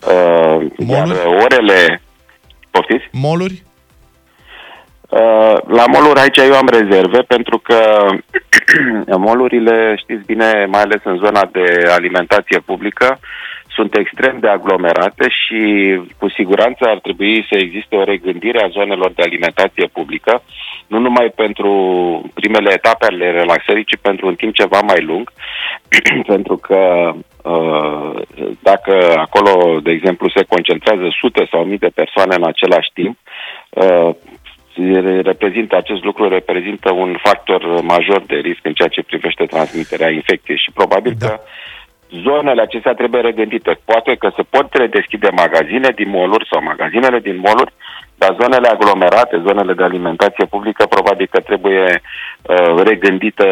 Uh, 0.00 0.66
iar 0.88 1.06
orele... 1.44 2.00
Poftiți? 2.70 3.08
Moluri? 3.12 3.62
Uh, 5.12 5.56
la 5.66 5.86
moluri 5.86 6.20
aici 6.20 6.36
eu 6.36 6.54
am 6.54 6.68
rezerve 6.68 7.18
pentru 7.18 7.58
că 7.58 8.06
molurile, 9.28 9.94
știți 9.96 10.24
bine, 10.26 10.66
mai 10.68 10.80
ales 10.80 11.00
în 11.04 11.16
zona 11.16 11.48
de 11.52 11.82
alimentație 11.88 12.58
publică, 12.58 13.18
sunt 13.74 13.96
extrem 13.96 14.38
de 14.40 14.48
aglomerate 14.48 15.26
și 15.28 15.60
cu 16.18 16.28
siguranță 16.28 16.84
ar 16.84 16.98
trebui 16.98 17.46
să 17.50 17.56
existe 17.58 17.96
o 17.96 18.04
regândire 18.04 18.62
a 18.62 18.68
zonelor 18.68 19.12
de 19.12 19.22
alimentație 19.22 19.86
publică, 19.92 20.42
nu 20.86 20.98
numai 20.98 21.32
pentru 21.36 21.70
primele 22.34 22.72
etape 22.72 23.06
ale 23.06 23.30
relaxării, 23.30 23.84
ci 23.84 23.96
pentru 24.02 24.26
un 24.26 24.34
timp 24.34 24.54
ceva 24.54 24.80
mai 24.80 25.00
lung, 25.00 25.32
pentru 26.32 26.56
că 26.56 27.12
uh, 27.42 28.22
dacă 28.60 29.14
acolo, 29.16 29.80
de 29.80 29.90
exemplu, 29.90 30.28
se 30.28 30.44
concentrează 30.48 31.08
sute 31.20 31.46
sau 31.50 31.64
mii 31.64 31.78
de 31.78 31.90
persoane 31.94 32.34
în 32.34 32.44
același 32.44 32.90
timp, 32.94 33.18
uh, 33.70 34.10
reprezintă 35.22 35.76
acest 35.76 36.02
lucru 36.04 36.28
reprezintă 36.28 36.92
un 36.92 37.18
factor 37.22 37.80
major 37.80 38.22
de 38.26 38.34
risc 38.34 38.60
în 38.62 38.72
ceea 38.72 38.88
ce 38.88 39.02
privește 39.02 39.44
transmiterea 39.44 40.10
infecției 40.10 40.56
și 40.64 40.70
probabil 40.74 41.14
da. 41.18 41.26
că 41.26 41.40
zonele 42.26 42.62
acestea 42.62 42.94
trebuie 42.94 43.20
regândite. 43.20 43.78
Poate 43.84 44.14
că 44.14 44.32
se 44.36 44.42
pot 44.42 44.68
redeschide 44.72 45.28
magazine 45.32 45.90
din 45.94 46.08
moluri 46.08 46.48
sau 46.50 46.62
magazinele 46.62 47.18
din 47.18 47.36
moluri, 47.36 47.72
dar 48.14 48.36
zonele 48.40 48.68
aglomerate, 48.68 49.42
zonele 49.46 49.72
de 49.74 49.82
alimentație 49.82 50.44
publică, 50.44 50.86
probabil 50.86 51.28
că 51.30 51.40
trebuie 51.40 52.02
uh, 52.42 52.82
regândită 52.82 53.46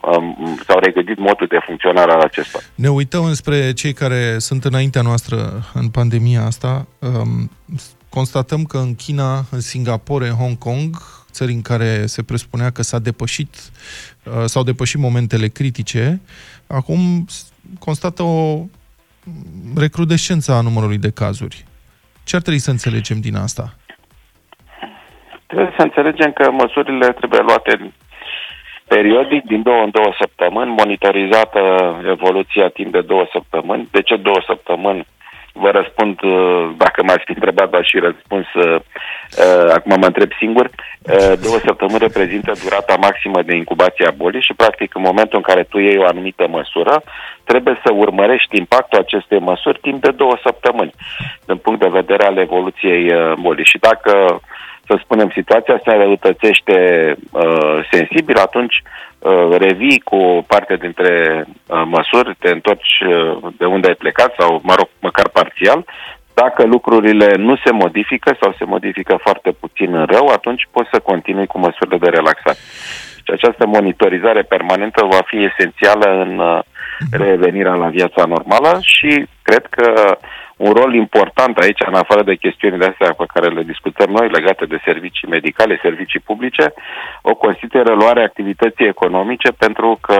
um, 0.00 0.56
sau 0.66 0.78
regândit 0.78 1.18
modul 1.18 1.46
de 1.46 1.58
funcționare 1.66 2.12
al 2.12 2.20
acesta. 2.20 2.58
Ne 2.74 2.88
uităm 2.88 3.24
înspre 3.24 3.72
cei 3.72 3.92
care 3.92 4.38
sunt 4.38 4.64
înaintea 4.64 5.02
noastră 5.02 5.36
în 5.74 5.88
pandemia 5.88 6.42
asta. 6.42 6.86
Um, 6.98 7.50
constatăm 8.10 8.64
că 8.64 8.78
în 8.78 8.94
China, 8.94 9.44
în 9.50 9.60
Singapore, 9.60 10.26
în 10.26 10.34
Hong 10.34 10.58
Kong, 10.58 10.96
țări 11.30 11.52
în 11.52 11.62
care 11.62 12.06
se 12.06 12.22
presupunea 12.22 12.70
că 12.70 12.82
s-a 12.82 12.98
depășit, 12.98 13.54
uh, 14.24 14.44
s-au 14.44 14.62
depășit 14.62 15.00
momentele 15.00 15.48
critice, 15.48 16.20
acum 16.66 17.26
constată 17.78 18.22
o 18.22 18.62
recrudescență 19.76 20.52
a 20.52 20.60
numărului 20.60 20.98
de 20.98 21.10
cazuri. 21.10 21.64
Ce 22.24 22.36
ar 22.36 22.42
trebui 22.42 22.60
să 22.60 22.70
înțelegem 22.70 23.20
din 23.20 23.36
asta? 23.36 23.74
Trebuie 25.46 25.74
să 25.76 25.82
înțelegem 25.82 26.32
că 26.32 26.50
măsurile 26.50 27.08
trebuie 27.12 27.40
luate 27.40 27.92
periodic, 28.88 29.42
din 29.44 29.62
două 29.62 29.82
în 29.82 29.90
două 29.90 30.14
săptămâni, 30.20 30.70
monitorizată 30.70 31.60
evoluția 32.14 32.68
timp 32.68 32.92
de 32.92 33.00
două 33.00 33.26
săptămâni. 33.32 33.88
De 33.90 34.02
ce 34.02 34.16
două 34.16 34.40
săptămâni? 34.46 35.06
Vă 35.52 35.70
răspund, 35.70 36.22
uh, 36.22 36.70
dacă 36.76 37.02
m-ați 37.02 37.24
fi 37.24 37.30
întrebat, 37.30 37.70
dar 37.70 37.84
și 37.84 37.98
răspuns, 37.98 38.46
uh, 38.54 38.74
uh, 38.74 39.70
acum 39.76 39.94
mă 39.98 40.06
întreb 40.06 40.30
singur, 40.38 40.70
două 41.44 41.58
săptămâni 41.64 42.06
reprezintă 42.06 42.52
durata 42.62 42.96
maximă 43.00 43.42
de 43.42 43.56
incubație 43.56 44.06
a 44.06 44.18
bolii 44.22 44.46
și, 44.48 44.54
practic, 44.54 44.94
în 44.94 45.02
momentul 45.02 45.38
în 45.38 45.48
care 45.50 45.62
tu 45.62 45.78
iei 45.78 45.98
o 45.98 46.04
anumită 46.04 46.46
măsură, 46.48 47.02
trebuie 47.44 47.80
să 47.84 47.92
urmărești 47.92 48.56
impactul 48.56 48.98
acestei 48.98 49.38
măsuri 49.38 49.78
timp 49.80 50.02
de 50.02 50.10
două 50.10 50.36
săptămâni, 50.44 50.94
din 51.46 51.56
punct 51.56 51.80
de 51.80 51.96
vedere 52.00 52.24
al 52.26 52.36
evoluției 52.36 53.12
bolii. 53.40 53.64
Și 53.72 53.78
dacă 53.78 54.40
să 54.88 54.98
spunem, 55.02 55.30
situația 55.34 55.80
se 55.84 55.90
înrăutățește 55.90 56.76
uh, 57.32 57.78
sensibil, 57.90 58.36
atunci 58.36 58.76
uh, 58.82 59.17
revii 59.58 60.00
cu 60.00 60.16
o 60.16 60.42
parte 60.42 60.76
dintre 60.76 61.44
uh, 61.46 61.82
măsuri, 61.84 62.36
te 62.38 62.50
întorci 62.50 63.02
uh, 63.06 63.52
de 63.56 63.64
unde 63.64 63.88
ai 63.88 63.94
plecat 63.94 64.34
sau, 64.38 64.60
mă 64.62 64.74
rog, 64.76 64.88
măcar 65.00 65.28
parțial. 65.28 65.84
Dacă 66.34 66.66
lucrurile 66.66 67.34
nu 67.36 67.56
se 67.64 67.70
modifică 67.70 68.36
sau 68.40 68.54
se 68.58 68.64
modifică 68.64 69.18
foarte 69.22 69.50
puțin 69.50 69.94
în 69.94 70.06
rău, 70.06 70.26
atunci 70.26 70.68
poți 70.70 70.88
să 70.92 70.98
continui 71.00 71.46
cu 71.46 71.58
măsurile 71.58 71.98
de 71.98 72.08
relaxare. 72.08 72.58
Și 73.24 73.30
această 73.32 73.66
monitorizare 73.66 74.42
permanentă 74.42 75.04
va 75.04 75.22
fi 75.26 75.36
esențială 75.44 76.22
în 76.24 76.38
uh, 76.38 76.58
revenirea 77.10 77.74
la 77.74 77.88
viața 77.88 78.24
normală 78.24 78.78
și 78.80 79.26
cred 79.42 79.66
că 79.70 80.16
un 80.56 80.72
rol 80.72 80.94
important 80.94 81.58
aici, 81.58 81.82
în 81.86 81.94
afară 81.94 82.22
de 82.22 82.34
chestiunile 82.34 82.84
astea 82.84 83.12
pe 83.12 83.24
care 83.34 83.46
le 83.54 83.62
discutăm 83.62 84.10
noi, 84.10 84.28
legate 84.30 84.64
de 84.64 84.80
servicii 84.84 85.28
medicale, 85.28 85.78
servicii 85.82 86.20
publice, 86.20 86.72
o 87.22 87.34
consideră 87.34 87.84
reluarea 87.88 88.24
activității 88.24 88.86
economice, 88.86 89.50
pentru 89.58 89.98
că 90.00 90.18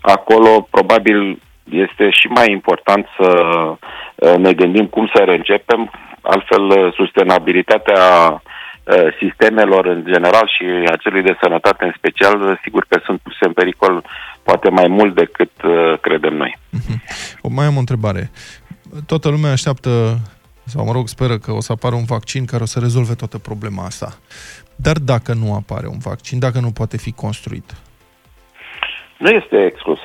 acolo 0.00 0.66
probabil 0.70 1.38
este 1.70 2.10
și 2.10 2.26
mai 2.26 2.46
important 2.50 3.06
să 3.18 3.30
uh, 3.56 4.34
ne 4.36 4.52
gândim 4.52 4.86
cum 4.86 5.10
să 5.14 5.22
reîncepem, 5.22 5.90
altfel 6.20 6.62
uh, 6.62 6.92
sustenabilitatea 6.94 8.02
uh, 8.32 9.06
sistemelor 9.18 9.86
în 9.86 10.04
general 10.04 10.46
și 10.56 10.64
a 10.92 10.96
celui 10.96 11.22
de 11.22 11.38
sănătate 11.42 11.84
în 11.84 11.92
special, 11.96 12.60
sigur 12.62 12.84
că 12.88 13.00
sunt 13.04 13.20
puse 13.20 13.44
în 13.46 13.52
pericol 13.52 14.04
poate 14.50 14.68
mai 14.70 14.88
mult 14.88 15.14
decât 15.14 15.50
credem 16.00 16.34
noi. 16.34 16.58
O 17.46 17.48
mai 17.48 17.66
am 17.66 17.76
o 17.76 17.84
întrebare 17.84 18.30
toată 19.06 19.28
lumea 19.28 19.50
așteaptă, 19.50 19.90
sau 20.64 20.84
mă 20.84 20.92
rog, 20.92 21.08
speră 21.08 21.38
că 21.38 21.52
o 21.52 21.60
să 21.60 21.72
apară 21.72 21.94
un 21.94 22.04
vaccin 22.04 22.44
care 22.44 22.62
o 22.62 22.66
să 22.66 22.78
rezolve 22.78 23.14
toată 23.14 23.38
problema 23.38 23.84
asta. 23.84 24.08
Dar 24.76 24.96
dacă 24.96 25.32
nu 25.32 25.54
apare 25.54 25.86
un 25.86 25.98
vaccin, 25.98 26.38
dacă 26.38 26.58
nu 26.60 26.70
poate 26.70 26.96
fi 26.96 27.12
construit? 27.12 27.74
Nu 29.16 29.30
este 29.30 29.64
exclus. 29.64 29.98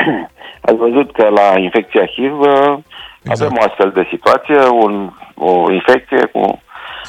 Ați 0.68 0.76
văzut 0.76 1.12
că 1.12 1.28
la 1.28 1.58
infecția 1.58 2.06
HIV 2.06 2.38
uh, 2.40 2.78
exact. 3.22 3.40
avem 3.40 3.56
o 3.58 3.64
astfel 3.68 3.90
de 3.90 4.08
situație, 4.10 4.58
un, 4.84 5.10
o 5.34 5.72
infecție 5.72 6.26
cu 6.26 6.62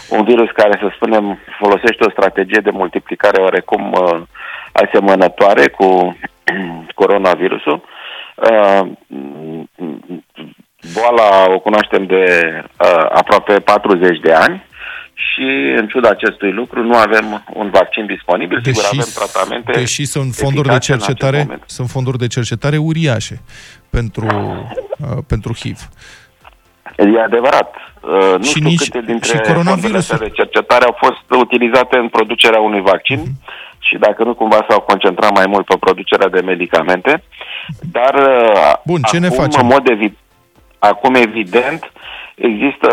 un 0.10 0.24
virus 0.24 0.50
care, 0.52 0.80
să 0.82 0.92
spunem, 0.96 1.38
folosește 1.60 2.06
o 2.06 2.10
strategie 2.10 2.60
de 2.64 2.70
multiplicare 2.70 3.42
oarecum 3.42 3.92
uh, 3.92 4.22
asemănătoare 4.72 5.68
cu 5.68 6.18
coronavirusul. 6.96 7.84
Uh, 8.36 8.88
Boala 10.94 11.54
o 11.54 11.60
cunoaștem 11.60 12.06
de 12.06 12.26
uh, 12.64 13.06
aproape 13.10 13.60
40 13.60 14.20
de 14.20 14.34
ani 14.34 14.66
și 15.14 15.76
în 15.78 15.88
ciuda 15.88 16.10
acestui 16.10 16.52
lucru 16.52 16.84
nu 16.84 16.96
avem 16.96 17.44
un 17.54 17.70
vaccin 17.70 18.06
disponibil, 18.06 18.60
deși, 18.64 18.80
sigur 18.80 18.90
avem 18.92 19.12
tratamente 19.16 19.72
Deși 19.72 20.06
sunt 20.06 20.34
fonduri 20.34 20.68
de 20.68 20.78
cercetare, 20.78 21.60
sunt 21.66 21.90
fonduri 21.90 22.18
de 22.18 22.28
cercetare 22.28 22.78
uriașe 22.78 23.42
pentru, 23.90 24.26
uh, 25.00 25.18
pentru 25.28 25.54
HIV. 25.54 25.80
E 26.98 27.22
adevărat. 27.22 27.76
Uh, 28.02 28.38
nu 28.38 28.44
și 28.44 28.50
știu 28.50 28.68
nici, 28.68 28.90
câte 28.90 29.06
dintre 29.06 29.38
și 29.38 29.52
coronavirusul. 29.52 30.18
de 30.18 30.30
cercetare 30.30 30.86
au 30.86 30.96
fost 31.00 31.42
utilizate 31.42 31.98
în 31.98 32.08
producerea 32.08 32.60
unui 32.60 32.82
vaccin 32.82 33.20
uh-huh. 33.20 33.66
Și 33.80 33.98
dacă 33.98 34.24
nu 34.24 34.34
cumva 34.34 34.66
s-au 34.70 34.80
concentrat 34.80 35.36
mai 35.36 35.46
mult 35.48 35.66
pe 35.66 35.76
producerea 35.80 36.28
de 36.28 36.42
medicamente. 36.42 37.24
Dar 37.92 38.14
uh, 38.14 38.74
Bun, 38.86 39.02
ce 39.02 39.20
ne 39.20 39.30
facem? 39.30 39.62
în 39.62 39.68
mod 39.68 39.90
evident, 39.90 40.18
Acum, 40.80 41.14
evident, 41.16 41.92
există 42.36 42.92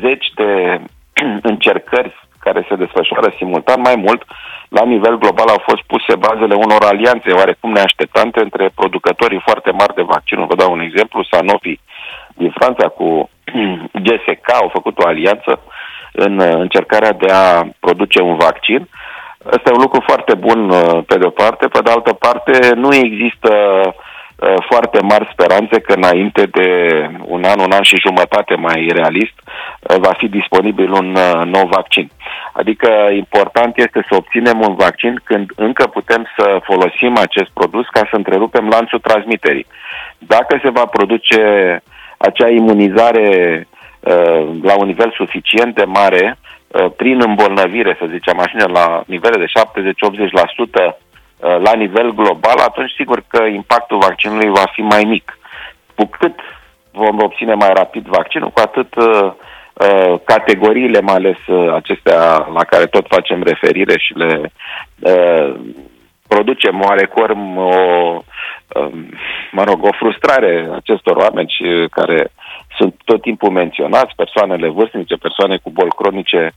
zeci 0.00 0.26
de 0.34 0.80
încercări 1.50 2.28
care 2.38 2.66
se 2.68 2.74
desfășoară 2.74 3.34
simultan. 3.36 3.80
Mai 3.80 3.94
mult, 3.96 4.22
la 4.68 4.84
nivel 4.84 5.18
global 5.18 5.48
au 5.48 5.62
fost 5.68 5.82
puse 5.82 6.16
bazele 6.16 6.54
unor 6.54 6.82
alianțe 6.82 7.30
oarecum 7.32 7.70
neașteptante 7.72 8.40
între 8.40 8.70
producătorii 8.74 9.42
foarte 9.44 9.70
mari 9.70 9.94
de 9.94 10.02
vaccinuri. 10.02 10.46
Vă 10.46 10.54
dau 10.54 10.72
un 10.72 10.80
exemplu, 10.80 11.28
Sanofi 11.30 11.80
din 12.34 12.50
Franța 12.58 12.88
cu 12.88 13.30
GSK 14.04 14.46
au 14.60 14.68
făcut 14.72 14.98
o 14.98 15.06
alianță 15.06 15.60
în 16.12 16.40
încercarea 16.40 17.12
de 17.12 17.32
a 17.32 17.66
produce 17.80 18.20
un 18.20 18.36
vaccin. 18.36 18.88
Asta 19.44 19.70
e 19.70 19.74
un 19.74 19.80
lucru 19.80 20.00
foarte 20.06 20.34
bun 20.34 20.72
pe 21.06 21.18
de 21.18 21.26
o 21.26 21.30
parte, 21.30 21.68
pe 21.68 21.80
de 21.84 21.90
altă 21.90 22.12
parte 22.12 22.74
nu 22.74 22.94
există 22.94 23.50
uh, 23.86 23.92
Uh, 24.40 24.54
foarte 24.70 25.00
mari 25.02 25.28
speranțe 25.32 25.80
că 25.80 25.92
înainte 25.92 26.42
de 26.46 26.68
un 27.24 27.44
an, 27.44 27.58
un 27.58 27.72
an 27.72 27.82
și 27.82 28.04
jumătate 28.06 28.54
mai 28.54 28.90
realist, 28.94 29.36
uh, 29.40 29.96
va 29.98 30.12
fi 30.18 30.28
disponibil 30.28 30.92
un 30.92 31.14
uh, 31.16 31.44
nou 31.44 31.66
vaccin. 31.70 32.10
Adică 32.52 32.88
important 33.12 33.76
este 33.76 34.06
să 34.08 34.16
obținem 34.16 34.60
un 34.60 34.74
vaccin 34.74 35.20
când 35.24 35.50
încă 35.56 35.86
putem 35.86 36.26
să 36.38 36.60
folosim 36.62 37.16
acest 37.16 37.50
produs 37.54 37.86
ca 37.88 38.00
să 38.10 38.16
întrerupem 38.16 38.68
lanțul 38.68 38.98
transmiterii. 38.98 39.66
Dacă 40.18 40.60
se 40.62 40.70
va 40.70 40.84
produce 40.84 41.42
acea 42.16 42.48
imunizare 42.48 43.28
la 44.62 44.74
un 44.78 44.86
nivel 44.86 45.12
suficient 45.16 45.74
de 45.74 45.84
mare, 45.84 46.38
prin 46.96 47.20
îmbolnăvire, 47.26 47.96
să 47.98 48.06
zicem 48.10 48.38
așa, 48.38 48.66
la 48.66 49.02
nivele 49.06 49.38
de 49.38 49.52
70-80% 50.92 50.96
Uh, 51.40 51.58
la 51.58 51.72
nivel 51.74 52.14
global, 52.14 52.58
atunci 52.58 52.90
sigur 52.90 53.22
că 53.28 53.44
impactul 53.44 53.98
vaccinului 53.98 54.48
va 54.48 54.64
fi 54.72 54.80
mai 54.80 55.04
mic. 55.04 55.38
Cu 55.94 56.04
cât 56.04 56.34
vom 56.90 57.18
obține 57.22 57.54
mai 57.54 57.70
rapid 57.74 58.06
vaccinul, 58.06 58.50
cu 58.50 58.60
atât 58.60 58.94
uh, 58.94 59.32
uh, 59.72 60.14
categoriile, 60.24 61.00
mai 61.00 61.14
ales 61.14 61.46
uh, 61.46 61.74
acestea 61.74 62.48
la 62.54 62.64
care 62.64 62.86
tot 62.86 63.06
facem 63.08 63.42
referire 63.42 63.98
și 63.98 64.12
le 64.14 64.52
uh, 64.98 65.54
producem 66.28 66.80
oarecum 66.80 67.56
o, 67.56 67.72
uh, 68.68 68.92
mă 69.52 69.64
rog, 69.64 69.84
o 69.84 69.92
frustrare 69.98 70.68
acestor 70.74 71.16
oameni 71.16 71.54
și 71.56 71.86
care 71.90 72.30
sunt 72.76 72.94
tot 73.04 73.20
timpul 73.22 73.50
menționați, 73.50 74.14
persoanele 74.16 74.68
vârstnice, 74.68 75.16
persoane 75.16 75.56
cu 75.56 75.70
boli 75.70 75.96
cronice 75.98 76.52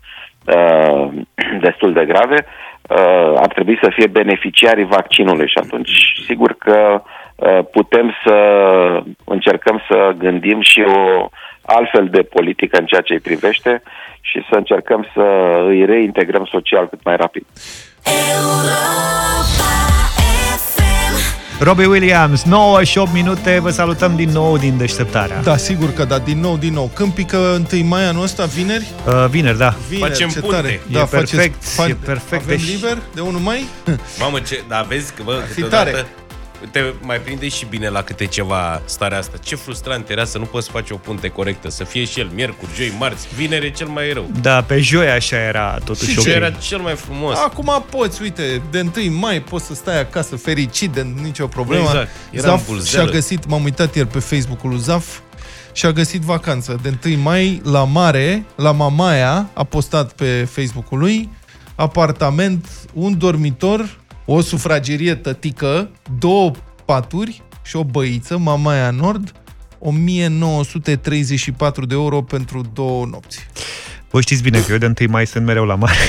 uh, 0.46 1.12
destul 1.68 1.94
de 1.94 2.06
grave, 2.06 2.46
uh, 2.46 3.34
ar 3.36 3.48
trebui 3.48 3.80
să 3.82 3.92
fie 3.96 4.08
beneficiarii 4.08 4.86
vaccinului 4.86 5.48
și 5.48 5.58
atunci 5.64 5.92
sigur 6.26 6.56
că 6.58 7.02
uh, 7.36 7.60
putem 7.72 8.14
să 8.26 8.38
încercăm 9.24 9.82
să 9.90 10.16
gândim 10.18 10.62
și 10.62 10.82
o 10.82 11.28
altfel 11.66 12.08
de 12.12 12.22
politică 12.22 12.78
în 12.80 12.86
ceea 12.86 13.02
ce 13.02 13.14
îi 13.14 13.20
privește 13.20 13.82
și 14.22 14.46
să 14.50 14.56
încercăm 14.56 15.08
să 15.14 15.22
îi 15.66 15.86
reintegrăm 15.86 16.46
social 16.46 16.88
cât 16.88 17.04
mai 17.04 17.16
rapid. 17.16 17.46
Robbie 21.60 21.86
Williams, 21.86 22.44
9 22.44 22.84
și 22.84 22.98
8 22.98 23.14
minute, 23.14 23.60
vă 23.62 23.70
salutăm 23.70 24.16
din 24.16 24.30
nou 24.30 24.58
din 24.58 24.78
deșteptarea. 24.78 25.42
Da, 25.42 25.58
sigur 25.58 25.94
că 25.94 26.04
da, 26.06 26.20
din 26.20 26.40
nou, 26.40 26.58
din 26.58 26.74
nou. 26.74 26.92
Când 26.94 27.12
pică 27.12 27.38
1 27.74 27.84
mai 27.88 28.06
anul 28.06 28.24
ăsta, 28.24 28.46
vineri? 28.46 28.88
Uh, 29.08 29.26
vineri, 29.30 29.58
da. 29.58 29.76
Vineri, 29.90 30.10
Facem 30.12 30.30
ce 30.30 30.40
punte. 30.40 30.56
tare. 30.56 30.68
E 30.68 30.80
Da, 30.92 31.04
perfect, 31.04 31.64
faceți, 31.64 31.92
e 31.92 32.06
perfect. 32.06 32.44
Avem 32.44 32.58
Deci- 32.58 32.70
liber 32.70 32.98
de 33.14 33.22
1 33.22 33.40
mai? 33.40 33.66
Mamă, 34.20 34.40
ce... 34.40 34.64
Dar 34.68 34.86
vezi 34.90 35.14
că, 35.14 35.22
bă, 35.26 35.34
fi 35.48 35.54
câteodată 35.62 35.90
tare. 35.90 36.06
Te 36.72 36.94
mai 37.02 37.20
prinde 37.20 37.48
și 37.48 37.66
bine 37.66 37.90
la 37.90 38.02
câte 38.02 38.26
ceva 38.26 38.82
starea 38.86 39.18
asta. 39.18 39.38
Ce 39.44 39.56
frustrant 39.56 40.10
era 40.10 40.26
să 40.26 40.38
nu 40.38 40.44
poți 40.44 40.70
face 40.70 40.94
o 40.94 40.98
punte 40.98 41.28
corectă, 41.28 41.70
să 41.70 41.84
fie 41.84 42.06
și 42.06 42.20
el 42.20 42.30
miercuri, 42.34 42.72
joi, 42.76 42.94
marți, 43.00 43.28
vineri 43.36 43.66
e 43.66 43.70
cel 43.70 43.88
mai 43.88 44.14
rău. 44.14 44.30
Da, 44.42 44.62
pe 44.62 44.80
joi 44.80 45.10
așa 45.10 45.38
era 45.38 45.78
totuși 45.86 46.12
Și 46.12 46.20
ok. 46.20 46.26
Ce 46.26 46.32
era 46.32 46.52
cel 46.52 46.80
mai 46.80 46.96
frumos. 46.96 47.38
Acum 47.38 47.86
poți, 47.90 48.22
uite, 48.22 48.62
de 48.72 48.86
1 48.98 49.18
mai 49.18 49.42
poți 49.42 49.66
să 49.66 49.74
stai 49.74 50.00
acasă 50.00 50.36
fericit 50.36 50.92
de 50.92 51.08
nicio 51.22 51.48
problemă. 51.48 51.84
Exact. 51.84 52.10
Era 52.32 52.52
în 52.52 52.58
Zaf 52.58 52.68
bulzelă. 52.68 53.04
și-a 53.04 53.12
găsit, 53.14 53.48
m-am 53.48 53.64
uitat 53.64 53.96
ieri 53.96 54.08
pe 54.08 54.20
Facebook-ul 54.20 54.70
lui 54.70 54.80
Zaf, 54.80 55.20
și-a 55.72 55.92
găsit 55.92 56.22
vacanță. 56.22 56.80
De 56.82 56.98
1 57.06 57.22
mai, 57.22 57.62
la 57.64 57.84
mare, 57.84 58.46
la 58.56 58.72
Mamaia, 58.72 59.50
a 59.54 59.64
postat 59.64 60.12
pe 60.12 60.48
Facebook-ul 60.52 61.00
lui, 61.00 61.30
apartament, 61.76 62.68
un 62.94 63.18
dormitor, 63.18 64.00
o 64.26 64.42
sufragerie 64.42 65.16
tătică, 65.16 65.90
două 66.20 66.52
paturi 66.86 67.42
și 67.64 67.76
o 67.76 67.84
băiță, 67.84 68.38
Mamaia 68.38 68.92
Nord, 68.92 69.32
1934 69.80 71.86
de 71.86 71.94
euro 71.94 72.22
pentru 72.22 72.62
două 72.74 73.06
nopți. 73.06 73.40
Voi 74.14 74.22
știți 74.22 74.42
bine 74.44 74.60
că 74.60 74.72
eu 74.72 74.78
de 74.78 74.86
1 74.86 75.12
mai 75.12 75.28
sunt 75.28 75.46
mereu 75.46 75.66
la 75.66 75.76
mare. 75.76 75.96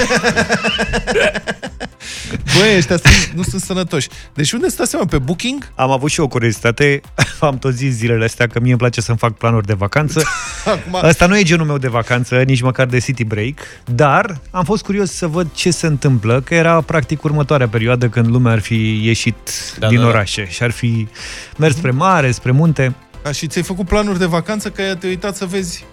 Băi, 2.59 2.77
ăștia 2.77 2.97
sunt, 2.97 3.33
nu 3.35 3.43
sunt 3.43 3.61
sănătoși. 3.63 4.09
Deci 4.35 4.53
unde 4.53 4.69
stați 4.69 4.91
seama? 4.91 5.07
Pe 5.07 5.19
Booking? 5.19 5.69
Am 5.75 5.91
avut 5.91 6.11
și 6.11 6.21
o 6.21 6.29
curiozitate, 6.29 7.01
am 7.41 7.59
tot 7.59 7.73
zis 7.75 7.95
zilele 7.95 8.25
astea 8.25 8.47
că 8.47 8.61
mie 8.61 8.71
îmi 8.71 8.79
place 8.79 9.01
să-mi 9.01 9.19
fac 9.19 9.33
planuri 9.37 9.67
de 9.67 9.73
vacanță. 9.73 10.23
Acum, 10.65 10.95
Asta 11.03 11.27
nu 11.27 11.39
e 11.39 11.43
genul 11.43 11.67
meu 11.67 11.79
de 11.79 11.89
vacanță, 11.89 12.43
nici 12.43 12.61
măcar 12.63 12.87
de 12.87 12.99
city 12.99 13.25
break, 13.25 13.59
dar 13.85 14.41
am 14.51 14.65
fost 14.65 14.83
curios 14.85 15.11
să 15.13 15.27
văd 15.27 15.47
ce 15.53 15.71
se 15.71 15.87
întâmplă, 15.87 16.41
că 16.41 16.55
era 16.55 16.81
practic 16.81 17.25
următoarea 17.25 17.69
perioadă 17.69 18.09
când 18.09 18.27
lumea 18.29 18.53
ar 18.53 18.61
fi 18.61 19.01
ieșit 19.05 19.37
Da, 19.79 19.89
din 19.89 19.97
da, 19.99 20.03
da. 20.03 20.09
orașe 20.09 20.47
și 20.51 20.63
ar 20.63 20.71
fi 20.71 21.09
mers 21.57 21.77
spre 21.77 21.91
mare, 21.91 22.31
spre 22.31 22.51
munte. 22.51 22.95
a, 23.23 23.31
și 23.31 23.47
ți-ai 23.47 23.65
făcut 23.65 23.87
planuri 23.87 24.19
de 24.19 24.27
vacanță 24.27 24.69
că 24.71 24.83
te-ai 24.83 25.11
uitat 25.13 25.37
să 25.37 25.45
vezi 25.45 25.85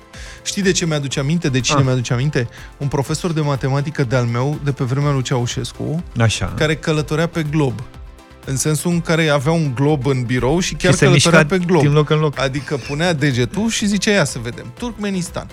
Știi 0.43 0.61
de 0.61 0.71
ce 0.71 0.85
mi-aduce 0.85 1.19
aminte? 1.19 1.49
De 1.49 1.59
cine 1.59 1.77
Ah. 1.79 1.85
mi-aduce 1.85 2.13
aminte? 2.13 2.47
Un 2.77 2.87
profesor 2.87 3.31
de 3.31 3.41
matematică 3.41 4.03
de-al 4.03 4.25
meu, 4.25 4.59
de 4.63 4.71
pe 4.71 4.83
vremea 4.83 5.11
lui 5.11 5.21
Ceaușescu, 5.21 6.03
Așa. 6.19 6.53
care 6.57 6.75
călătorea 6.75 7.27
pe 7.27 7.43
glob. 7.43 7.81
În 8.45 8.55
sensul 8.57 8.91
în 8.91 9.01
care 9.01 9.27
avea 9.29 9.51
un 9.51 9.71
glob 9.75 10.05
în 10.05 10.23
birou 10.23 10.59
și 10.59 10.73
chiar 10.75 10.91
și 10.91 10.97
se 10.97 11.05
călătorea 11.05 11.39
mișca 11.39 11.55
pe 11.57 11.65
glob. 11.65 11.81
din 11.81 11.91
loc 11.91 12.09
în 12.09 12.19
loc. 12.19 12.39
Adică 12.39 12.75
punea 12.77 13.13
degetul 13.13 13.69
și 13.69 13.85
zicea, 13.85 14.11
ia 14.11 14.23
să 14.23 14.39
vedem, 14.41 14.65
Turkmenistan. 14.77 15.47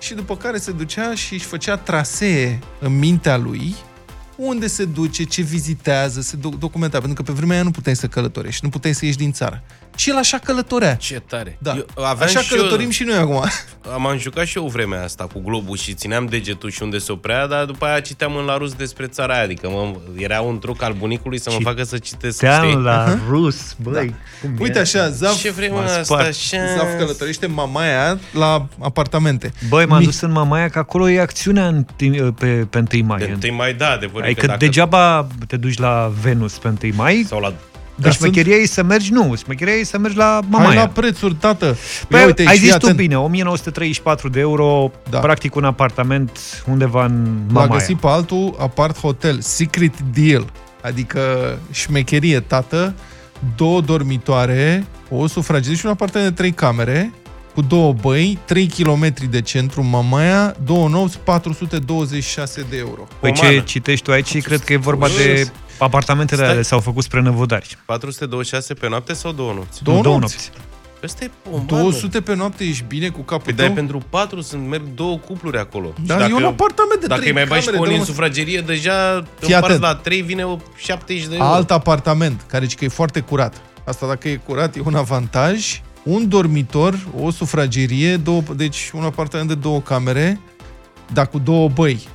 Și 0.00 0.14
după 0.14 0.36
care 0.36 0.58
se 0.58 0.70
ducea 0.72 1.14
și 1.14 1.34
își 1.34 1.44
făcea 1.44 1.76
trasee 1.76 2.58
în 2.78 2.98
mintea 2.98 3.36
lui 3.36 3.74
unde 4.36 4.66
se 4.66 4.84
duce, 4.84 5.22
ce 5.24 5.42
vizitează, 5.42 6.20
se 6.20 6.36
doc- 6.36 6.58
documenta. 6.58 6.98
Pentru 6.98 7.14
că 7.22 7.22
pe 7.22 7.32
vremea 7.36 7.54
aia 7.54 7.64
nu 7.64 7.70
puteai 7.70 7.96
să 7.96 8.06
călătorești, 8.06 8.60
nu 8.64 8.68
puteai 8.70 8.94
să 8.94 9.04
ieși 9.04 9.16
din 9.16 9.32
țară. 9.32 9.62
Și 9.96 10.10
el 10.10 10.16
așa 10.16 10.38
călătorea. 10.38 10.94
Ce 10.94 11.22
tare. 11.28 11.56
Da. 11.60 11.74
Eu 11.76 11.86
aveam 11.94 12.16
Așa 12.28 12.40
și 12.40 12.48
călătorim 12.54 12.84
eu, 12.84 12.90
și 12.90 13.02
noi 13.02 13.16
acum. 13.16 13.44
Am 13.92 14.06
am 14.06 14.18
jucat 14.18 14.46
și 14.46 14.58
eu 14.58 14.66
vremea 14.66 15.02
asta 15.02 15.24
cu 15.32 15.40
globul 15.44 15.76
și 15.76 15.94
țineam 15.94 16.26
degetul 16.26 16.70
și 16.70 16.82
unde 16.82 16.98
se 16.98 17.12
oprea, 17.12 17.46
dar 17.46 17.64
după 17.64 17.84
aia 17.84 18.00
citeam 18.00 18.36
în 18.36 18.44
la 18.44 18.56
rus 18.56 18.72
despre 18.74 19.06
țara 19.06 19.34
aia. 19.34 19.42
Adică 19.42 19.68
mă, 19.68 19.94
era 20.16 20.40
un 20.40 20.58
truc 20.58 20.82
al 20.82 20.92
bunicului 20.92 21.40
să 21.40 21.50
mă 21.52 21.58
facă 21.62 21.82
să 21.84 21.98
citesc. 21.98 22.38
Team 22.38 22.64
știi? 22.68 22.80
la 22.82 23.18
rus, 23.28 23.76
băi. 23.82 24.14
cum 24.40 24.50
e? 24.50 24.56
Uite 24.60 24.78
așa, 24.78 25.08
Zaf, 25.10 25.40
Ce 25.40 25.50
vrem 25.50 25.72
M-a 25.72 25.84
asta? 25.84 26.02
spart. 26.02 26.26
Așa... 26.26 26.58
Zaf 26.76 26.98
călătorește 26.98 27.46
mamaia 27.46 28.18
la 28.32 28.66
apartamente. 28.78 29.52
Băi, 29.68 29.86
m-am 29.86 29.98
Mi- 29.98 30.04
dus 30.04 30.20
în 30.20 30.32
Mamaia, 30.32 30.68
că 30.68 30.78
acolo 30.78 31.10
e 31.10 31.20
acțiunea 31.20 31.66
în, 31.66 31.84
tim- 31.84 32.34
pe, 32.38 32.46
pe 32.70 32.84
1 32.94 33.04
mai. 33.06 33.18
De 33.18 33.24
întâi 33.32 33.50
mai 33.50 33.74
da, 33.74 33.90
adevărul 33.90 34.25
Adică 34.26 34.40
că 34.40 34.46
dacă... 34.46 34.58
degeaba 34.58 35.26
te 35.46 35.56
duci 35.56 35.78
la 35.78 36.12
Venus 36.22 36.58
pe 36.58 36.68
1 36.68 36.92
mai, 36.96 37.24
Sau 37.28 37.40
la... 37.40 37.52
dar 37.94 38.12
sunt- 38.12 38.32
șmecheria 38.32 38.56
e 38.56 38.66
să 38.66 38.82
mergi, 38.82 39.12
nu, 39.12 39.34
șmecheria 39.36 39.74
e 39.74 39.84
să 39.84 39.98
mergi 39.98 40.16
la 40.16 40.24
Hai 40.24 40.40
Mamaia. 40.48 40.80
la 40.80 40.88
prețuri, 40.88 41.34
tată. 41.34 41.76
Păi, 42.08 42.20
Ia 42.20 42.26
uite, 42.26 42.42
ai 42.46 42.54
și 42.54 42.60
zis 42.60 42.70
fii 42.70 42.78
tu 42.78 42.84
atent. 42.86 42.98
bine, 43.00 43.16
1934 43.18 44.28
de 44.28 44.40
euro, 44.40 44.90
Da. 45.02 45.10
da. 45.10 45.18
practic 45.18 45.54
un 45.54 45.64
apartament 45.64 46.38
undeva 46.66 47.04
în 47.04 47.24
L-a 47.46 47.52
Mamaia. 47.60 47.78
găsit 47.78 47.96
pe 47.96 48.06
altul 48.06 48.56
apart 48.58 48.98
hotel, 48.98 49.40
secret 49.40 50.00
deal, 50.00 50.44
adică 50.82 51.20
șmecherie, 51.72 52.40
tată, 52.40 52.94
două 53.56 53.80
dormitoare, 53.80 54.86
o 55.10 55.26
sufragerie 55.26 55.76
și 55.76 55.86
un 55.86 55.92
apartament 55.92 56.28
de 56.28 56.34
trei 56.34 56.52
camere, 56.52 57.12
cu 57.56 57.62
două 57.62 57.92
băi, 57.92 58.38
3 58.44 58.66
km 58.66 59.14
de 59.30 59.40
centru 59.40 59.80
în 59.80 59.88
Mamaia, 59.88 60.54
două 60.64 60.88
nopți, 60.88 61.18
426 61.18 62.66
de 62.70 62.76
euro. 62.76 63.06
Păi 63.20 63.32
ce 63.32 63.40
Pomană. 63.40 63.58
citești 63.60 64.04
tu 64.04 64.10
aici, 64.10 64.42
cred 64.42 64.60
că 64.64 64.72
e 64.72 64.76
vorba 64.76 65.06
de 65.08 65.50
apartamentele 65.78 66.40
Stai. 66.40 66.52
ale 66.52 66.62
s-au 66.62 66.80
făcut 66.80 67.02
spre 67.02 67.20
năvodari. 67.20 67.78
426 67.86 68.74
pe 68.74 68.88
noapte 68.88 69.12
sau 69.12 69.32
două 69.32 69.52
nopți? 69.52 69.82
Două 69.82 69.96
Nu, 69.96 70.02
două 70.02 70.18
nopți. 70.18 70.50
nopți. 70.54 70.64
Ăsta 71.04 71.24
e 71.24 71.30
pomană. 71.42 71.64
200 71.66 72.20
pe 72.20 72.34
noapte, 72.34 72.64
ești 72.64 72.84
bine 72.88 73.08
cu 73.08 73.20
capul 73.20 73.44
Păi 73.44 73.52
dai 73.52 73.66
tău? 73.66 73.74
pentru 73.74 73.98
patru, 74.10 74.40
sunt 74.40 74.68
merg 74.68 74.82
două 74.94 75.18
cupluri 75.18 75.58
acolo. 75.58 75.92
Dar 76.06 76.22
Și 76.24 76.30
e 76.30 76.34
un 76.34 76.44
apartament 76.44 77.00
de 77.00 77.06
Dacă 77.06 77.20
trei 77.20 77.30
îi 77.32 77.36
mai 77.36 77.46
bagi 77.46 77.60
și 77.60 77.66
pe 77.66 77.72
camere, 77.74 77.90
unii 77.92 77.98
în 78.00 78.04
dă-mă- 78.04 78.16
sufragerie, 78.16 78.60
deja 78.60 79.24
Fii 79.38 79.54
împarți 79.54 79.66
atent. 79.76 79.80
la 79.80 79.94
3, 79.94 80.22
vine 80.22 80.44
o 80.44 80.56
70 80.76 81.26
de 81.26 81.34
euro. 81.34 81.46
alt 81.48 81.70
apartament, 81.70 82.44
care 82.48 82.64
zice 82.64 82.76
că 82.76 82.84
e 82.84 82.88
foarte 82.88 83.20
curat. 83.20 83.60
Asta 83.84 84.06
dacă 84.06 84.28
e 84.28 84.34
curat 84.46 84.76
e 84.76 84.80
un 84.84 84.94
avantaj. 84.94 85.80
Un 86.06 86.28
dormitor, 86.28 87.06
o 87.20 87.30
sufragerie, 87.30 88.16
două, 88.16 88.42
deci 88.56 88.90
un 88.94 89.02
apartament 89.02 89.48
de 89.48 89.54
două 89.54 89.80
camere, 89.80 90.40
dar 91.12 91.28
cu 91.28 91.38
două 91.38 91.68
băi. 91.68 92.08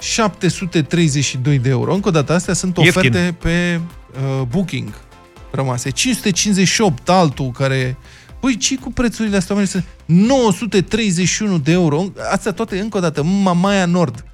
732 0.00 1.58
de 1.58 1.68
euro. 1.68 1.94
Încă 1.94 2.08
o 2.08 2.10
dată, 2.10 2.32
astea 2.32 2.54
sunt 2.54 2.76
Ieftin. 2.76 2.98
oferte 2.98 3.36
pe 3.40 3.80
uh, 4.40 4.42
Booking 4.48 4.88
rămase. 5.50 5.90
558 5.90 7.08
altul 7.08 7.50
care... 7.50 7.96
Păi, 8.40 8.56
ce 8.56 8.76
cu 8.78 8.92
prețurile 8.92 9.36
astea? 9.36 9.54
oamenii? 9.54 9.72
Sunt 9.72 9.84
931 10.28 11.58
de 11.58 11.72
euro. 11.72 12.04
Astea 12.32 12.52
toate, 12.52 12.78
încă 12.78 12.96
o 12.96 13.00
dată, 13.00 13.22
Mamaia 13.22 13.86
Nord. 13.86 14.24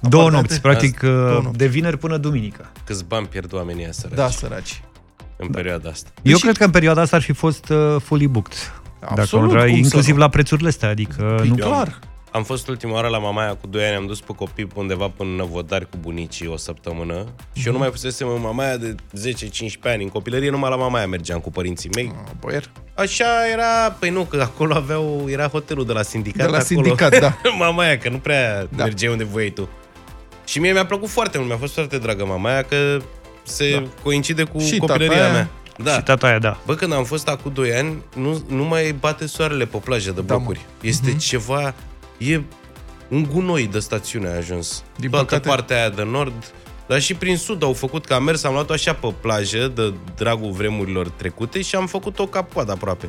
Două 0.00 0.22
Apartamente- 0.22 0.36
nopți, 0.54 0.60
practic, 0.60 1.00
Două 1.00 1.36
uh, 1.36 1.42
nopți. 1.42 1.58
de 1.58 1.66
vineri 1.66 1.98
până 1.98 2.16
duminică. 2.16 2.72
Câți 2.84 3.04
bani 3.04 3.26
pierd 3.26 3.52
oamenii 3.52 3.82
ăia 3.82 3.92
săraci 3.92 4.16
Da, 4.16 4.28
săraci. 4.28 4.82
În 5.42 5.48
perioada 5.48 5.88
asta. 5.90 6.10
Eu 6.22 6.32
Deci- 6.32 6.40
cred 6.42 6.56
că 6.56 6.64
în 6.64 6.70
perioada 6.70 7.00
asta 7.00 7.16
ar 7.16 7.22
fi 7.22 7.32
fost 7.32 7.68
uh, 7.68 7.96
fully 8.04 8.26
booked. 8.26 8.56
Absolut, 9.04 9.48
Dacă 9.48 9.58
cum 9.58 9.68
într- 9.68 9.70
să 9.70 9.76
inclusiv 9.76 10.14
nu? 10.14 10.20
la 10.20 10.28
prețurile 10.28 10.68
astea, 10.68 10.88
adică 10.88 11.34
Păi 11.38 11.48
nu... 11.48 11.54
clar. 11.54 11.98
Am 12.30 12.42
fost 12.42 12.68
ultima 12.68 12.92
oară 12.92 13.08
la 13.08 13.18
Mamaia 13.18 13.54
cu 13.54 13.66
2 13.66 13.84
ani, 13.84 13.94
am 13.96 14.06
dus 14.06 14.20
pe 14.20 14.32
copii 14.36 14.66
pe 14.66 14.72
undeva 14.76 15.08
până 15.16 15.30
în 15.30 15.36
Năvodari 15.36 15.88
cu 15.90 15.96
bunicii 16.00 16.46
o 16.46 16.56
săptămână 16.56 17.14
și 17.52 17.58
Mhm. 17.58 17.66
eu 17.66 17.72
nu 17.72 17.78
mai 17.78 17.90
fusesem 17.90 18.28
în 18.28 18.40
Mamaia 18.40 18.76
de 18.76 18.94
10-15 19.14 19.92
ani. 19.92 20.02
În 20.02 20.08
copilărie 20.08 20.50
numai 20.50 20.70
la 20.70 20.76
Mamaia 20.76 21.06
mergeam 21.06 21.38
cu 21.40 21.50
părinții 21.50 21.90
mei. 21.94 22.12
Ah, 22.24 22.30
Boier. 22.40 22.70
Așa 22.94 23.24
era, 23.52 23.90
păi 23.98 24.10
nu, 24.10 24.22
că 24.22 24.40
acolo 24.42 24.74
aveau, 24.74 25.24
era 25.28 25.46
hotelul 25.46 25.86
de 25.86 25.92
la 25.92 26.02
sindicat. 26.02 26.36
De 26.46 26.52
la 26.52 26.58
acolo. 26.58 26.64
sindicat, 26.82 27.18
da. 27.20 27.36
Mamaia, 27.58 27.98
că 27.98 28.08
nu 28.08 28.18
prea 28.18 28.60
Da. 28.62 28.68
da. 28.76 28.82
mergeai 28.84 29.12
unde 29.12 29.24
voiai 29.24 29.50
tu. 29.50 29.68
Și 30.44 30.58
mie 30.60 30.72
mi-a 30.72 30.86
plăcut 30.86 31.08
foarte 31.08 31.36
mult, 31.38 31.48
mi-a 31.50 31.58
fost 31.58 31.74
foarte 31.74 31.98
dragă 31.98 32.24
Mamaia, 32.24 32.62
că 32.62 32.76
se 33.42 33.70
Da. 33.72 33.78
da. 33.80 33.86
coincide 34.02 34.42
cu 34.42 34.58
Și 34.58 34.76
copilăria 34.78 35.08
tata 35.16 35.22
aia. 35.24 35.32
mea. 35.32 35.50
Da. 35.78 35.92
Și 35.92 36.02
tata 36.02 36.26
aia, 36.26 36.38
da. 36.38 36.58
Bă, 36.66 36.74
când 36.74 36.92
am 36.92 37.04
fost 37.04 37.28
acum 37.28 37.52
2 37.54 37.72
ani, 37.74 38.02
nu, 38.16 38.44
nu 38.48 38.64
mai 38.64 38.92
bate 39.00 39.26
soarele 39.26 39.64
pe 39.66 39.76
plajă 39.76 40.10
de 40.10 40.20
Da, 40.20 40.20
mă. 40.20 40.38
blocuri. 40.38 40.60
Este 40.80 41.08
Mhm. 41.10 41.18
ceva... 41.18 41.74
E 42.18 42.40
un 43.08 43.26
gunoi 43.32 43.66
de 43.66 43.78
stațiune 43.78 44.28
a 44.28 44.36
ajuns. 44.36 44.82
Din 44.96 45.10
Toată 45.10 45.24
păcate. 45.24 45.48
partea 45.48 45.76
aia 45.76 45.88
de 45.88 46.02
nord, 46.10 46.52
dar 46.86 47.00
și 47.00 47.14
prin 47.14 47.36
sud 47.36 47.62
au 47.62 47.72
făcut, 47.72 48.04
că 48.06 48.14
am 48.14 48.22
mers, 48.24 48.44
am 48.44 48.52
luat-o 48.52 48.72
așa 48.72 48.92
pe 48.94 49.14
plajă, 49.20 49.72
de 49.74 49.92
dragul 50.16 50.50
vremurilor 50.50 51.08
trecute 51.08 51.62
și 51.62 51.74
am 51.76 51.86
făcut-o 51.86 52.26
ca 52.26 52.42
poad 52.42 52.70
aproape. 52.70 53.08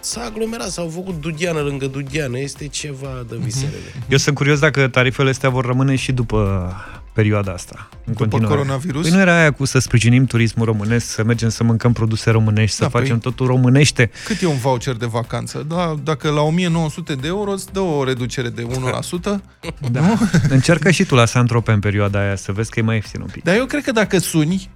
S-a 0.00 0.22
aglomerat, 0.24 0.68
s-au 0.68 0.88
făcut 0.94 1.20
Dudiană 1.20 1.60
lângă 1.60 1.86
Dudiană, 1.86 2.38
este 2.38 2.68
ceva 2.68 3.24
de 3.28 3.36
viserele. 3.38 3.92
Eu 4.08 4.18
sunt 4.18 4.34
curios 4.34 4.58
dacă 4.58 4.88
tarifele 4.88 5.30
astea 5.30 5.48
vor 5.48 5.64
rămâne 5.64 5.96
și 5.96 6.12
după 6.12 6.72
perioada 7.16 7.52
asta. 7.52 7.88
În 7.92 7.98
După 8.12 8.18
continuare. 8.18 8.54
coronavirus? 8.56 9.02
Păi 9.02 9.10
nu 9.10 9.18
era 9.20 9.38
aia 9.40 9.50
cu 9.52 9.64
să 9.64 9.78
sprijinim 9.78 10.24
turismul 10.24 10.64
românesc, 10.66 11.06
să 11.06 11.24
mergem 11.24 11.48
să 11.48 11.64
mâncăm 11.64 11.92
produse 11.92 12.30
românești, 12.30 12.78
Da, 12.78 12.84
să 12.84 12.90
facem 12.90 13.18
păi- 13.18 13.22
totul 13.22 13.46
românește. 13.46 14.10
Cât 14.24 14.40
e 14.42 14.46
un 14.46 14.56
voucher 14.56 14.94
de 14.94 15.06
vacanță? 15.06 15.64
Da, 15.68 15.94
dacă 16.02 16.30
la 16.30 16.40
1900 16.40 17.14
de 17.14 17.26
euro 17.26 17.50
îți 17.50 17.72
dă 17.72 17.80
o 17.80 18.04
reducere 18.04 18.48
de 18.48 18.62
1%. 18.62 19.40
da. 19.92 20.00
Nu? 20.00 20.18
Încearcă 20.48 20.90
și 20.90 21.04
tu 21.04 21.14
la 21.14 21.24
Santrope 21.24 21.72
în 21.72 21.80
perioada 21.80 22.18
aia, 22.20 22.36
să 22.36 22.52
vezi 22.52 22.70
că 22.70 22.78
e 22.78 22.82
mai 22.82 22.94
ieftin 22.94 23.20
un 23.20 23.28
pic. 23.32 23.42
Dar 23.44 23.54
eu 23.56 23.64
cred 23.64 23.82
că 23.84 23.92
dacă 23.92 24.18
suni 24.18 24.70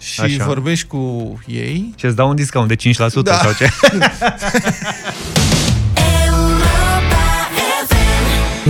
și 0.00 0.20
Așa. 0.20 0.44
vorbești 0.44 0.86
cu 0.86 1.38
ei, 1.46 1.92
Și 1.96 2.04
îți 2.04 2.16
dau 2.16 2.28
un 2.28 2.34
discount 2.36 2.68
de 2.68 2.74
5% 2.74 3.22
Da. 3.22 3.34
sau 3.34 3.52
ce? 3.52 3.68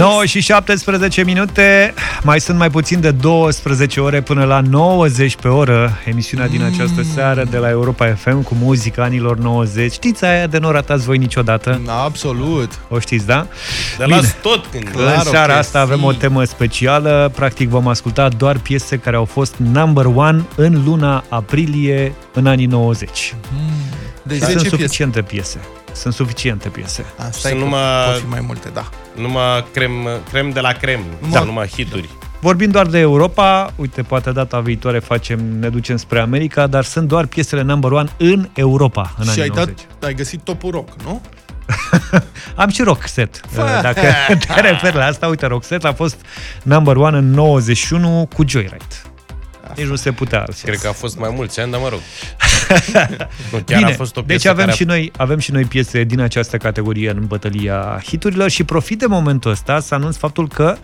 9 0.00 0.24
și 0.24 0.40
17 0.40 1.24
minute, 1.24 1.94
mai 2.22 2.40
sunt 2.40 2.58
mai 2.58 2.70
puțin 2.70 3.00
de 3.00 3.10
12 3.10 4.00
ore 4.00 4.20
până 4.20 4.44
la 4.44 4.60
90 4.60 5.36
pe 5.36 5.48
oră 5.48 5.98
emisiunea 6.04 6.48
din 6.48 6.62
această 6.62 7.02
seară 7.14 7.44
de 7.50 7.56
la 7.56 7.68
Europa 7.68 8.14
FM 8.14 8.42
cu 8.42 8.56
muzica 8.60 9.02
anilor 9.02 9.38
90. 9.38 9.92
Știți 9.92 10.24
aia 10.24 10.46
de 10.46 10.58
nu 10.58 10.70
ratați 10.70 11.04
voi 11.04 11.18
niciodată? 11.18 11.80
Absolut. 11.86 12.78
O 12.88 12.98
știți, 12.98 13.26
da? 13.26 13.46
De 13.98 14.04
las 14.04 14.36
tot 14.42 14.66
când... 14.70 14.88
În 14.94 15.22
seara 15.22 15.56
asta 15.56 15.80
avem 15.80 16.04
o 16.04 16.12
temă 16.12 16.44
specială. 16.44 17.32
Practic 17.34 17.68
vom 17.68 17.88
asculta 17.88 18.28
doar 18.28 18.58
piese 18.58 18.96
care 18.96 19.16
au 19.16 19.24
fost 19.24 19.54
number 19.56 20.04
one 20.04 20.44
în 20.56 20.82
luna 20.84 21.24
aprilie 21.28 22.12
în 22.32 22.46
anii 22.46 22.66
90. 22.66 23.34
Deci 24.22 24.38
Sunt 24.38 24.50
10 24.50 24.60
piese. 24.60 24.76
suficiente 24.76 25.22
piese. 25.22 25.60
Sunt 25.92 26.14
suficiente 26.14 26.68
piese. 26.68 27.04
Asta 27.16 27.28
e 27.48 27.50
Sunt 27.50 27.52
că 27.52 27.58
numai- 27.58 28.04
pot 28.12 28.20
fi 28.20 28.26
mai 28.28 28.40
multe, 28.46 28.68
da. 28.72 28.88
Numai 29.16 29.64
crem, 29.72 29.92
crem 30.30 30.50
de 30.50 30.60
la 30.60 30.72
crem, 30.72 31.00
Da. 31.30 31.42
numai 31.42 31.66
hituri. 31.66 32.08
Vorbim 32.40 32.70
doar 32.70 32.86
de 32.86 32.98
Europa, 32.98 33.72
uite, 33.76 34.02
poate 34.02 34.30
data 34.30 34.60
viitoare 34.60 34.98
facem, 34.98 35.58
ne 35.58 35.68
ducem 35.68 35.96
spre 35.96 36.18
America, 36.20 36.66
dar 36.66 36.84
sunt 36.84 37.08
doar 37.08 37.26
piesele 37.26 37.62
number 37.62 37.90
one 37.90 38.08
în 38.16 38.48
Europa 38.54 39.14
în 39.18 39.24
și 39.24 39.30
anii 39.30 39.42
ai, 39.42 39.48
90. 39.48 39.76
dat, 39.98 40.08
ai 40.08 40.14
găsit 40.14 40.40
topul 40.40 40.70
rock, 40.70 40.88
nu? 41.04 41.20
Am 42.54 42.68
și 42.68 42.82
rock 42.82 43.06
set. 43.06 43.40
Dacă 43.82 44.00
te 44.54 44.60
referi 44.60 44.96
la 44.96 45.04
asta, 45.04 45.26
uite, 45.26 45.46
rock 45.46 45.64
set 45.64 45.84
a 45.84 45.92
fost 45.92 46.16
number 46.62 46.96
one 46.96 47.16
în 47.18 47.30
91 47.30 48.28
cu 48.34 48.44
Joyride. 48.48 48.84
Nici 49.76 49.86
nu 49.86 49.96
se 49.96 50.12
putea 50.12 50.38
altfel. 50.38 50.70
Cred 50.70 50.82
că 50.82 50.88
a 50.88 50.92
fost 50.92 51.18
mai 51.18 51.32
mulți 51.34 51.60
ani, 51.60 51.70
dar 51.70 51.80
mă 51.80 51.88
rog. 51.88 52.00
nu, 53.52 53.58
chiar 53.64 53.78
Bine, 53.78 53.90
a 53.90 53.94
fost 53.94 54.16
o 54.16 54.22
piesă 54.22 54.42
deci 54.42 54.52
avem 54.52 54.64
care 54.64 54.76
și, 54.76 54.84
noi, 54.84 55.12
avem 55.16 55.38
și 55.38 55.52
noi 55.52 55.64
piese 55.64 56.04
din 56.04 56.20
această 56.20 56.56
categorie 56.56 57.10
în 57.10 57.26
bătălia 57.26 58.02
hiturilor 58.04 58.50
și 58.50 58.64
profit 58.64 58.98
de 58.98 59.06
momentul 59.06 59.50
ăsta 59.50 59.80
să 59.80 59.94
anunț 59.94 60.16
faptul 60.16 60.48
că 60.48 60.76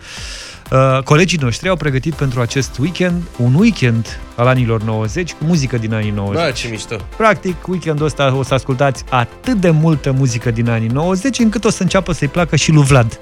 uh, 0.71 1.03
colegii 1.03 1.37
noștri 1.41 1.69
au 1.69 1.75
pregătit 1.75 2.13
pentru 2.13 2.41
acest 2.41 2.77
weekend 2.77 3.23
un 3.37 3.53
weekend 3.53 4.19
al 4.35 4.47
anilor 4.47 4.83
90 4.83 5.31
cu 5.31 5.43
muzică 5.43 5.77
din 5.77 5.93
anii 5.93 6.11
90. 6.11 6.43
Bă, 6.43 6.51
ce 6.51 6.67
mișto. 6.67 6.95
Practic, 7.17 7.67
weekendul 7.67 8.05
ăsta 8.05 8.35
o 8.35 8.43
să 8.43 8.53
ascultați 8.53 9.03
atât 9.09 9.57
de 9.57 9.69
multă 9.69 10.11
muzică 10.11 10.51
din 10.51 10.69
anii 10.69 10.87
90 10.87 11.39
încât 11.39 11.65
o 11.65 11.69
să 11.69 11.81
înceapă 11.81 12.11
să-i 12.11 12.27
placă 12.27 12.55
și 12.55 12.71
lui 12.71 12.83
Vlad. 12.83 13.19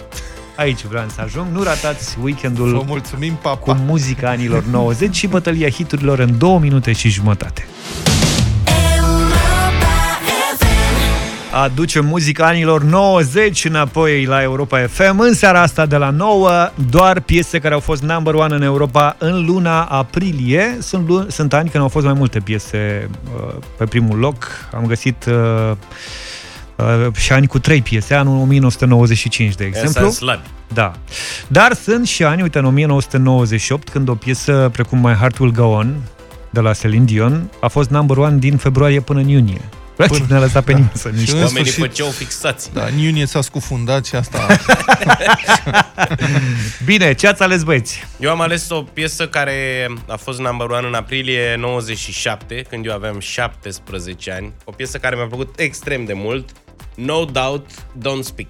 Aici 0.57 0.83
vreau 0.83 1.05
să 1.15 1.21
ajung. 1.21 1.45
Nu 1.51 1.63
ratați 1.63 2.17
weekendul 2.23 2.71
Vă 2.71 2.83
mulțumim, 2.87 3.33
papa. 3.41 3.57
cu 3.73 3.77
muzica 3.85 4.29
anilor 4.29 4.63
90 4.63 5.15
și 5.15 5.27
bătălia 5.27 5.69
hiturilor 5.69 6.19
în 6.19 6.37
două 6.37 6.59
minute 6.59 6.91
și 6.91 7.09
jumătate. 7.09 7.65
Aducem 11.63 12.05
muzica 12.05 12.45
anilor 12.45 12.83
90 12.83 13.65
înapoi 13.65 14.25
la 14.25 14.41
Europa 14.41 14.79
FM. 14.87 15.19
În 15.19 15.33
seara 15.33 15.61
asta 15.61 15.85
de 15.85 15.95
la 15.97 16.09
9, 16.09 16.69
doar 16.89 17.19
piese 17.19 17.59
care 17.59 17.73
au 17.73 17.79
fost 17.79 18.01
number 18.01 18.33
one 18.33 18.55
în 18.55 18.61
Europa 18.61 19.15
în 19.19 19.45
luna 19.45 19.83
aprilie. 19.83 20.77
Sunt, 20.81 21.07
lu- 21.07 21.25
sunt 21.29 21.53
ani 21.53 21.69
când 21.69 21.83
au 21.83 21.89
fost 21.89 22.05
mai 22.05 22.13
multe 22.13 22.39
piese 22.39 23.09
uh, 23.35 23.53
pe 23.77 23.85
primul 23.85 24.17
loc. 24.19 24.47
Am 24.73 24.85
găsit 24.85 25.25
uh, 25.29 25.71
uh, 26.75 27.07
și 27.15 27.31
ani 27.31 27.47
cu 27.47 27.59
trei 27.59 27.81
piese, 27.81 28.13
anul 28.13 28.41
1995, 28.41 29.55
de 29.55 29.65
exemplu. 29.65 30.01
sunt 30.01 30.13
slabi. 30.13 30.41
Da. 30.73 30.93
Dar 31.47 31.73
sunt 31.73 32.07
și 32.07 32.23
ani, 32.23 32.41
uite, 32.41 32.57
în 32.57 32.65
1998, 32.65 33.89
când 33.89 34.09
o 34.09 34.15
piesă 34.15 34.69
precum 34.71 34.99
My 34.99 35.13
Heart 35.13 35.37
Will 35.37 35.51
Go 35.53 35.65
On, 35.65 35.95
de 36.49 36.59
la 36.59 36.73
Celine 36.73 37.05
Dion, 37.05 37.49
a 37.61 37.67
fost 37.67 37.89
number 37.89 38.17
one 38.17 38.37
din 38.37 38.57
februarie 38.57 38.99
până 38.99 39.19
în 39.19 39.27
iunie. 39.27 39.61
Practic 39.95 40.17
Până- 40.17 40.29
ne-a 40.33 40.39
lăsat 40.45 40.63
pe 40.63 40.71
nimeni 40.71 40.91
să 40.93 41.07
nu 41.13 41.17
Și 41.19 41.25
știe. 41.25 41.37
în 41.37 41.43
Oamenii 41.43 41.69
sfârșit- 41.71 41.95
făceau 41.95 42.09
fixații. 42.09 42.71
Da, 42.73 42.85
în 42.85 42.97
iunie 42.97 43.25
s-a 43.25 43.41
scufundat 43.41 44.05
și 44.05 44.15
asta... 44.15 44.45
Bine, 46.85 47.13
ce 47.13 47.27
ați 47.27 47.41
ales, 47.43 47.63
băieți? 47.63 48.05
Eu 48.19 48.29
am 48.31 48.41
ales 48.41 48.69
o 48.69 48.81
piesă 48.81 49.27
care 49.27 49.87
a 50.07 50.15
fost 50.15 50.39
number 50.39 50.67
one 50.67 50.87
în 50.87 50.93
aprilie 50.93 51.55
97, 51.59 52.65
când 52.69 52.85
eu 52.85 52.93
aveam 52.93 53.19
17 53.19 54.31
ani. 54.31 54.53
O 54.63 54.71
piesă 54.71 54.97
care 54.97 55.15
mi-a 55.15 55.25
plăcut 55.25 55.53
extrem 55.59 56.05
de 56.05 56.13
mult. 56.15 56.49
No 56.95 57.25
Doubt, 57.25 57.69
Don't 57.97 58.23
Speak. 58.23 58.49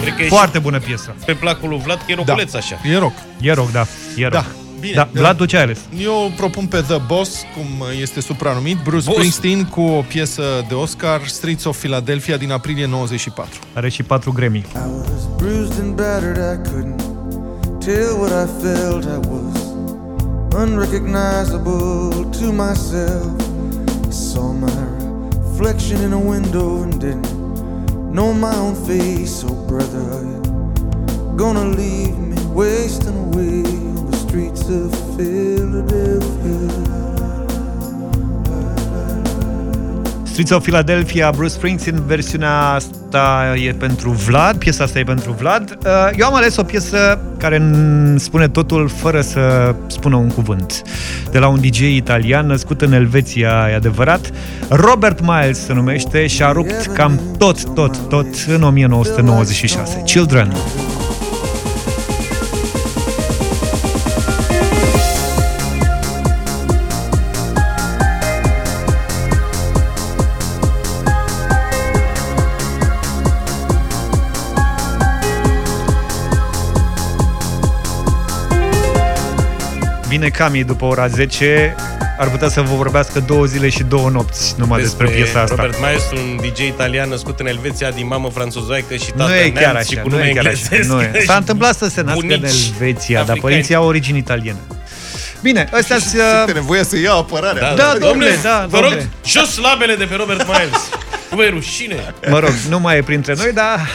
Cred 0.00 0.14
că 0.16 0.22
e 0.22 0.28
Foarte 0.28 0.58
bună 0.58 0.78
piesă. 0.78 1.14
și 1.18 1.24
pe 1.24 1.32
placul 1.34 1.68
lui 1.68 1.78
Vlad, 1.84 1.98
că 1.98 2.04
e 2.12 2.14
roculeț 2.14 2.52
Da. 2.52 2.58
așa. 2.58 2.78
E 2.84 2.98
rock. 2.98 3.12
E 3.40 3.52
rock, 3.52 3.70
da. 3.72 3.86
E 4.16 4.22
rock. 4.22 4.32
Da. 4.32 4.44
Bine. 4.86 4.94
Da, 4.94 5.08
Vlad, 5.20 5.36
tu 5.36 5.44
ce 5.44 5.56
ai 5.56 5.62
ales? 5.62 5.78
Eu 5.98 6.32
propun 6.36 6.66
pe 6.66 6.80
The 6.80 6.98
Boss, 7.06 7.30
cum 7.54 7.86
este 8.00 8.20
supranumit, 8.20 8.78
Bruce 8.82 9.04
Boss. 9.04 9.16
Springsteen 9.16 9.64
cu 9.64 9.80
o 9.80 10.00
piesă 10.08 10.42
de 10.68 10.74
Oscar, 10.74 11.26
Streets 11.26 11.64
of 11.64 11.80
Philadelphia 11.80 12.36
din 12.36 12.50
aprilie 12.52 12.86
94. 12.86 13.58
Are 13.72 13.88
și 13.88 14.02
patru 14.02 14.32
Grammy. 14.32 14.66
bruised 15.36 15.78
and 15.80 15.94
battered, 15.94 16.36
I 16.36 16.68
couldn't 16.68 17.00
tell 17.78 18.16
what 18.20 18.30
I 18.30 18.46
felt. 18.62 19.04
I 19.04 19.18
was 19.30 19.56
unrecognizable 20.62 22.24
to 22.40 22.52
myself. 22.52 23.40
I 24.08 24.10
saw 24.10 24.52
my 24.52 24.72
reflection 25.50 26.00
in 26.02 26.12
a 26.12 26.18
window 26.18 26.82
and 26.82 26.94
didn't 26.98 27.28
know 28.12 28.32
my 28.32 28.56
own 28.56 28.74
face. 28.86 29.44
Oh, 29.44 29.54
brother, 29.66 30.02
are 30.16 30.24
you 30.32 30.42
gonna 31.36 31.64
leave 31.82 32.16
me 32.18 32.36
wasting 32.54 33.16
away 33.26 33.62
on 33.64 33.80
the 33.84 33.85
streets 34.36 34.68
of 34.68 35.16
Philadelphia? 35.16 36.84
Streets 40.24 40.50
of 40.50 40.62
Philadelphia, 40.62 41.30
Bruce 41.30 41.52
Springsteen, 41.52 42.02
versiunea 42.06 42.72
asta 42.72 43.54
e 43.64 43.72
pentru 43.72 44.10
Vlad, 44.10 44.56
piesa 44.56 44.84
asta 44.84 44.98
e 44.98 45.04
pentru 45.04 45.32
Vlad. 45.32 45.78
Uh, 45.84 46.18
Eu 46.18 46.26
am 46.26 46.34
ales 46.34 46.56
o 46.56 46.62
piesă 46.62 47.18
care 47.38 47.56
îmi 47.56 48.20
spune 48.20 48.48
totul 48.48 48.88
fără 48.88 49.20
să 49.20 49.74
spună 49.86 50.16
un 50.16 50.28
cuvânt. 50.28 50.82
De 51.30 51.38
la 51.38 51.48
un 51.48 51.60
DJ 51.60 51.80
italian 51.80 52.46
născut 52.46 52.82
în 52.82 52.92
Elveția, 52.92 53.68
e 53.70 53.74
adevărat. 53.74 54.30
Robert 54.68 55.20
Miles 55.20 55.64
se 55.64 55.72
numește 55.72 56.26
și 56.26 56.42
a 56.42 56.52
rupt 56.52 56.86
cam 56.86 57.20
tot, 57.38 57.74
tot, 57.74 57.96
tot 58.08 58.26
în 58.48 58.62
1996. 58.62 60.02
Children. 60.04 60.48
Vine 60.48 60.95
Cami 80.30 80.64
după 80.64 80.84
ora 80.84 81.06
10, 81.06 81.74
ar 82.18 82.28
putea 82.28 82.48
să 82.48 82.60
vă 82.60 82.74
vorbească 82.74 83.20
două 83.20 83.44
zile 83.44 83.68
și 83.68 83.82
două 83.82 84.08
nopți 84.10 84.54
numai 84.58 84.80
despre, 84.80 85.06
piesa 85.08 85.40
asta. 85.40 85.54
Robert 85.54 85.78
Miles, 85.80 86.02
un 86.12 86.36
DJ 86.36 86.60
italian 86.66 87.08
născut 87.08 87.40
în 87.40 87.46
Elveția 87.46 87.90
din 87.90 88.06
mamă 88.06 88.28
franțuzoică 88.34 88.94
și 88.94 89.10
tată 89.10 89.30
nu 89.30 89.34
e 89.34 89.50
chiar 89.50 89.72
neamț 89.72 89.86
și 89.88 89.92
așa, 89.94 90.02
cu 90.02 90.08
nu 90.08 90.16
nume 90.16 90.28
e 90.28 90.32
chiar 90.32 90.46
așa. 90.46 90.54
englezesc. 90.54 90.88
Nu 90.88 91.00
e. 91.00 91.22
S-a 91.26 91.36
întâmplat 91.36 91.76
să 91.76 91.88
se 91.88 92.00
nască 92.02 92.20
în 92.20 92.26
Bunici 92.28 92.72
Elveția, 92.78 93.14
dar 93.14 93.20
africani. 93.20 93.40
părinții 93.40 93.74
au 93.74 93.86
origini 93.86 94.18
italiene. 94.18 94.58
Bine, 95.42 95.68
ăstea 95.78 95.98
sunt... 95.98 96.10
Simte 96.36 96.52
nevoia 96.52 96.82
să 96.82 96.98
ia 96.98 97.12
apărarea. 97.12 97.74
Da, 97.74 97.96
domnule, 98.00 98.38
da, 98.42 98.66
Vă 98.68 98.78
rog, 98.78 98.88
domnule. 98.88 99.10
jos 99.26 99.58
labele 99.58 99.94
de 99.94 100.04
pe 100.04 100.14
Robert 100.14 100.46
Miles. 100.46 100.88
Nu 101.30 101.42
e 101.46 101.48
rușine. 101.48 102.14
Mă 102.28 102.38
rog, 102.38 102.52
nu 102.68 102.78
mai 102.78 102.96
e 102.96 103.02
printre 103.02 103.34
noi, 103.36 103.52
dar 103.52 103.88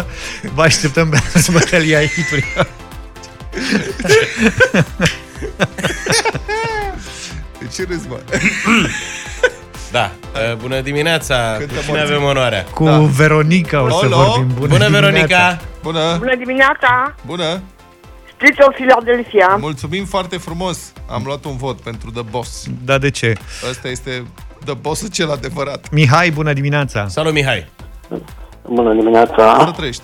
0372069599 0.00 0.04
Vă 0.54 0.62
așteptăm 0.62 1.08
pe 1.08 1.18
bătălia 1.52 2.00
hiturilor. 2.00 2.66
De 7.58 7.66
ce 7.74 7.84
râzi, 7.88 8.08
mă? 8.08 8.18
Da, 9.92 10.10
uh, 10.50 10.56
bună 10.56 10.80
dimineața. 10.80 11.54
Cântă 11.58 11.74
Cu 11.74 11.80
cine 11.80 11.96
morții. 11.98 12.14
avem 12.14 12.26
onoarea? 12.28 12.64
Cu 12.64 12.84
Veronica 13.16 13.82
o 13.82 13.88
să 13.90 14.04
Alo? 14.04 14.16
vorbim. 14.16 14.46
Bună, 14.54 14.66
Bună, 14.68 14.84
dimineața. 14.84 14.98
Veronica. 15.00 15.60
Bună! 15.82 16.16
Bună 16.18 16.36
dimineața! 16.36 17.14
Bună! 17.26 17.60
Streets 18.34 18.66
of 18.66 18.74
Philadelphia. 18.74 19.56
Mulțumim 19.60 20.04
foarte 20.04 20.36
frumos! 20.36 20.92
Am 21.10 21.22
luat 21.24 21.44
un 21.44 21.56
vot 21.56 21.80
pentru 21.80 22.10
The 22.10 22.22
Boss. 22.30 22.64
Da, 22.84 22.98
de 22.98 23.10
ce? 23.10 23.32
Ăsta 23.70 23.88
este 23.88 24.22
The 24.64 24.74
Boss 24.74 25.12
cel 25.12 25.30
adevărat. 25.30 25.90
Mihai, 25.90 26.30
bună 26.30 26.52
dimineața! 26.52 27.06
Salut, 27.08 27.32
Mihai. 27.32 27.66
Bună 28.68 28.92
dimineața! 28.94 29.62
Să 29.64 29.70
trăiești! 29.76 30.02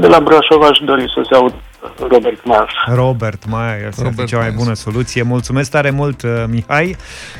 De 0.00 0.06
la 0.06 0.20
Brașov 0.20 0.62
aș 0.62 0.78
dori 0.84 1.02
să 1.14 1.26
se 1.30 1.34
aud 1.36 1.54
Robert 1.98 2.44
Miles. 2.44 2.70
Robert, 2.86 3.46
mai, 3.46 3.72
asta 3.74 3.86
este 3.88 4.02
Robert 4.02 4.28
cea 4.28 4.36
mai 4.36 4.46
Miles. 4.48 4.62
bună 4.62 4.74
soluție. 4.74 5.22
Mulțumesc 5.22 5.70
tare 5.70 5.90
mult, 5.90 6.22
uh, 6.22 6.30
Mihai. 6.48 6.96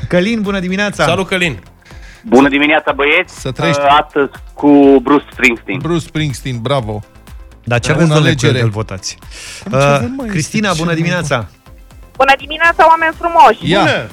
Călin, 0.07 0.41
bună 0.41 0.59
dimineața! 0.59 1.03
Salut, 1.05 1.27
Călin. 1.27 1.59
Bună 2.23 2.49
dimineața, 2.49 2.91
băieți! 2.91 3.39
Să 3.39 3.51
trăiești. 3.51 3.81
Uh, 3.81 3.99
Astăzi 4.03 4.31
cu 4.53 4.99
Bruce 5.03 5.25
Springsteen. 5.31 5.79
Bruce 5.79 6.05
Springsteen, 6.05 6.57
bravo. 6.61 7.01
Dar 7.63 7.79
ce 7.79 7.87
Da, 7.87 7.93
aveți, 7.93 8.09
una 8.09 8.19
domnule, 8.19 8.35
cu 8.35 8.45
el 8.45 8.49
alegere. 8.49 8.65
îl 8.65 8.69
votați? 8.71 9.17
Cam 9.69 9.79
ce 9.79 9.85
avem, 9.85 10.13
mă, 10.17 10.23
Uh, 10.23 10.29
Cristina, 10.29 10.69
este 10.69 10.81
bună 10.81 10.93
cel 10.93 11.01
mai 11.03 11.11
dimineața! 11.13 11.47
Bună 12.17 12.33
dimineața, 12.37 12.87
oameni 12.87 13.13
frumoși! 13.17 13.69
Ia! 13.71 14.09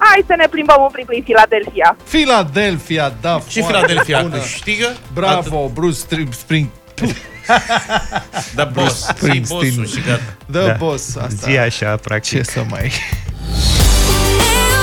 Hai 0.00 0.24
să 0.26 0.34
ne 0.36 0.46
plimbăm 0.50 0.76
un 0.80 0.88
pic 0.92 1.04
prin 1.06 1.22
Filadelfia. 1.22 1.96
Philadelphia, 2.10 3.12
da, 3.20 3.40
Și 3.48 3.60
foarte 3.60 3.76
Philadelphia 3.76 4.20
bună. 4.22 4.36
câștigă? 4.36 4.86
Bravo, 5.14 5.70
Bruce 5.74 5.98
Stri- 6.06 6.30
Spring... 6.30 6.66
Da, 8.54 8.64
boss. 8.64 8.98
Zi 9.06 9.12
Springsteen. 9.16 9.60
bossul 9.60 9.86
și 9.86 10.00
gata. 10.06 10.22
Da, 10.46 10.66
Da. 10.66 10.72
boss, 10.72 11.16
asta. 11.16 11.50
Zi 11.50 11.56
așa, 11.58 11.96
practic. 11.96 12.36
Ce 12.36 12.42
să 12.42 12.64
mai... 12.68 12.92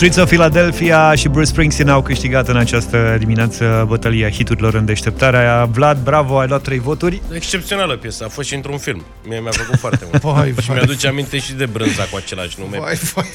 Streets 0.00 0.18
of 0.18 0.28
Philadelphia 0.28 1.14
și 1.14 1.28
Bruce 1.28 1.46
Springsteen 1.46 1.88
au 1.88 2.02
câștigat 2.02 2.48
în 2.48 2.56
această 2.56 3.16
dimineață 3.18 3.84
bătălia 3.88 4.30
hiturilor 4.30 4.74
în 4.74 4.84
deșteptarea. 4.84 5.64
Vlad, 5.64 5.98
bravo, 6.02 6.38
ai 6.38 6.46
luat 6.46 6.62
trei 6.62 6.78
voturi. 6.78 7.22
Excepțională 7.34 7.96
piesă, 7.96 8.24
a 8.24 8.28
fost 8.28 8.48
și 8.48 8.54
într-un 8.54 8.78
film. 8.78 9.04
Mie 9.24 9.40
mi-a 9.40 9.50
plăcut 9.50 9.78
foarte 9.78 10.06
mult. 10.10 10.22
Vai, 10.36 10.54
și 10.60 10.66
vai, 10.66 10.76
mi-aduce 10.76 11.08
aminte 11.08 11.38
și 11.38 11.52
de 11.52 11.66
brânza 11.66 12.02
cu 12.02 12.16
același 12.16 12.56
nume. 12.58 12.78
Vai, 12.78 12.94
vai, 13.14 13.26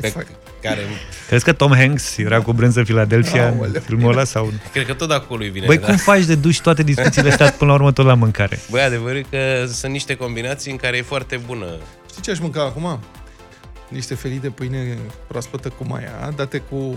vai, 0.00 0.10
vai. 0.10 0.26
Care, 0.62 0.78
Crezi 1.28 1.44
că 1.44 1.52
Tom 1.52 1.74
Hanks 1.74 2.16
era 2.16 2.40
cu 2.40 2.52
brânză 2.52 2.82
Philadelphia 2.82 3.46
în 3.46 3.54
Aoleu. 3.54 3.80
filmul 3.86 4.12
ăla? 4.12 4.24
Sau... 4.24 4.52
cred 4.72 4.86
că 4.86 4.92
tot 4.92 5.08
de 5.08 5.14
acolo 5.14 5.42
îi 5.42 5.50
vine. 5.50 5.66
Băi, 5.66 5.78
da. 5.78 5.86
cum 5.86 5.96
faci 5.96 6.24
de 6.24 6.34
duci 6.34 6.60
toate 6.60 6.82
discuțiile 6.82 7.30
astea 7.30 7.50
până 7.50 7.70
la 7.70 7.76
urmă 7.76 7.92
tot 7.92 8.06
la 8.06 8.14
mâncare? 8.14 8.58
Băi, 8.70 8.82
adevărul 8.82 9.16
e 9.16 9.24
că 9.30 9.66
sunt 9.72 9.92
niște 9.92 10.14
combinații 10.14 10.70
în 10.70 10.76
care 10.76 10.96
e 10.96 11.02
foarte 11.02 11.40
bună. 11.46 11.66
Știi 12.10 12.22
ce 12.22 12.30
aș 12.30 12.38
mânca 12.38 12.60
acum? 12.60 13.00
Niște 13.90 14.14
felii 14.14 14.38
de 14.38 14.50
pâine 14.50 14.98
proaspătă 15.28 15.68
cu 15.68 15.84
maia, 15.88 16.32
date 16.36 16.58
cu 16.58 16.96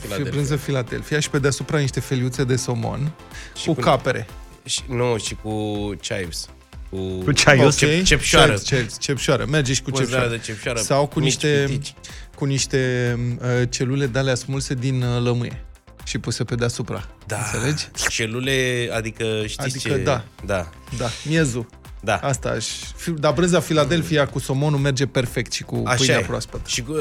Philadelphia. 0.00 0.30
brânză 0.32 0.56
Philadelphia 0.56 1.20
și 1.20 1.30
pe 1.30 1.38
deasupra 1.38 1.78
niște 1.78 2.00
feliuțe 2.00 2.44
de 2.44 2.56
somon 2.56 3.12
Și 3.56 3.66
cu 3.66 3.74
cu- 3.74 3.80
capere. 3.80 4.26
Și, 4.64 4.80
nu, 4.88 5.16
și 5.18 5.34
cu 5.42 5.72
chives. 6.00 6.48
Cu, 6.90 6.96
Cu 7.24 7.32
ceaios? 7.32 7.76
Cep, 7.76 8.02
cepșoară. 8.04 8.54
Cep- 8.54 8.86
cep- 8.86 8.98
Cepșoară. 8.98 9.44
Merge 9.48 9.72
și 9.72 9.82
cu 9.82 9.90
Cu 9.90 9.96
cepșoară. 9.98 10.24
zare 10.26 10.36
de 10.36 10.42
cepșoară, 10.42 10.78
Sau 10.80 11.06
cu 11.06 11.18
mici 11.18 11.24
niște, 11.24 11.64
pitici. 11.68 11.94
cu 12.36 12.44
niște 12.44 13.14
uh, 13.40 13.68
celule 13.70 14.06
de 14.06 14.18
alea 14.18 14.34
smulse 14.34 14.74
din 14.74 15.02
uh, 15.02 15.22
lămâie 15.22 15.64
și 16.04 16.18
puse 16.18 16.44
pe 16.44 16.54
deasupra. 16.54 17.08
Da. 17.26 17.36
Înțelegi? 17.52 17.88
Celule, 18.08 18.88
adică 18.92 19.24
știți 19.46 19.60
Adică 19.76 19.88
ce... 19.88 20.02
da. 20.02 20.24
Da. 20.44 20.70
Da, 20.98 21.06
miezul. 21.28 21.66
Da. 22.06 22.16
Asta 22.16 22.48
aș... 22.48 22.66
fi- 22.96 23.10
Dar 23.10 23.32
brânza 23.32 23.58
Philadelphia 23.60 24.26
cu 24.26 24.38
somonul 24.38 24.78
merge 24.78 25.06
perfect 25.06 25.52
și 25.52 25.62
cu 25.62 25.82
Așa 25.84 25.96
pâinea 25.96 26.18
e. 26.18 26.22
proaspătă. 26.22 26.62
Și 26.66 26.84
uh, 26.88 26.96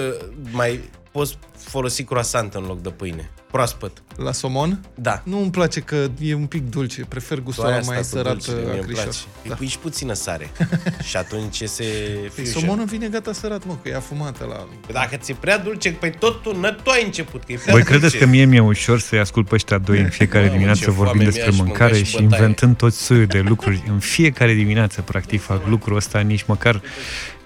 mai 0.51 0.79
poți 1.15 1.37
folosi 1.57 2.03
croissant 2.03 2.53
în 2.53 2.63
loc 2.67 2.81
de 2.81 2.89
pâine. 2.89 3.29
Proaspăt. 3.51 4.03
La 4.15 4.31
somon? 4.31 4.79
Da. 4.95 5.21
Nu 5.25 5.41
îmi 5.41 5.51
place 5.51 5.79
că 5.79 6.07
e 6.21 6.33
un 6.33 6.45
pic 6.45 6.69
dulce. 6.69 7.05
Prefer 7.09 7.39
gustul 7.41 7.63
Tu 7.63 7.69
ai 7.69 7.75
ăla 7.75 7.81
asta 7.81 7.93
mai 7.93 8.01
cu 8.01 8.07
sărat 8.07 8.31
dulcele, 8.31 8.55
mie 8.61 8.69
îmi 8.71 8.79
acrișor. 8.79 9.03
place. 9.03 9.17
Îi 9.43 9.51
pui 9.57 9.67
și 9.67 9.77
puțină 9.79 10.13
sare. 10.13 10.51
și 11.09 11.17
atunci 11.17 11.59
iese 11.59 11.83
Păi 11.83 12.43
fusion. 12.45 12.61
somonul 12.61 12.85
vine 12.85 13.07
gata 13.07 13.33
sărat, 13.33 13.65
mă, 13.65 13.75
că 13.83 13.89
e 13.89 13.95
afumată 13.95 14.45
la... 14.49 14.67
Dacă 14.91 15.15
ți-e 15.15 15.35
prea 15.39 15.57
dulce, 15.57 15.91
păi 15.91 16.11
tot 16.19 16.41
tu, 16.41 16.53
n- 16.53 16.83
tu 16.83 16.89
ai 16.89 17.03
început, 17.05 17.43
că 17.43 17.51
e 17.51 17.55
prea 17.55 17.73
Voi 17.73 17.81
dulce. 17.83 17.97
credeți 17.97 18.17
că 18.17 18.25
mie 18.25 18.45
mi-e 18.45 18.59
ușor 18.61 18.99
să-i 18.99 19.19
ascult 19.19 19.47
pe 19.47 19.55
ăștia 19.55 19.77
doi 19.77 19.99
în 19.99 20.09
fiecare 20.19 20.39
Mamă, 20.43 20.53
dimineață 20.53 20.79
ce 20.83 20.91
vorbind 20.91 21.07
foame 21.13 21.23
despre 21.23 21.43
mi-aș 21.43 21.57
mânca 21.57 21.71
mâncare 21.83 21.97
și 21.97 22.05
și 22.05 22.11
bătaie. 22.21 22.39
inventând 22.41 22.77
tot 22.77 22.93
soiul 22.93 23.25
de 23.25 23.39
lucruri. 23.39 23.83
În 23.89 23.99
fiecare 23.99 24.53
dimineață, 24.53 25.01
practic, 25.01 25.41
fac 25.41 25.67
lucrul 25.67 25.95
ăsta, 25.95 26.19
nici 26.19 26.43
măcar 26.43 26.81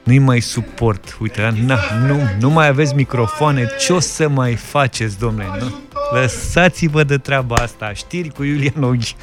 nu-i 0.10 0.20
mai 0.20 0.40
suport. 0.40 1.18
Uite, 1.20 1.54
na, 1.66 1.80
nu, 2.08 2.30
nu 2.40 2.50
mai 2.50 2.68
aveți 2.68 2.96
microfoane, 2.96 3.68
ce 3.80 3.94
o 3.94 4.00
să 4.00 4.28
mai 4.28 4.56
faceți, 4.56 5.20
domnule? 5.20 5.48
Nu? 5.60 5.76
Lăsați-vă 6.12 7.04
de 7.04 7.18
treaba 7.18 7.56
asta. 7.56 7.94
Știri 7.94 8.30
cu 8.30 8.44
Iulian 8.44 8.84
Oghi. 8.84 9.16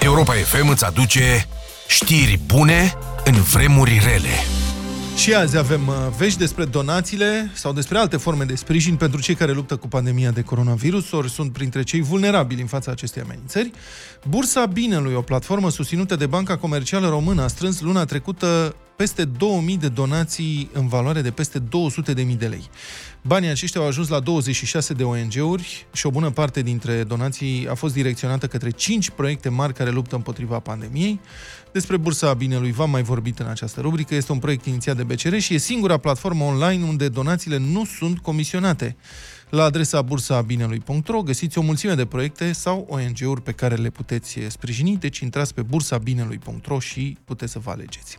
Europa 0.00 0.32
FM 0.32 0.68
îți 0.68 0.84
aduce 0.84 1.46
știri 1.88 2.40
bune 2.46 2.94
în 3.24 3.34
vremuri 3.34 4.00
rele. 4.04 4.65
Și 5.16 5.34
azi 5.34 5.56
avem 5.56 5.88
uh, 5.88 5.94
vești 6.16 6.38
despre 6.38 6.64
donațiile 6.64 7.50
sau 7.54 7.72
despre 7.72 7.98
alte 7.98 8.16
forme 8.16 8.44
de 8.44 8.54
sprijin 8.54 8.96
pentru 8.96 9.20
cei 9.20 9.34
care 9.34 9.52
luptă 9.52 9.76
cu 9.76 9.88
pandemia 9.88 10.30
de 10.30 10.42
coronavirus, 10.42 11.12
ori 11.12 11.30
sunt 11.30 11.52
printre 11.52 11.82
cei 11.82 12.00
vulnerabili 12.00 12.60
în 12.60 12.66
fața 12.66 12.90
acestei 12.90 13.22
amenințări. 13.22 13.70
Bursa 14.28 14.66
Binelui, 14.66 15.14
o 15.14 15.20
platformă 15.20 15.70
susținută 15.70 16.16
de 16.16 16.26
Banca 16.26 16.56
Comercială 16.56 17.08
Română, 17.08 17.42
a 17.42 17.46
strâns 17.46 17.80
luna 17.80 18.04
trecută 18.04 18.76
peste 18.96 19.24
2000 19.24 19.76
de 19.76 19.88
donații 19.88 20.70
în 20.72 20.88
valoare 20.88 21.20
de 21.20 21.30
peste 21.30 21.58
200.000 21.58 22.36
de 22.38 22.46
lei. 22.46 22.70
Banii 23.22 23.48
aceștia 23.48 23.80
au 23.80 23.86
ajuns 23.86 24.08
la 24.08 24.20
26 24.20 24.94
de 24.94 25.02
ONG-uri 25.02 25.86
și 25.92 26.06
o 26.06 26.10
bună 26.10 26.30
parte 26.30 26.62
dintre 26.62 27.04
donații 27.04 27.68
a 27.68 27.74
fost 27.74 27.94
direcționată 27.94 28.46
către 28.46 28.70
5 28.70 29.10
proiecte 29.10 29.48
mari 29.48 29.72
care 29.72 29.90
luptă 29.90 30.14
împotriva 30.14 30.58
pandemiei. 30.58 31.20
Despre 31.76 31.96
Bursa 31.96 32.34
Binelui 32.34 32.72
v-am 32.72 32.90
mai 32.90 33.02
vorbit 33.02 33.38
în 33.38 33.46
această 33.46 33.80
rubrică. 33.80 34.14
Este 34.14 34.32
un 34.32 34.38
proiect 34.38 34.66
inițiat 34.66 34.96
de 34.96 35.02
BCR 35.02 35.36
și 35.36 35.54
e 35.54 35.58
singura 35.58 35.96
platformă 35.96 36.44
online 36.44 36.84
unde 36.84 37.08
donațiile 37.08 37.58
nu 37.58 37.84
sunt 37.84 38.18
comisionate. 38.18 38.96
La 39.50 39.64
adresa 39.64 40.02
bursabinelui.ro 40.02 41.22
găsiți 41.22 41.58
o 41.58 41.60
mulțime 41.60 41.94
de 41.94 42.04
proiecte 42.04 42.52
sau 42.52 42.86
ONG-uri 42.88 43.42
pe 43.42 43.52
care 43.52 43.74
le 43.74 43.90
puteți 43.90 44.38
sprijini, 44.48 44.96
deci 44.96 45.18
intrați 45.18 45.54
pe 45.54 45.62
bursabinelui.ro 45.62 46.78
și 46.78 47.16
puteți 47.24 47.52
să 47.52 47.58
vă 47.58 47.70
alegeți. 47.70 48.18